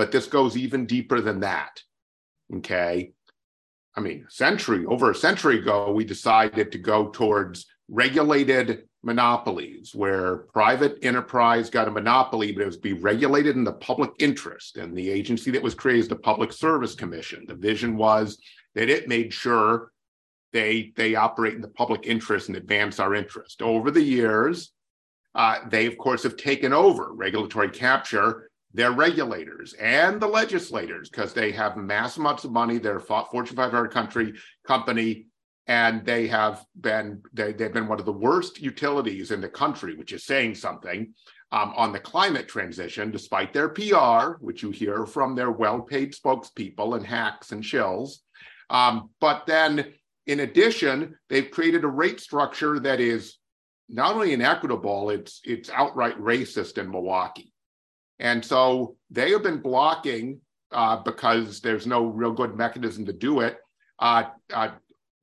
But 0.00 0.12
this 0.12 0.28
goes 0.28 0.56
even 0.56 0.86
deeper 0.86 1.20
than 1.20 1.40
that. 1.40 1.82
Okay. 2.56 3.12
I 3.94 4.00
mean, 4.00 4.24
century 4.30 4.86
over 4.86 5.10
a 5.10 5.14
century 5.14 5.58
ago, 5.58 5.92
we 5.92 6.06
decided 6.06 6.72
to 6.72 6.78
go 6.78 7.10
towards 7.10 7.66
regulated 7.86 8.84
monopolies 9.02 9.94
where 9.94 10.38
private 10.54 10.96
enterprise 11.02 11.68
got 11.68 11.86
a 11.86 11.90
monopoly, 11.90 12.50
but 12.50 12.62
it 12.62 12.66
was 12.66 12.78
be 12.78 12.94
regulated 12.94 13.56
in 13.56 13.64
the 13.64 13.74
public 13.74 14.12
interest. 14.18 14.78
And 14.78 14.96
the 14.96 15.10
agency 15.10 15.50
that 15.50 15.62
was 15.62 15.74
created 15.74 16.00
is 16.00 16.08
the 16.08 16.16
Public 16.16 16.54
Service 16.54 16.94
Commission. 16.94 17.44
The 17.46 17.54
vision 17.54 17.98
was 17.98 18.38
that 18.74 18.88
it 18.88 19.06
made 19.06 19.34
sure 19.34 19.92
they 20.54 20.94
they 20.96 21.14
operate 21.14 21.56
in 21.56 21.60
the 21.60 21.68
public 21.68 22.06
interest 22.06 22.48
and 22.48 22.56
advance 22.56 22.98
our 22.98 23.14
interest. 23.14 23.60
Over 23.60 23.90
the 23.90 24.02
years, 24.02 24.72
uh, 25.34 25.58
they 25.68 25.84
of 25.84 25.98
course 25.98 26.22
have 26.22 26.38
taken 26.38 26.72
over 26.72 27.12
regulatory 27.12 27.68
capture 27.68 28.49
their 28.72 28.92
regulators 28.92 29.72
and 29.74 30.20
the 30.20 30.26
legislators 30.26 31.08
because 31.08 31.32
they 31.32 31.52
have 31.52 31.76
mass 31.76 32.16
amounts 32.16 32.44
of 32.44 32.52
money. 32.52 32.78
They're 32.78 32.96
a 32.96 33.00
Fortune 33.00 33.56
500 33.56 33.88
country 33.88 34.34
company, 34.66 35.26
and 35.66 36.04
they 36.04 36.28
have 36.28 36.64
been 36.80 37.22
they, 37.32 37.52
they've 37.52 37.72
been 37.72 37.88
one 37.88 37.98
of 37.98 38.06
the 38.06 38.12
worst 38.12 38.60
utilities 38.60 39.30
in 39.30 39.40
the 39.40 39.48
country, 39.48 39.96
which 39.96 40.12
is 40.12 40.24
saying 40.24 40.54
something 40.54 41.14
um, 41.52 41.72
on 41.76 41.92
the 41.92 41.98
climate 41.98 42.48
transition, 42.48 43.10
despite 43.10 43.52
their 43.52 43.68
PR, 43.68 44.36
which 44.40 44.62
you 44.62 44.70
hear 44.70 45.04
from 45.04 45.34
their 45.34 45.50
well-paid 45.50 46.14
spokespeople 46.14 46.96
and 46.96 47.04
hacks 47.04 47.50
and 47.52 47.62
shills. 47.62 48.18
Um, 48.68 49.10
but 49.20 49.46
then, 49.46 49.92
in 50.26 50.40
addition, 50.40 51.16
they've 51.28 51.50
created 51.50 51.82
a 51.82 51.88
rate 51.88 52.20
structure 52.20 52.78
that 52.80 53.00
is 53.00 53.36
not 53.88 54.14
only 54.14 54.32
inequitable, 54.32 55.10
it's 55.10 55.40
it's 55.42 55.70
outright 55.70 56.16
racist 56.20 56.78
in 56.78 56.88
Milwaukee. 56.88 57.52
And 58.20 58.44
so 58.44 58.96
they 59.10 59.30
have 59.32 59.42
been 59.42 59.60
blocking 59.60 60.40
uh, 60.70 61.02
because 61.02 61.60
there's 61.60 61.86
no 61.86 62.04
real 62.04 62.32
good 62.32 62.56
mechanism 62.56 63.06
to 63.06 63.12
do 63.12 63.40
it. 63.40 63.58
Uh, 63.98 64.24
uh, 64.52 64.70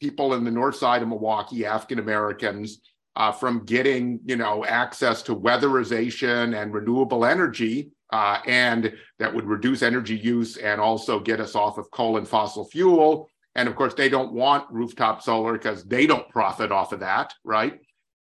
people 0.01 0.33
in 0.33 0.43
the 0.43 0.51
north 0.51 0.75
side 0.75 1.01
of 1.01 1.07
Milwaukee, 1.07 1.65
African 1.65 1.99
Americans, 1.99 2.81
uh, 3.15 3.31
from 3.31 3.65
getting 3.65 4.19
you 4.25 4.35
know 4.35 4.65
access 4.65 5.21
to 5.23 5.35
weatherization 5.35 6.59
and 6.59 6.73
renewable 6.73 7.25
energy, 7.25 7.91
uh, 8.11 8.39
and 8.45 8.93
that 9.19 9.33
would 9.33 9.45
reduce 9.45 9.81
energy 9.81 10.15
use 10.15 10.57
and 10.57 10.81
also 10.81 11.19
get 11.19 11.39
us 11.39 11.55
off 11.55 11.77
of 11.77 11.89
coal 11.91 12.17
and 12.17 12.27
fossil 12.27 12.65
fuel. 12.65 13.29
And 13.55 13.67
of 13.67 13.75
course, 13.75 13.95
they 13.95 14.09
don't 14.09 14.33
want 14.33 14.71
rooftop 14.71 15.23
solar 15.23 15.53
because 15.53 15.83
they 15.83 16.05
don't 16.05 16.29
profit 16.29 16.71
off 16.71 16.93
of 16.93 16.99
that, 16.99 17.33
right? 17.43 17.79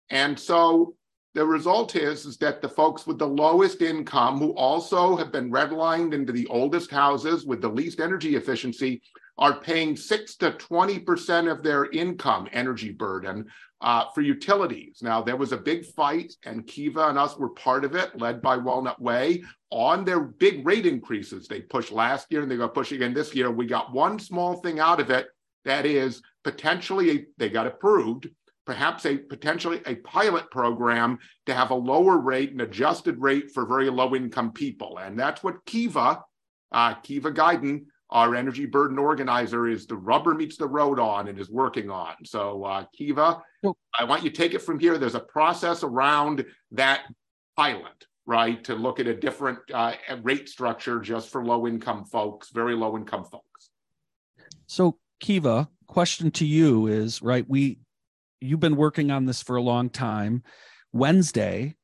And 0.09 0.39
so 0.39 0.95
the 1.37 1.45
result 1.45 1.95
is, 1.95 2.25
is 2.25 2.35
that 2.37 2.63
the 2.63 2.67
folks 2.67 3.05
with 3.05 3.19
the 3.19 3.27
lowest 3.27 3.83
income, 3.83 4.39
who 4.39 4.55
also 4.55 5.15
have 5.15 5.31
been 5.31 5.51
redlined 5.51 6.11
into 6.11 6.33
the 6.33 6.47
oldest 6.47 6.89
houses 6.89 7.45
with 7.45 7.61
the 7.61 7.67
least 7.67 7.99
energy 7.99 8.35
efficiency, 8.35 9.03
are 9.37 9.59
paying 9.59 9.95
6 9.95 10.35
to 10.37 10.53
20% 10.53 11.51
of 11.51 11.61
their 11.61 11.91
income 11.91 12.47
energy 12.53 12.91
burden 12.91 13.45
uh, 13.81 14.05
for 14.15 14.21
utilities. 14.21 15.03
Now, 15.03 15.21
there 15.21 15.35
was 15.35 15.51
a 15.51 15.57
big 15.57 15.85
fight, 15.85 16.33
and 16.43 16.65
Keviea 16.65 17.09
and 17.09 17.19
us 17.19 17.37
were 17.37 17.49
part 17.49 17.85
of 17.85 17.93
it, 17.93 18.19
led 18.19 18.41
by 18.41 18.57
Walnut 18.57 18.99
Way, 18.99 19.43
on 19.69 20.05
their 20.05 20.21
big 20.21 20.65
rate 20.65 20.87
increases 20.87 21.47
they 21.47 21.61
pushed 21.61 21.91
last 21.91 22.31
year 22.31 22.41
and 22.41 22.49
they're 22.49 22.57
going 22.57 22.69
to 22.69 22.73
push 22.73 22.91
again 22.91 23.13
this 23.13 23.35
year. 23.35 23.51
We 23.51 23.67
got 23.67 23.93
one 23.93 24.17
small 24.17 24.55
thing 24.55 24.79
out 24.79 24.99
of 24.99 25.11
it 25.11 25.27
that 25.65 25.85
is 25.85 26.23
potentially, 26.43 27.27
they 27.37 27.49
got 27.49 27.67
approved 27.67 28.27
perhaps 28.67 29.05
a 29.05 29.17
potentially 29.17 29.81
a 29.85 29.95
pilot 29.95 30.51
program 30.51 31.17
to 31.45 31.53
have 31.53 31.71
a 31.71 31.75
lower 31.75 32.17
rate, 32.17 32.51
an 32.51 32.59
adjusted 32.59 33.19
rate 33.19 33.49
for 33.49 33.65
very 33.65 33.89
low 33.89 34.13
income 34.13 34.51
people. 34.51 34.99
And 34.99 35.17
that's 35.17 35.41
what 35.41 35.65
Keviea, 35.65 36.21
uh, 36.73 36.95
Keviea 36.95 37.33
Guiden, 37.33 37.85
our 38.09 38.35
energy 38.35 38.65
burden 38.65 38.99
organizer, 38.99 39.67
is 39.67 39.87
the 39.87 39.95
rubber 39.95 40.35
meets 40.35 40.57
the 40.57 40.67
road 40.67 40.99
on 40.99 41.29
and 41.29 41.39
is 41.39 41.49
working 41.49 41.89
on. 41.89 42.13
So, 42.25 42.65
uh, 42.65 42.83
Keviea, 42.99 43.41
I 43.97 44.03
want 44.03 44.23
you 44.23 44.29
to 44.29 44.35
take 44.35 44.53
it 44.53 44.61
from 44.61 44.79
here. 44.79 44.97
There's 44.97 45.15
a 45.15 45.21
process 45.21 45.83
around 45.83 46.45
that 46.71 47.03
pilot, 47.55 48.05
right, 48.25 48.61
to 48.65 48.75
look 48.75 48.99
at 48.99 49.07
a 49.07 49.15
different 49.15 49.59
uh, 49.73 49.93
rate 50.23 50.49
structure 50.49 50.99
just 50.99 51.29
for 51.29 51.43
low 51.43 51.67
income 51.67 52.03
folks, 52.03 52.49
very 52.49 52.75
low 52.75 52.97
income 52.97 53.23
folks. 53.23 53.69
So, 54.65 54.97
Keviea, 55.23 55.69
question 55.87 56.31
to 56.31 56.45
you 56.45 56.87
is 56.87 57.21
right, 57.21 57.45
we 57.47 57.79
you've 58.41 58.59
been 58.59 58.75
working 58.75 59.11
on 59.11 59.25
this 59.25 59.41
for 59.41 59.55
a 59.55 59.61
long 59.61 59.89
time. 59.89 60.43
Wednesday, 60.93 61.75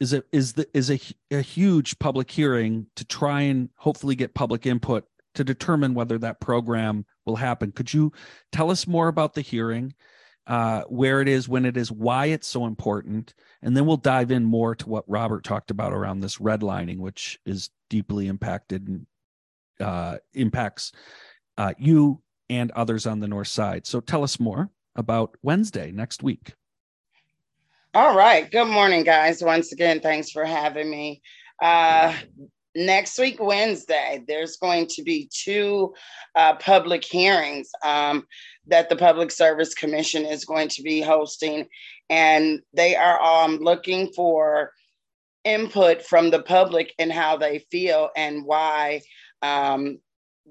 is 0.00 0.12
a 0.12 0.22
is 0.32 0.52
the 0.52 0.66
is 0.74 0.90
a, 0.90 1.00
a 1.30 1.40
huge 1.40 1.98
public 1.98 2.30
hearing 2.30 2.86
to 2.96 3.04
try 3.04 3.42
and 3.42 3.70
hopefully 3.76 4.14
get 4.14 4.34
public 4.34 4.66
input 4.66 5.04
to 5.34 5.44
determine 5.44 5.94
whether 5.94 6.18
that 6.18 6.40
program 6.40 7.04
will 7.24 7.36
happen. 7.36 7.72
Could 7.72 7.92
you 7.92 8.12
tell 8.52 8.70
us 8.70 8.86
more 8.86 9.08
about 9.08 9.34
the 9.34 9.40
hearing, 9.42 9.94
uh, 10.46 10.82
where 10.82 11.20
it 11.20 11.28
is, 11.28 11.48
when 11.48 11.64
it 11.64 11.76
is, 11.76 11.92
why 11.92 12.26
it's 12.26 12.48
so 12.48 12.66
important, 12.66 13.34
and 13.62 13.76
then 13.76 13.86
we'll 13.86 13.96
dive 13.96 14.30
in 14.30 14.44
more 14.44 14.74
to 14.74 14.88
what 14.88 15.04
Robert 15.08 15.44
talked 15.44 15.70
about 15.70 15.92
around 15.92 16.20
this 16.20 16.38
redlining, 16.38 16.98
which 16.98 17.38
is 17.46 17.70
deeply 17.90 18.28
impacted 18.28 18.88
and 18.88 19.06
uh, 19.80 20.18
impacts 20.34 20.92
uh, 21.58 21.72
you 21.78 22.22
and 22.48 22.70
others 22.72 23.06
on 23.06 23.20
the 23.20 23.28
north 23.28 23.48
side. 23.48 23.86
So 23.86 24.00
tell 24.00 24.22
us 24.22 24.40
more 24.40 24.70
about 24.96 25.36
Wednesday 25.42 25.92
next 25.92 26.22
week. 26.22 26.54
All 27.94 28.16
right. 28.16 28.50
Good 28.50 28.66
morning, 28.66 29.04
guys. 29.04 29.42
Once 29.42 29.72
again, 29.72 30.00
thanks 30.00 30.30
for 30.30 30.44
having 30.44 30.90
me. 30.90 31.22
Uh, 31.62 32.14
next 32.74 33.18
week, 33.18 33.38
Wednesday, 33.40 34.22
there's 34.28 34.56
going 34.58 34.86
to 34.88 35.02
be 35.02 35.30
two 35.32 35.94
uh, 36.34 36.56
public 36.56 37.04
hearings 37.04 37.70
um, 37.82 38.26
that 38.66 38.88
the 38.88 38.96
Public 38.96 39.30
Service 39.30 39.72
Commission 39.72 40.26
is 40.26 40.44
going 40.44 40.68
to 40.68 40.82
be 40.82 41.00
hosting, 41.00 41.66
and 42.10 42.60
they 42.74 42.94
are 42.96 43.20
um, 43.22 43.58
looking 43.58 44.12
for 44.12 44.72
input 45.44 46.02
from 46.02 46.30
the 46.30 46.42
public 46.42 46.92
and 46.98 47.12
how 47.12 47.36
they 47.36 47.60
feel 47.70 48.10
and 48.16 48.44
why 48.44 49.00
um, 49.42 49.98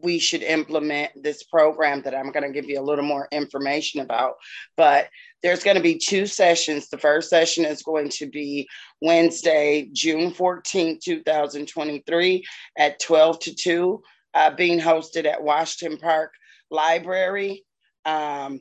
we 0.01 0.19
should 0.19 0.43
implement 0.43 1.11
this 1.21 1.43
program 1.43 2.01
that 2.01 2.15
I'm 2.15 2.31
going 2.31 2.43
to 2.43 2.51
give 2.51 2.69
you 2.69 2.79
a 2.79 2.83
little 2.83 3.05
more 3.05 3.27
information 3.31 4.01
about. 4.01 4.35
But 4.75 5.09
there's 5.41 5.63
going 5.63 5.77
to 5.77 5.83
be 5.83 5.97
two 5.97 6.25
sessions. 6.25 6.89
The 6.89 6.97
first 6.97 7.29
session 7.29 7.65
is 7.65 7.83
going 7.83 8.09
to 8.09 8.27
be 8.27 8.67
Wednesday, 9.01 9.89
June 9.93 10.31
14th, 10.31 11.01
2023 11.01 12.45
at 12.77 12.99
12 12.99 13.39
to 13.39 13.55
2, 13.55 14.03
uh, 14.33 14.55
being 14.55 14.79
hosted 14.79 15.25
at 15.25 15.43
Washington 15.43 15.97
Park 15.97 16.33
Library. 16.69 17.63
Um, 18.05 18.59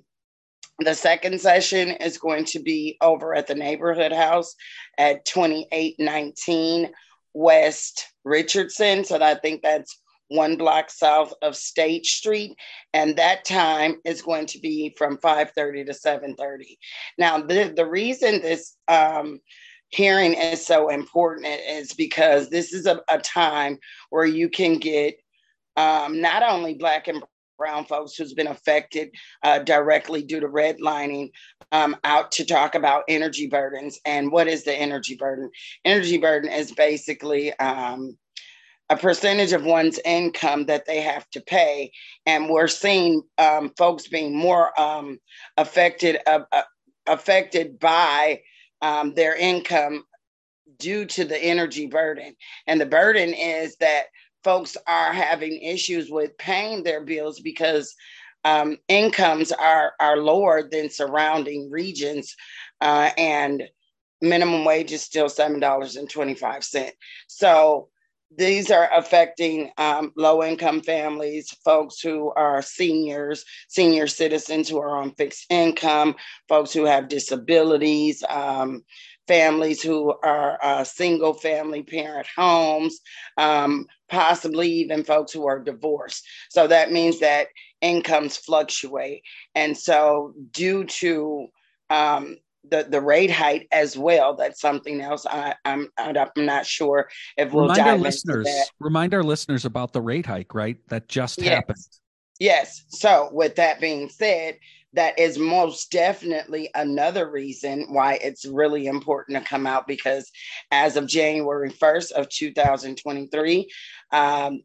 the 0.80 0.95
second 0.95 1.41
session 1.41 1.91
is 1.91 2.18
going 2.18 2.45
to 2.47 2.59
be 2.59 2.97
over 3.01 3.35
at 3.35 3.47
the 3.47 3.55
neighborhood 3.55 4.12
house 4.12 4.55
at 4.99 5.24
2819 5.24 6.91
West 7.32 8.07
Richardson. 8.24 9.05
So 9.05 9.22
I 9.22 9.35
think 9.35 9.62
that's 9.62 10.01
one 10.29 10.57
block 10.57 10.91
south 10.91 11.33
of 11.43 11.57
State 11.57 12.07
Street, 12.07 12.57
and 12.93 13.16
that 13.16 13.45
time 13.45 13.97
is 14.05 14.22
going 14.22 14.47
to 14.47 14.59
be 14.59 14.95
from 14.97 15.18
5:30 15.18 15.87
to 15.87 15.93
7:30. 15.93 16.79
Now, 17.18 17.39
the 17.39 17.72
the 17.75 17.87
reason 17.87 18.41
this 18.41 18.77
um, 18.89 19.41
hearing 19.89 20.35
is 20.35 20.64
so 20.64 20.89
important 20.89 21.47
is 21.47 21.93
because 21.93 22.51
this 22.51 22.72
is 22.72 22.87
a, 22.87 23.01
a 23.09 23.18
time 23.18 23.79
where 24.11 24.27
you 24.27 24.49
can 24.49 24.79
get 24.79 25.14
um, 25.77 26.20
not 26.20 26.43
only 26.43 26.75
Black 26.75 27.09
and 27.09 27.22
brown 27.57 27.85
folks 27.85 28.16
who's 28.16 28.35
been 28.35 28.49
affected 28.49 29.11
uh, 29.43 29.61
directly 29.61 30.22
due 30.22 30.41
to 30.41 30.49
redlining 30.49 31.31
um, 31.72 31.97
out 32.05 32.33
to 32.33 32.45
talk 32.45 32.75
about 32.75 33.05
energy 33.09 33.47
burdens 33.47 33.99
and 34.05 34.31
what 34.33 34.49
is 34.49 34.64
the 34.64 34.75
energy 34.75 35.14
burden 35.16 35.49
energy 35.85 36.18
burden 36.18 36.51
is 36.51 36.72
basically 36.72 37.57
um, 37.59 38.16
a 38.91 38.97
percentage 38.97 39.53
of 39.53 39.64
one's 39.64 39.99
income 40.05 40.66
that 40.66 40.87
they 40.87 41.01
have 41.01 41.28
to 41.30 41.41
pay. 41.41 41.91
And 42.26 42.49
we're 42.49 42.68
seeing 42.68 43.22
um, 43.39 43.72
folks 43.76 44.09
being 44.09 44.37
more 44.37 44.78
um, 44.80 45.18
affected 45.57 46.18
uh, 46.26 46.41
uh, 46.53 46.62
affected 47.07 47.78
by 47.78 48.41
um, 48.82 49.14
their 49.14 49.35
income 49.37 50.05
due 50.78 51.05
to 51.07 51.24
the 51.24 51.39
energy 51.39 51.87
burden. 51.87 52.35
And 52.66 52.80
the 52.80 52.87
burden 52.87 53.35
is 53.35 53.76
that 53.76 54.05
folks 54.43 54.76
are 54.87 55.12
having 55.12 55.61
issues 55.62 56.11
with 56.11 56.37
paying 56.39 56.82
their 56.82 57.05
bills 57.05 57.41
because 57.41 57.95
um, 58.45 58.76
incomes 58.89 59.53
are 59.53 59.93
are 60.01 60.18
lower 60.18 60.68
than 60.70 60.91
surrounding 60.91 61.70
regions, 61.70 62.37
uh, 62.82 63.11
and 63.16 63.62
minimum 64.20 64.64
wage 64.64 64.93
is 64.93 65.03
still 65.03 65.30
seven 65.30 65.61
dollars 65.61 65.97
and 65.97 66.11
twenty 66.11 66.35
five 66.35 66.62
cent. 66.62 66.95
So 67.26 67.89
these 68.37 68.70
are 68.70 68.89
affecting 68.93 69.70
um, 69.79 70.12
low 70.16 70.43
income 70.43 70.81
families, 70.83 71.51
folks 71.64 72.01
who 72.01 72.33
are 72.37 72.62
seniors, 72.62 73.45
senior 73.68 74.07
citizens 74.07 74.68
who 74.68 74.79
are 74.79 74.97
on 74.97 75.14
fixed 75.14 75.47
income, 75.51 76.16
folks 76.49 76.72
who 76.72 76.85
have 76.85 77.09
disabilities, 77.09 78.22
um, 78.29 78.83
families 79.29 79.83
who 79.83 80.14
are 80.25 80.59
uh, 80.62 80.85
single 80.85 81.33
family 81.35 81.83
parent 81.83 82.27
homes, 82.37 83.01
um, 83.39 83.87
possibly 84.09 84.68
even 84.68 85.05
folks 85.05 85.33
who 85.33 85.47
are 85.47 85.62
divorced. 85.62 86.27
So 86.51 86.66
that 86.66 86.93
means 86.93 87.20
that 87.20 87.49
incomes 87.81 88.37
fluctuate. 88.37 89.22
And 89.55 89.77
so, 89.77 90.35
due 90.51 90.85
to 90.85 91.47
um, 91.91 92.37
the 92.71 92.87
the 92.89 93.01
rate 93.01 93.31
height 93.31 93.69
as 93.73 93.97
well. 93.97 94.35
That's 94.35 94.61
something 94.61 95.01
else. 95.01 95.27
I, 95.27 95.55
I'm 95.65 95.89
I'm 95.99 96.29
not 96.37 96.67
sure 96.67 97.09
if 97.37 97.53
we'll 97.53 97.69
remind 97.69 97.89
our 97.89 97.99
listeners. 97.99 98.49
Remind 98.81 99.15
our 99.15 99.23
listeners 99.23 99.65
about 99.65 99.93
the 99.93 100.01
rate 100.01 100.27
hike, 100.27 100.55
right? 100.55 100.77
That 100.89 101.09
just 101.09 101.41
yes. 101.41 101.55
happened. 101.55 101.79
Yes. 102.41 102.85
So 102.89 103.29
with 103.33 103.57
that 103.57 103.81
being 103.81 104.09
said, 104.09 104.59
that 104.95 105.19
is 105.19 105.39
most 105.39 105.91
definitely 105.91 106.71
another 106.75 107.31
reason 107.31 107.87
why 107.89 108.15
it's 108.15 108.45
really 108.45 108.87
important 108.87 109.39
to 109.39 109.45
come 109.45 109.67
out 109.67 109.87
because 109.87 110.31
as 110.71 110.97
of 110.97 111.07
January 111.07 111.71
1st 111.71 112.12
of 112.12 112.29
2023, 112.29 113.71
um, 114.12 114.62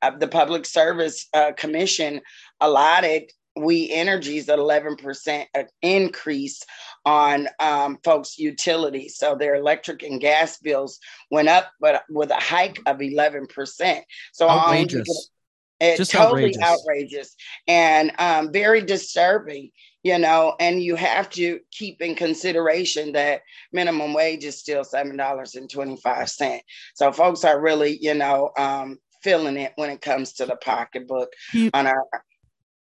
uh, 0.00 0.10
the 0.16 0.28
Public 0.28 0.64
Service 0.64 1.26
uh, 1.34 1.52
Commission 1.56 2.20
allotted 2.60 3.30
We 3.58 3.90
Energies 3.90 4.48
at 4.48 4.58
11% 4.58 5.46
increase 5.82 6.62
on 7.04 7.48
um, 7.58 7.98
folks' 8.04 8.38
utilities. 8.38 9.16
So 9.16 9.34
their 9.34 9.56
electric 9.56 10.02
and 10.02 10.20
gas 10.20 10.58
bills 10.58 10.98
went 11.30 11.48
up, 11.48 11.70
but 11.80 12.02
with 12.08 12.30
a 12.30 12.34
hike 12.34 12.78
of 12.86 12.98
11%. 12.98 14.02
So 14.32 14.48
outrageous. 14.48 15.30
It's 15.80 15.98
Just 15.98 16.10
totally 16.10 16.54
outrageous, 16.60 16.62
outrageous 16.62 17.36
and 17.68 18.12
um, 18.18 18.52
very 18.52 18.80
disturbing, 18.80 19.70
you 20.02 20.18
know. 20.18 20.56
And 20.58 20.82
you 20.82 20.96
have 20.96 21.30
to 21.30 21.60
keep 21.70 22.02
in 22.02 22.16
consideration 22.16 23.12
that 23.12 23.42
minimum 23.72 24.12
wage 24.12 24.44
is 24.44 24.58
still 24.58 24.82
$7.25. 24.82 26.60
So 26.94 27.12
folks 27.12 27.44
are 27.44 27.60
really, 27.60 27.96
you 28.00 28.14
know, 28.14 28.50
um, 28.58 28.98
feeling 29.22 29.56
it 29.56 29.72
when 29.76 29.90
it 29.90 30.00
comes 30.00 30.32
to 30.34 30.46
the 30.46 30.56
pocketbook 30.56 31.32
on 31.72 31.86
our 31.86 32.04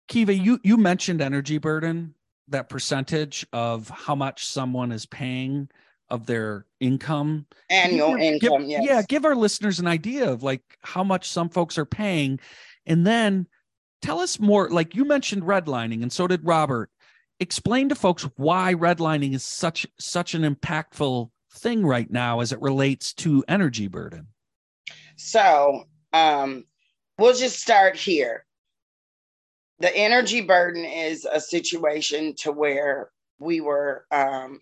Keviea, 0.10 0.43
you 0.43 0.60
you 0.64 0.78
mentioned 0.78 1.22
energy 1.22 1.58
burden, 1.58 2.16
that 2.47 2.70
percentage 2.70 3.45
of 3.54 3.89
how 3.89 4.16
much 4.16 4.45
someone 4.45 4.91
is 4.91 5.06
paying 5.06 5.70
of 6.10 6.26
their 6.26 6.66
income. 6.80 7.45
Annual 7.70 8.18
give, 8.18 8.20
income, 8.20 8.62
give, 8.62 8.70
yes. 8.70 8.84
Yeah, 8.86 9.01
give 9.08 9.26
our 9.26 9.36
listeners 9.36 9.80
an 9.80 9.88
idea 9.88 10.30
of 10.30 10.43
like 10.43 10.62
how 10.82 11.04
much 11.04 11.30
some 11.30 11.49
folks 11.49 11.78
are 11.78 11.86
paying. 11.86 12.39
And 12.86 13.08
then 13.08 13.47
tell 14.01 14.20
us 14.20 14.39
more. 14.39 14.70
Like 14.70 14.95
you 14.95 15.06
mentioned 15.06 15.43
redlining, 15.43 16.01
and 16.01 16.12
so 16.12 16.28
did 16.28 16.45
Robert. 16.45 16.89
Explain 17.39 17.89
to 17.89 17.95
folks 17.95 18.30
why 18.38 18.74
redlining 18.76 19.34
is 19.34 19.43
such 19.43 19.88
such 19.99 20.36
an 20.36 20.43
impactful 20.43 21.30
thing 21.56 21.86
right 21.86 22.10
now 22.10 22.39
as 22.39 22.51
it 22.51 22.62
relates 22.62 23.14
to 23.14 23.43
energy 23.47 23.88
burden. 23.88 24.28
So 25.16 25.86
um, 26.14 26.66
we'll 27.18 27.36
just 27.36 27.60
start 27.60 27.95
here 27.95 28.45
the 29.80 29.95
energy 29.95 30.41
burden 30.41 30.86
is 30.86 31.26
a 31.26 31.39
situation 31.39 32.36
to 32.38 32.51
where 32.51 33.09
we 33.39 33.61
were 33.61 34.05
um, 34.11 34.61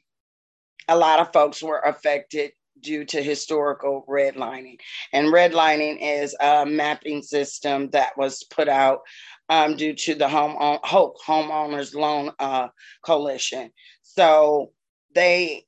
a 0.87 0.97
lot 0.97 1.19
of 1.19 1.31
folks 1.31 1.61
were 1.61 1.79
affected 1.79 2.51
due 2.81 3.05
to 3.05 3.21
historical 3.21 4.03
redlining. 4.09 4.77
And 5.13 5.27
redlining 5.27 5.97
is 6.01 6.35
a 6.39 6.65
mapping 6.65 7.21
system 7.21 7.89
that 7.91 8.17
was 8.17 8.43
put 8.43 8.67
out 8.67 9.01
um, 9.49 9.75
due 9.75 9.93
to 9.93 10.15
the 10.15 10.27
home 10.27 10.55
on, 10.57 10.79
hope 10.83 11.17
homeowners 11.25 11.93
loan 11.93 12.31
uh, 12.39 12.69
coalition. 13.05 13.71
So 14.01 14.71
they 15.13 15.65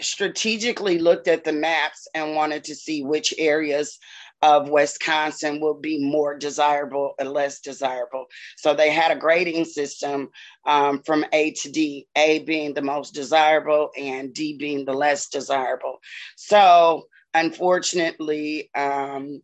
strategically 0.00 0.98
looked 0.98 1.28
at 1.28 1.44
the 1.44 1.52
maps 1.52 2.06
and 2.14 2.34
wanted 2.34 2.64
to 2.64 2.74
see 2.74 3.02
which 3.02 3.34
areas 3.38 3.98
of 4.42 4.68
Wisconsin 4.68 5.60
will 5.60 5.74
be 5.74 6.04
more 6.04 6.36
desirable 6.36 7.14
and 7.18 7.30
less 7.30 7.60
desirable. 7.60 8.26
So 8.56 8.74
they 8.74 8.90
had 8.90 9.12
a 9.12 9.18
grading 9.18 9.64
system 9.66 10.30
um, 10.66 11.02
from 11.04 11.24
A 11.32 11.52
to 11.52 11.70
D, 11.70 12.06
A 12.16 12.40
being 12.40 12.74
the 12.74 12.82
most 12.82 13.14
desirable 13.14 13.90
and 13.96 14.34
D 14.34 14.56
being 14.58 14.84
the 14.84 14.92
less 14.92 15.28
desirable. 15.28 15.98
So 16.36 17.04
unfortunately, 17.34 18.70
um, 18.74 19.42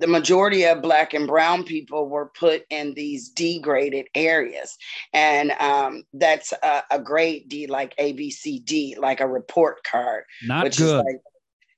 the 0.00 0.06
majority 0.06 0.64
of 0.64 0.82
black 0.82 1.14
and 1.14 1.26
brown 1.26 1.62
people 1.62 2.08
were 2.08 2.32
put 2.38 2.64
in 2.70 2.94
these 2.94 3.28
degraded 3.28 4.06
areas 4.14 4.76
and 5.12 5.52
um, 5.52 6.02
that's 6.14 6.52
a, 6.62 6.82
a, 6.90 6.98
grade 6.98 7.48
d 7.48 7.66
like 7.66 7.94
abcd 7.98 8.98
like 8.98 9.20
a 9.20 9.28
report 9.28 9.84
card 9.84 10.24
not 10.42 10.64
which 10.64 10.78
good. 10.78 10.86
is 10.86 11.04
like, 11.04 11.20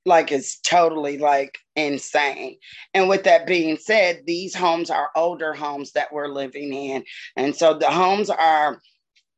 like 0.05 0.33
it's 0.33 0.59
totally 0.61 1.19
like 1.19 1.59
insane 1.77 2.57
and 2.95 3.09
with 3.09 3.25
that 3.25 3.47
being 3.47 3.77
said 3.77 4.23
these 4.27 4.55
homes 4.55 4.91
are 4.91 5.11
older 5.15 5.55
homes 5.55 5.93
that 5.93 6.13
we're 6.13 6.29
living 6.29 6.73
in 6.73 7.05
and 7.37 7.55
so 7.55 7.75
the 7.75 7.91
homes 7.91 8.29
are 8.31 8.81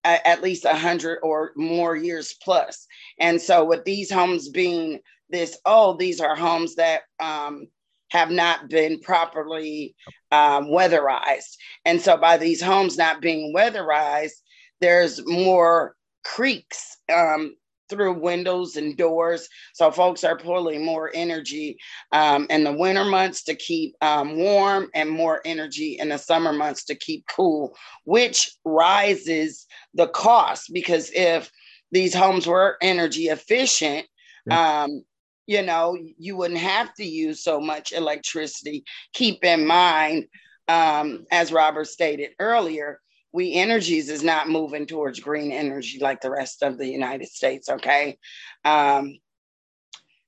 at 0.04 0.42
least 0.42 0.64
100 0.64 1.18
or 1.22 1.52
more 1.56 1.96
years 1.96 2.34
plus. 2.42 2.86
and 3.18 3.40
so 3.40 3.64
with 3.64 3.84
these 3.84 4.10
homes 4.10 4.48
being 4.48 4.98
this 5.30 5.58
oh 5.64 5.96
these 5.96 6.20
are 6.20 6.36
homes 6.36 6.74
that 6.74 7.02
um, 7.20 7.66
have 8.14 8.30
not 8.30 8.68
been 8.68 9.00
properly 9.00 9.96
um, 10.30 10.66
weatherized. 10.66 11.56
And 11.84 12.00
so, 12.00 12.16
by 12.16 12.36
these 12.36 12.62
homes 12.62 12.96
not 12.96 13.20
being 13.20 13.52
weatherized, 13.54 14.40
there's 14.80 15.20
more 15.26 15.96
creaks 16.24 16.96
um, 17.12 17.54
through 17.88 18.14
windows 18.14 18.76
and 18.76 18.96
doors. 18.96 19.48
So, 19.74 19.90
folks 19.90 20.24
are 20.24 20.36
pulling 20.36 20.84
more 20.84 21.10
energy 21.14 21.78
um, 22.12 22.46
in 22.50 22.64
the 22.64 22.72
winter 22.72 23.04
months 23.04 23.42
to 23.44 23.54
keep 23.54 23.94
um, 24.00 24.36
warm 24.36 24.88
and 24.94 25.10
more 25.10 25.40
energy 25.44 25.98
in 25.98 26.08
the 26.08 26.18
summer 26.18 26.52
months 26.52 26.84
to 26.84 26.94
keep 26.94 27.24
cool, 27.28 27.76
which 28.04 28.50
rises 28.64 29.66
the 29.94 30.08
cost 30.08 30.72
because 30.72 31.10
if 31.14 31.50
these 31.92 32.14
homes 32.14 32.46
were 32.46 32.76
energy 32.82 33.28
efficient, 33.28 34.06
um, 34.50 35.04
you 35.46 35.62
know, 35.62 35.96
you 36.18 36.36
wouldn't 36.36 36.60
have 36.60 36.92
to 36.94 37.04
use 37.04 37.42
so 37.42 37.60
much 37.60 37.92
electricity. 37.92 38.84
Keep 39.12 39.44
in 39.44 39.66
mind, 39.66 40.26
um, 40.68 41.26
as 41.30 41.52
Robert 41.52 41.86
stated 41.86 42.30
earlier, 42.38 43.00
We 43.34 43.54
Energies 43.54 44.10
is 44.10 44.22
not 44.22 44.48
moving 44.48 44.86
towards 44.86 45.18
green 45.18 45.50
energy 45.50 45.98
like 46.00 46.20
the 46.20 46.30
rest 46.30 46.62
of 46.62 46.78
the 46.78 46.86
United 46.86 47.26
States. 47.26 47.68
Okay. 47.68 48.16
Um, 48.64 49.18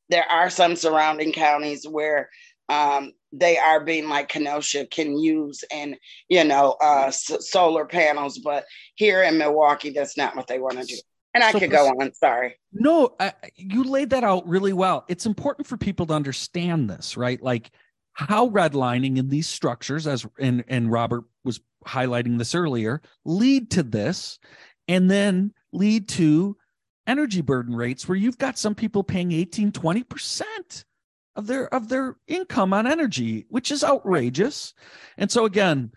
there 0.09 0.29
are 0.29 0.51
some 0.51 0.75
surrounding 0.75 1.33
counties 1.33 1.87
where 1.87 2.29
um, 2.69 3.13
they 3.31 3.59
are 3.59 3.85
being 3.85 4.09
like 4.09 4.29
Kenosha 4.29 4.87
can 4.87 5.17
use 5.17 5.63
and 5.73 5.97
you 6.29 6.43
know 6.43 6.77
uh, 6.83 7.07
s- 7.07 7.49
solar 7.49 7.87
panels, 7.87 8.39
but 8.39 8.65
here 8.97 9.23
in 9.23 9.39
Milwaukee, 9.39 9.91
that's 9.91 10.17
not 10.17 10.35
what 10.35 10.49
they 10.49 10.59
want 10.59 10.81
to 10.81 10.85
do. 10.85 10.97
And 11.33 11.45
I 11.45 11.53
so 11.53 11.61
could 11.61 11.71
go 11.71 11.87
on. 11.87 12.13
Sorry. 12.13 12.57
No, 12.73 13.15
I, 13.21 13.35
you 13.55 13.85
laid 13.85 14.11
that 14.11 14.25
out 14.25 14.49
really 14.49 14.73
well. 14.73 15.05
It's 15.07 15.27
important 15.27 15.69
for 15.69 15.77
people 15.77 16.07
to 16.07 16.15
understand 16.15 16.91
this, 16.91 17.17
right? 17.17 17.41
Like 17.41 17.71
how 18.17 18.49
redlining 18.49 19.19
in 19.19 19.29
these 19.29 19.47
structures, 19.47 20.07
as 20.07 20.27
and 20.41 20.65
and 20.69 20.91
Robert 20.91 21.25
was 21.45 21.61
highlighting 21.87 22.39
this 22.39 22.55
earlier, 22.55 23.03
lead 23.27 23.71
to 23.73 23.83
this, 23.83 24.39
and 24.89 25.11
then 25.11 25.53
lead 25.73 26.09
to 26.09 26.57
energy 27.07 27.43
burden 27.43 27.77
rates 27.77 28.09
where 28.09 28.17
you've 28.17 28.39
got 28.39 28.59
some 28.59 28.75
people 28.75 29.05
paying 29.05 29.33
18, 29.33 29.71
20 29.71 30.03
percent 30.05 30.85
of 31.37 31.47
their 31.47 31.73
of 31.75 31.91
their 31.91 32.17
income 32.27 32.73
on 32.73 32.87
energy, 32.87 33.45
which 33.51 33.71
is 33.71 33.85
outrageous. 33.85 34.73
And 35.19 35.31
so 35.31 35.45
again, 35.45 35.93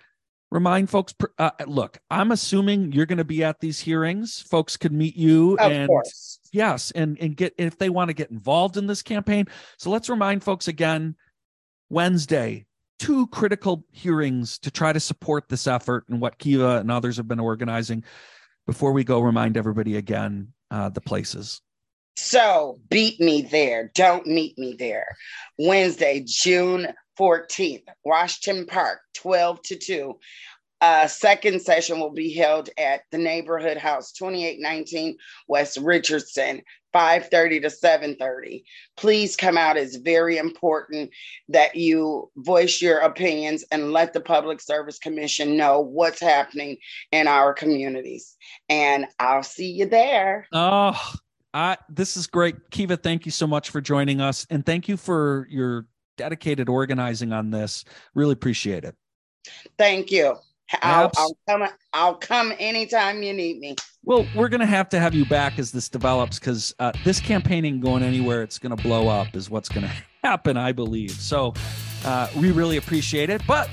remind 0.51 0.89
folks 0.89 1.13
uh, 1.37 1.51
look 1.67 1.99
i'm 2.09 2.31
assuming 2.31 2.91
you're 2.91 3.05
going 3.05 3.19
to 3.19 3.23
be 3.23 3.43
at 3.43 3.59
these 3.59 3.79
hearings 3.79 4.43
folks 4.49 4.77
could 4.77 4.91
meet 4.91 5.15
you 5.15 5.53
of 5.57 5.71
and 5.71 5.87
course. 5.87 6.39
yes 6.51 6.89
and 6.91 7.19
and 7.21 7.37
get 7.37 7.53
if 7.59 7.77
they 7.77 7.89
want 7.89 8.09
to 8.09 8.15
get 8.15 8.31
involved 8.31 8.75
in 8.75 8.87
this 8.87 9.03
campaign 9.03 9.45
so 9.77 9.91
let's 9.91 10.09
remind 10.09 10.43
folks 10.43 10.67
again 10.67 11.15
wednesday 11.89 12.65
two 12.99 13.27
critical 13.27 13.85
hearings 13.91 14.59
to 14.59 14.69
try 14.69 14.93
to 14.93 14.99
support 14.99 15.49
this 15.49 15.65
effort 15.65 16.05
and 16.09 16.21
what 16.21 16.37
Keviea 16.37 16.81
and 16.81 16.91
others 16.91 17.17
have 17.17 17.27
been 17.27 17.39
organizing. 17.39 18.03
Before 18.67 18.91
we 18.91 19.03
go 19.03 19.21
remind 19.21 19.57
everybody 19.57 19.97
again 19.97 20.53
uh, 20.69 20.89
the 20.89 21.01
places. 21.01 21.61
So 22.17 22.79
beat 22.89 23.19
me 23.19 23.41
there. 23.41 23.91
Don't 23.95 24.27
meet 24.27 24.57
me 24.57 24.75
there. 24.77 25.07
Wednesday 25.57 26.23
june 26.27 26.87
14th, 27.17 27.83
Washington 28.05 28.65
Park, 28.65 28.99
12 29.15 29.61
to 29.63 29.75
2. 29.77 30.19
Uh, 30.81 31.07
second 31.07 31.61
session 31.61 31.99
will 31.99 32.11
be 32.11 32.33
held 32.33 32.69
at 32.77 33.01
the 33.11 33.17
neighborhood 33.17 33.75
house 33.75 34.13
2819 34.13 35.17
west 35.49 35.77
richardson 35.81 36.61
5.30 36.93 37.61
to 37.61 37.67
7.30 37.67 38.63
please 38.97 39.35
come 39.35 39.57
out 39.57 39.77
it's 39.77 39.97
very 39.97 40.37
important 40.37 41.11
that 41.47 41.75
you 41.75 42.31
voice 42.37 42.81
your 42.81 42.99
opinions 42.99 43.63
and 43.71 43.91
let 43.91 44.13
the 44.13 44.21
public 44.21 44.59
service 44.59 44.97
commission 44.97 45.55
know 45.55 45.79
what's 45.79 46.21
happening 46.21 46.77
in 47.11 47.27
our 47.27 47.53
communities 47.53 48.35
and 48.69 49.05
i'll 49.19 49.43
see 49.43 49.71
you 49.71 49.85
there 49.85 50.47
oh 50.51 51.13
I, 51.51 51.77
this 51.89 52.15
is 52.15 52.27
great 52.27 52.69
Keviea 52.69 53.01
thank 53.01 53.25
you 53.25 53.31
so 53.31 53.47
much 53.47 53.71
for 53.71 53.81
joining 53.81 54.21
us 54.21 54.45
and 54.51 54.63
thank 54.65 54.87
you 54.87 54.97
for 54.97 55.47
your 55.49 55.87
dedicated 56.19 56.67
organizing 56.67 57.31
on 57.31 57.49
this. 57.49 57.85
Really 58.13 58.33
appreciate 58.33 58.83
it. 58.83 58.93
Thank 59.77 60.11
you. 60.11 60.35
I'll, 60.81 61.11
I'll, 61.17 61.37
come. 61.47 61.69
I'll 61.93 62.15
come 62.15 62.53
anytime 62.59 63.23
you 63.23 63.33
need 63.33 63.59
me. 63.59 63.75
Well, 64.03 64.25
we're 64.35 64.49
going 64.49 64.61
to 64.61 64.65
have 64.65 64.89
to 64.89 64.99
have 64.99 65.13
you 65.13 65.25
back 65.25 65.59
as 65.59 65.71
this 65.71 65.89
develops 65.89 66.39
because 66.39 66.73
uh, 66.79 66.91
this 67.03 67.19
campaigning 67.19 67.79
going 67.79 68.03
anywhere, 68.03 68.43
it's 68.43 68.59
going 68.59 68.75
to 68.75 68.81
blow 68.81 69.07
up, 69.07 69.35
is 69.35 69.49
what's 69.49 69.69
going 69.69 69.87
to 69.87 69.93
happen, 70.23 70.57
I 70.57 70.71
believe. 70.71 71.11
So 71.11 71.53
uh, 72.05 72.29
we 72.37 72.51
really 72.51 72.77
appreciate 72.77 73.29
it. 73.29 73.41
But 73.47 73.69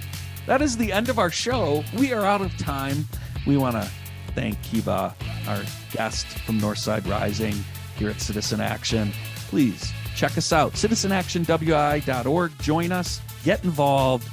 that 0.46 0.62
is 0.62 0.76
the 0.76 0.92
end 0.92 1.08
of 1.08 1.18
our 1.18 1.30
show. 1.30 1.84
We 1.96 2.12
are 2.12 2.24
out 2.24 2.40
of 2.40 2.56
time. 2.58 3.06
We 3.46 3.56
want 3.56 3.76
to 3.76 3.90
thank 4.34 4.60
Keviea, 4.62 5.14
our 5.48 5.62
guest 5.92 6.26
from 6.40 6.60
Northside 6.60 7.08
Rising 7.08 7.54
here 7.96 8.10
at 8.10 8.20
Citizen 8.20 8.60
Action. 8.60 9.12
Please 9.48 9.92
Check 10.16 10.38
us 10.38 10.50
out, 10.50 10.72
citizenactionwi.org. 10.72 12.58
Join 12.60 12.90
us, 12.90 13.20
get 13.44 13.62
involved. 13.64 14.26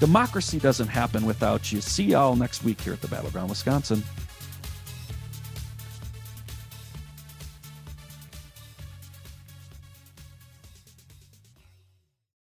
Democracy 0.00 0.58
doesn't 0.58 0.88
happen 0.88 1.26
without 1.26 1.72
you. 1.72 1.80
See 1.80 2.04
y'all 2.04 2.36
next 2.36 2.62
week 2.62 2.80
here 2.80 2.92
at 2.92 3.00
the 3.00 3.08
Battleground, 3.08 3.48
Wisconsin. 3.48 4.02